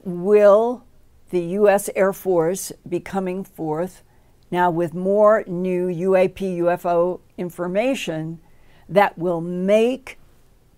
will 0.04 0.84
the 1.30 1.42
U.S. 1.42 1.90
Air 1.96 2.14
Force 2.14 2.72
be 2.88 3.00
coming 3.00 3.44
forth 3.44 4.04
now 4.52 4.70
with 4.70 4.94
more 4.94 5.44
new 5.48 5.88
UAP 5.88 6.58
UFO 6.60 7.20
information 7.38 8.40
that 8.88 9.18
will 9.18 9.42
make 9.42 10.18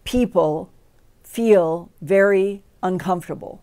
people 0.03 0.71
feel 1.23 1.91
very 2.01 2.63
uncomfortable? 2.81 3.61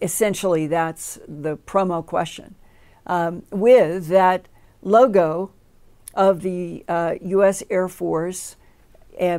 Essentially, 0.00 0.66
that's 0.66 1.18
the 1.26 1.56
promo 1.56 2.04
question. 2.04 2.54
Um, 3.06 3.44
with 3.50 4.08
that 4.08 4.46
logo 4.82 5.52
of 6.14 6.42
the 6.42 6.84
uh, 6.88 7.14
U.S. 7.22 7.62
Air 7.70 7.88
Force 7.88 8.56
uh, 9.20 9.38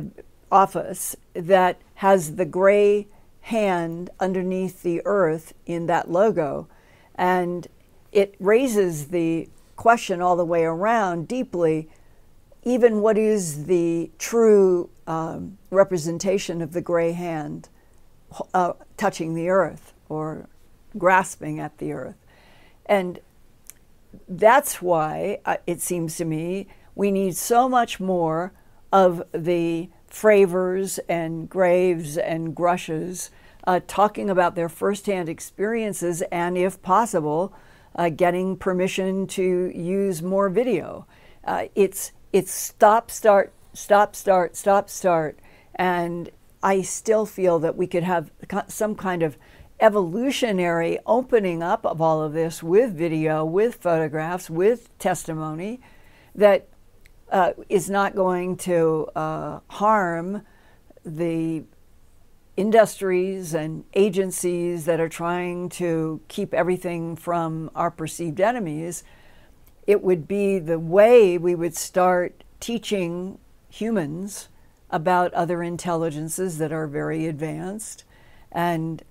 office 0.50 1.16
that 1.34 1.80
has 1.96 2.36
the 2.36 2.46
gray 2.46 3.08
hand 3.42 4.10
underneath 4.20 4.82
the 4.82 5.02
earth 5.04 5.52
in 5.66 5.86
that 5.86 6.10
logo. 6.10 6.68
And 7.14 7.66
it 8.12 8.34
raises 8.38 9.08
the 9.08 9.48
question 9.76 10.22
all 10.22 10.36
the 10.36 10.44
way 10.44 10.64
around 10.64 11.28
deeply 11.28 11.88
even 12.68 13.00
what 13.00 13.16
is 13.16 13.64
the 13.64 14.10
true 14.18 14.90
um, 15.06 15.56
representation 15.70 16.60
of 16.60 16.72
the 16.72 16.82
gray 16.82 17.12
hand 17.12 17.68
uh, 18.52 18.74
touching 18.96 19.34
the 19.34 19.48
earth? 19.48 19.94
Or 20.08 20.48
grasping 20.96 21.60
at 21.60 21.78
the 21.78 21.92
earth. 21.92 22.16
And 22.86 23.20
that's 24.28 24.80
why 24.80 25.40
uh, 25.44 25.56
it 25.66 25.80
seems 25.80 26.16
to 26.16 26.24
me 26.24 26.66
we 26.94 27.10
need 27.10 27.36
so 27.36 27.68
much 27.68 28.00
more 28.00 28.52
of 28.92 29.22
the 29.32 29.90
Fravors 30.08 30.98
and 31.08 31.48
Graves 31.48 32.16
and 32.16 32.56
Grusches 32.56 33.30
uh, 33.64 33.80
talking 33.86 34.30
about 34.30 34.54
their 34.54 34.68
firsthand 34.68 35.28
experiences 35.28 36.22
and, 36.32 36.56
if 36.56 36.80
possible, 36.80 37.52
uh, 37.94 38.08
getting 38.08 38.56
permission 38.56 39.26
to 39.26 39.70
use 39.74 40.22
more 40.22 40.48
video. 40.48 41.06
Uh, 41.44 41.66
it's 41.74 42.12
it's 42.32 42.52
stop, 42.52 43.10
start, 43.10 43.52
stop, 43.72 44.16
start, 44.16 44.56
stop, 44.56 44.88
start, 44.88 45.38
and 45.74 46.30
I 46.62 46.82
still 46.82 47.26
feel 47.26 47.58
that 47.60 47.76
we 47.76 47.86
could 47.86 48.02
have 48.02 48.30
some 48.68 48.94
kind 48.94 49.22
of 49.22 49.36
evolutionary 49.80 50.98
opening 51.06 51.62
up 51.62 51.86
of 51.86 52.00
all 52.00 52.22
of 52.22 52.32
this 52.32 52.62
with 52.62 52.94
video, 52.94 53.44
with 53.44 53.76
photographs, 53.76 54.50
with 54.50 54.96
testimony 54.98 55.80
that 56.34 56.68
uh, 57.30 57.52
is 57.68 57.88
not 57.90 58.14
going 58.14 58.56
to 58.56 59.08
uh, 59.14 59.60
harm 59.68 60.42
the 61.04 61.64
industries 62.56 63.54
and 63.54 63.84
agencies 63.94 64.84
that 64.84 64.98
are 64.98 65.08
trying 65.08 65.68
to 65.68 66.20
keep 66.26 66.52
everything 66.52 67.14
from 67.14 67.70
our 67.74 67.90
perceived 67.90 68.40
enemies, 68.40 69.04
it 69.86 70.02
would 70.02 70.26
be 70.26 70.58
the 70.58 70.78
way 70.78 71.38
we 71.38 71.54
would 71.54 71.76
start 71.76 72.42
teaching 72.58 73.38
humans 73.70 74.48
about 74.90 75.32
other 75.34 75.62
intelligences 75.62 76.58
that 76.58 76.72
are 76.72 76.88
very 76.88 77.26
advanced. 77.26 78.02
And 78.50 79.02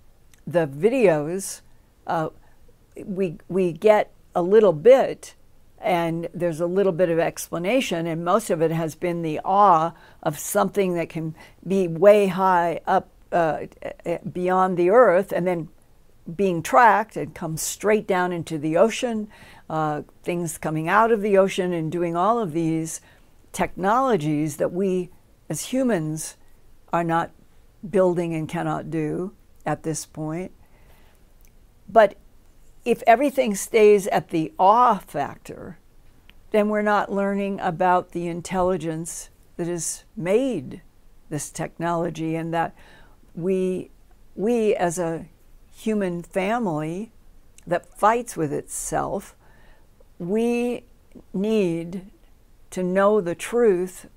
the 0.47 0.65
videos, 0.65 1.61
uh, 2.07 2.29
we, 3.05 3.37
we 3.49 3.73
get 3.73 4.11
a 4.33 4.41
little 4.41 4.73
bit, 4.73 5.35
and 5.79 6.29
there's 6.33 6.61
a 6.61 6.65
little 6.65 6.93
bit 6.93 7.09
of 7.09 7.19
explanation, 7.19 8.07
and 8.07 8.23
most 8.23 8.49
of 8.49 8.61
it 8.61 8.71
has 8.71 8.95
been 8.95 9.21
the 9.21 9.39
awe 9.43 9.91
of 10.23 10.39
something 10.39 10.95
that 10.95 11.09
can 11.09 11.35
be 11.67 11.87
way 11.87 12.27
high 12.27 12.79
up 12.87 13.09
uh, 13.31 13.65
beyond 14.31 14.77
the 14.77 14.89
earth 14.89 15.33
and 15.33 15.45
then 15.45 15.67
being 16.35 16.61
tracked 16.63 17.17
and 17.17 17.35
come 17.35 17.57
straight 17.57 18.07
down 18.07 18.31
into 18.31 18.57
the 18.57 18.77
ocean, 18.77 19.27
uh, 19.69 20.01
things 20.23 20.57
coming 20.57 20.87
out 20.87 21.11
of 21.11 21.21
the 21.21 21.37
ocean 21.37 21.73
and 21.73 21.91
doing 21.91 22.15
all 22.15 22.39
of 22.39 22.53
these 22.53 23.01
technologies 23.51 24.57
that 24.57 24.71
we 24.71 25.09
as 25.49 25.67
humans 25.67 26.37
are 26.91 27.03
not 27.03 27.31
building 27.89 28.33
and 28.33 28.49
cannot 28.49 28.89
do 28.89 29.33
at 29.68 29.84
this 29.84 30.05
point. 30.05 30.51
But 31.88 32.15
if 32.86 33.03
everything 33.05 33.53
stays 33.53 34.07
at 34.07 34.30
the 34.30 34.53
awe 34.57 34.97
factor, 34.97 35.78
then 36.51 36.70
we're 36.70 36.82
not 36.82 37.11
learning 37.11 37.59
about 37.59 38.13
the 38.13 38.28
intelligence 38.28 39.30
that 39.57 39.68
has 39.68 40.05
made 40.15 40.82
this 41.30 41.51
technology 41.51 42.36
and 42.36 42.53
that 42.53 42.74
we, 43.36 43.91
we 44.36 44.74
as 44.74 44.97
a 44.97 45.26
human 45.76 46.24
family 46.24 47.11
that 47.68 47.93
fights 47.99 48.38
with 48.38 48.53
itself, 48.53 49.36
we 50.18 50.86
need 51.34 52.09
to 52.70 52.82
know 52.82 53.20
the 53.20 53.36
truth 53.36 54.07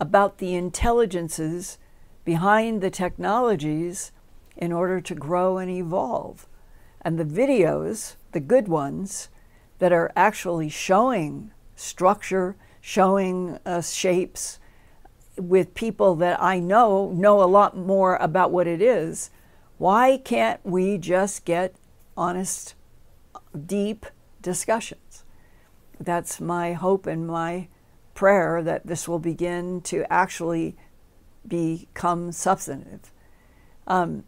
about 0.00 0.38
the 0.38 0.54
intelligences 0.54 1.78
behind 2.24 2.80
the 2.80 2.90
technologies 2.90 4.10
in 4.56 4.72
order 4.72 5.00
to 5.00 5.14
grow 5.14 5.58
and 5.58 5.70
evolve. 5.70 6.46
And 7.02 7.18
the 7.18 7.24
videos, 7.24 8.16
the 8.32 8.40
good 8.40 8.68
ones, 8.68 9.28
that 9.78 9.92
are 9.92 10.12
actually 10.16 10.68
showing 10.68 11.50
structure, 11.76 12.56
showing 12.80 13.58
uh, 13.66 13.82
shapes, 13.82 14.58
with 15.36 15.74
people 15.74 16.14
that 16.16 16.40
I 16.40 16.60
know 16.60 17.10
know 17.10 17.42
a 17.42 17.44
lot 17.44 17.76
more 17.76 18.16
about 18.16 18.52
what 18.52 18.66
it 18.66 18.80
is, 18.80 19.30
why 19.78 20.18
can't 20.18 20.60
we 20.64 20.98
just 20.98 21.44
get 21.44 21.74
honest, 22.16 22.74
deep 23.66 24.06
discussions? 24.40 25.24
That's 25.98 26.40
my 26.40 26.72
hope 26.74 27.06
and 27.06 27.26
my 27.26 27.68
prayer 28.14 28.62
that 28.62 28.86
this 28.86 29.08
will 29.08 29.18
begin 29.18 29.80
to 29.82 30.10
actually 30.10 30.76
become 31.46 32.32
substantive. 32.32 33.12
Um, 33.86 34.24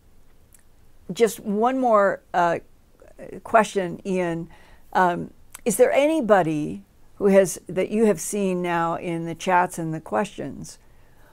just 1.13 1.41
one 1.41 1.79
more 1.79 2.23
uh, 2.35 2.59
question, 3.45 4.01
Ian. 4.07 4.49
Um, 4.93 5.31
is 5.65 5.77
there 5.77 5.93
anybody 5.93 6.85
who 7.17 7.27
has 7.27 7.59
that 7.69 7.91
you 7.91 8.07
have 8.07 8.21
seen 8.21 8.63
now 8.63 8.97
in 8.97 9.25
the 9.25 9.35
chats 9.35 9.79
and 9.79 9.93
the 9.93 10.01
questions 10.01 10.79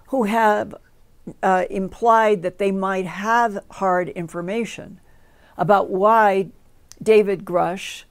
who 0.08 0.24
have 0.24 0.76
uh, 1.42 1.66
implied 1.70 2.42
that 2.44 2.58
they 2.58 2.72
might 2.72 3.06
have 3.06 3.64
hard 3.72 4.10
information 4.10 5.00
about 5.58 5.90
why 5.90 6.50
David 7.02 7.46
Grusch 7.46 8.04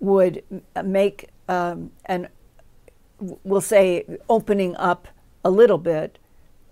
would 0.00 0.42
make 0.84 1.30
um, 1.48 1.90
an, 2.06 2.28
we'll 3.18 3.60
say, 3.60 4.04
opening 4.28 4.76
up 4.76 5.08
a 5.44 5.50
little 5.50 5.78
bit 5.78 6.18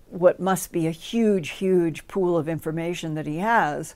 what 0.09 0.39
must 0.39 0.73
be 0.73 0.87
a 0.87 0.91
huge, 0.91 1.51
huge 1.51 2.07
pool 2.07 2.37
of 2.37 2.49
information 2.49 3.15
that 3.15 3.27
he 3.27 3.39
has. 3.39 3.95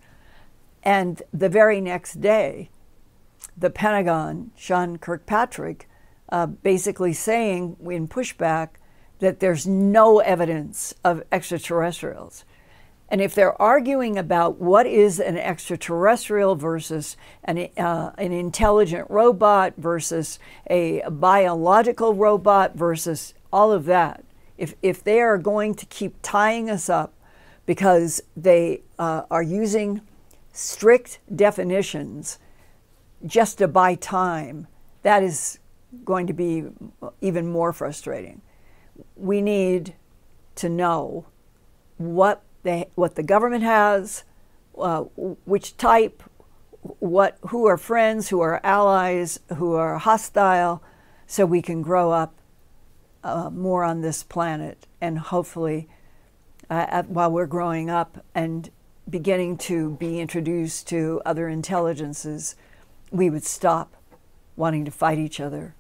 And 0.87 1.21
the 1.33 1.49
very 1.49 1.81
next 1.81 2.21
day, 2.21 2.71
the 3.57 3.71
Pentagon, 3.71 4.53
Sean 4.57 4.99
Kirkpatrick, 4.99 5.89
uh, 6.29 6.47
basically 6.47 7.13
saying 7.13 7.77
in 7.91 8.07
pushback 8.07 8.69
that 9.19 9.41
there's 9.41 9.67
no 9.67 10.21
evidence 10.21 10.95
of 11.03 11.25
extraterrestrials. 11.33 12.45
And 13.09 13.21
if 13.21 13.35
they're 13.35 13.61
arguing 13.61 14.17
about 14.17 14.61
what 14.61 14.87
is 14.87 15.19
an 15.19 15.37
extraterrestrial 15.37 16.55
versus 16.55 17.17
an, 17.43 17.69
uh, 17.77 18.13
an 18.17 18.31
intelligent 18.31 19.11
robot 19.11 19.75
versus 19.77 20.39
a 20.71 21.03
biological 21.11 22.15
robot 22.15 22.77
versus 22.77 23.35
all 23.53 23.73
of 23.73 23.87
that, 23.87 24.23
if, 24.57 24.77
if 24.83 25.03
they 25.03 25.21
are 25.21 25.39
going 25.39 25.75
to 25.75 25.87
keep 25.87 26.15
tying 26.23 26.71
us 26.71 26.89
up 26.89 27.13
because 27.65 28.23
they 28.37 28.83
uh, 29.01 29.23
are 29.33 29.43
using 29.43 30.01
strict 30.57 31.19
definitions 31.35 32.39
just 33.25 33.59
to 33.59 33.69
buy 33.69 33.95
time, 33.95 34.67
that 35.03 35.23
is 35.23 35.59
going 36.05 36.27
to 36.27 36.33
be 36.33 36.65
even 37.21 37.47
more 37.47 37.73
frustrating. 37.73 38.43
We 39.15 39.41
need 39.41 39.95
to 40.57 40.69
know 40.69 41.27
what 41.99 42.43
they, 42.63 42.89
what 42.95 43.15
the 43.15 43.23
government 43.23 43.63
has, 43.63 44.25
uh, 44.79 45.01
which 45.45 45.77
type, 45.77 46.23
what 46.81 47.39
who 47.49 47.67
are 47.67 47.77
friends, 47.77 48.29
who 48.29 48.41
are 48.41 48.61
allies, 48.65 49.41
who 49.57 49.75
are 49.75 49.99
hostile, 49.99 50.83
so 51.27 51.45
we 51.45 51.61
can 51.61 51.83
grow 51.83 52.13
up 52.13 52.41
uh, 53.25 53.51
more 53.51 53.83
on 53.83 54.01
this 54.01 54.23
planet 54.23 54.87
and 55.01 55.19
hopefully 55.19 55.89
uh, 56.71 57.03
while 57.05 57.31
we're 57.31 57.47
growing 57.47 57.91
up 57.91 58.25
and 58.35 58.71
beginning 59.09 59.57
to 59.57 59.91
be 59.91 60.21
introduced 60.21 60.89
to 60.89 61.21
other 61.25 61.49
intelligences, 61.49 62.57
we 63.11 63.31
would 63.31 63.45
stop 63.45 63.95
wanting 64.57 64.85
to 64.85 64.91
fight 64.91 65.19
each 65.19 65.41
other. 65.41 65.75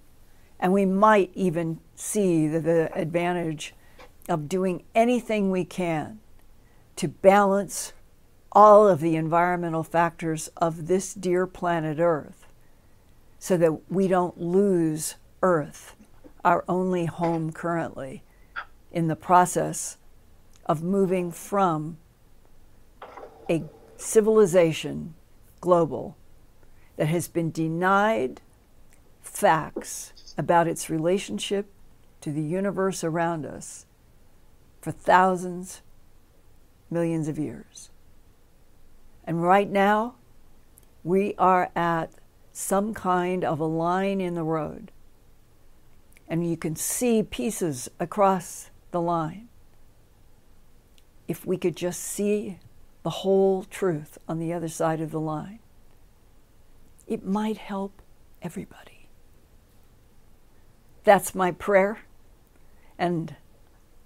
And 0.61 0.73
we 0.73 0.87
might 0.87 1.31
even 1.35 1.81
see 1.95 2.47
the, 2.47 2.61
the 2.61 2.95
advantage 2.95 3.75
of 4.29 4.49
doing 4.49 4.85
anything 4.95 5.51
we 5.51 5.65
can 5.65 6.21
to 6.97 7.09
balance 7.09 7.93
all 8.53 8.89
of 8.89 9.01
the 9.01 9.17
environmental 9.17 9.83
factors 9.83 10.49
of 10.57 10.87
this 10.87 11.13
dear 11.13 11.47
planet 11.47 11.99
Earth 11.99 12.47
so 13.39 13.57
that 13.57 13.91
we 13.91 14.09
don't 14.09 14.41
lose 14.41 15.17
Earth, 15.43 15.95
our 16.45 16.65
only 16.69 17.05
home 17.05 17.53
currently, 17.53 18.23
in 18.91 19.09
the 19.09 19.17
process 19.17 19.99
of 20.65 20.83
moving 20.83 21.31
from 21.31 21.99
a 23.49 23.65
civilization 23.97 25.15
global 25.61 26.17
that 26.97 27.07
has 27.07 27.29
been 27.29 27.51
denied 27.51 28.41
facts 29.23 30.35
about 30.39 30.67
its 30.67 30.91
relationship 30.91 31.67
to 32.21 32.31
the 32.31 32.43
universe 32.43 33.05
around 33.05 33.47
us 33.47 33.87
for 34.81 34.91
thousands, 34.93 35.83
millions 36.91 37.29
of 37.29 37.39
years. 37.39 37.91
And 39.25 39.43
right 39.43 39.69
now, 39.69 40.15
we 41.03 41.35
are 41.39 41.71
at 41.75 42.11
some 42.53 42.95
kind 42.95 43.45
of 43.45 43.61
a 43.61 43.67
line 43.67 44.21
in 44.21 44.35
the 44.35 44.43
road. 44.43 44.91
And 46.29 46.49
you 46.49 46.57
can 46.57 46.75
see 46.75 47.23
pieces 47.23 47.89
across 48.01 48.71
the 48.91 49.01
line. 49.01 49.49
If 51.29 51.45
we 51.45 51.57
could 51.57 51.77
just 51.77 52.01
see 52.01 52.59
the 53.07 53.23
whole 53.23 53.63
truth 53.63 54.19
on 54.27 54.41
the 54.41 54.53
other 54.53 54.67
side 54.67 55.01
of 55.01 55.13
the 55.13 55.21
line, 55.21 55.61
it 57.07 57.25
might 57.25 57.57
help 57.57 58.03
everybody. 58.43 59.09
That's 61.05 61.33
my 61.33 61.53
prayer. 61.53 62.01
And 62.99 63.37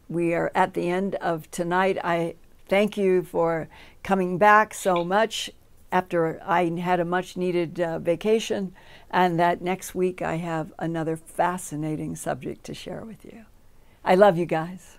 we 0.06 0.34
are 0.34 0.52
at 0.54 0.74
the 0.74 0.90
end 0.90 1.14
of 1.14 1.50
tonight. 1.50 1.96
I 2.04 2.34
thank 2.68 2.98
you 2.98 3.22
for 3.22 3.70
coming 4.02 4.36
back 4.36 4.74
so 4.74 5.02
much 5.02 5.48
after 5.90 6.38
I 6.44 6.68
had 6.78 7.00
a 7.00 7.06
much 7.06 7.38
needed 7.38 7.80
uh, 7.80 8.00
vacation, 8.00 8.74
and 9.10 9.40
that 9.40 9.62
next 9.62 9.94
week 9.94 10.20
I 10.20 10.34
have 10.34 10.74
another 10.78 11.16
fascinating 11.16 12.16
subject 12.16 12.64
to 12.64 12.74
share 12.74 13.06
with 13.06 13.24
you. 13.24 13.46
I 14.04 14.14
love 14.14 14.36
you 14.36 14.44
guys. 14.44 14.98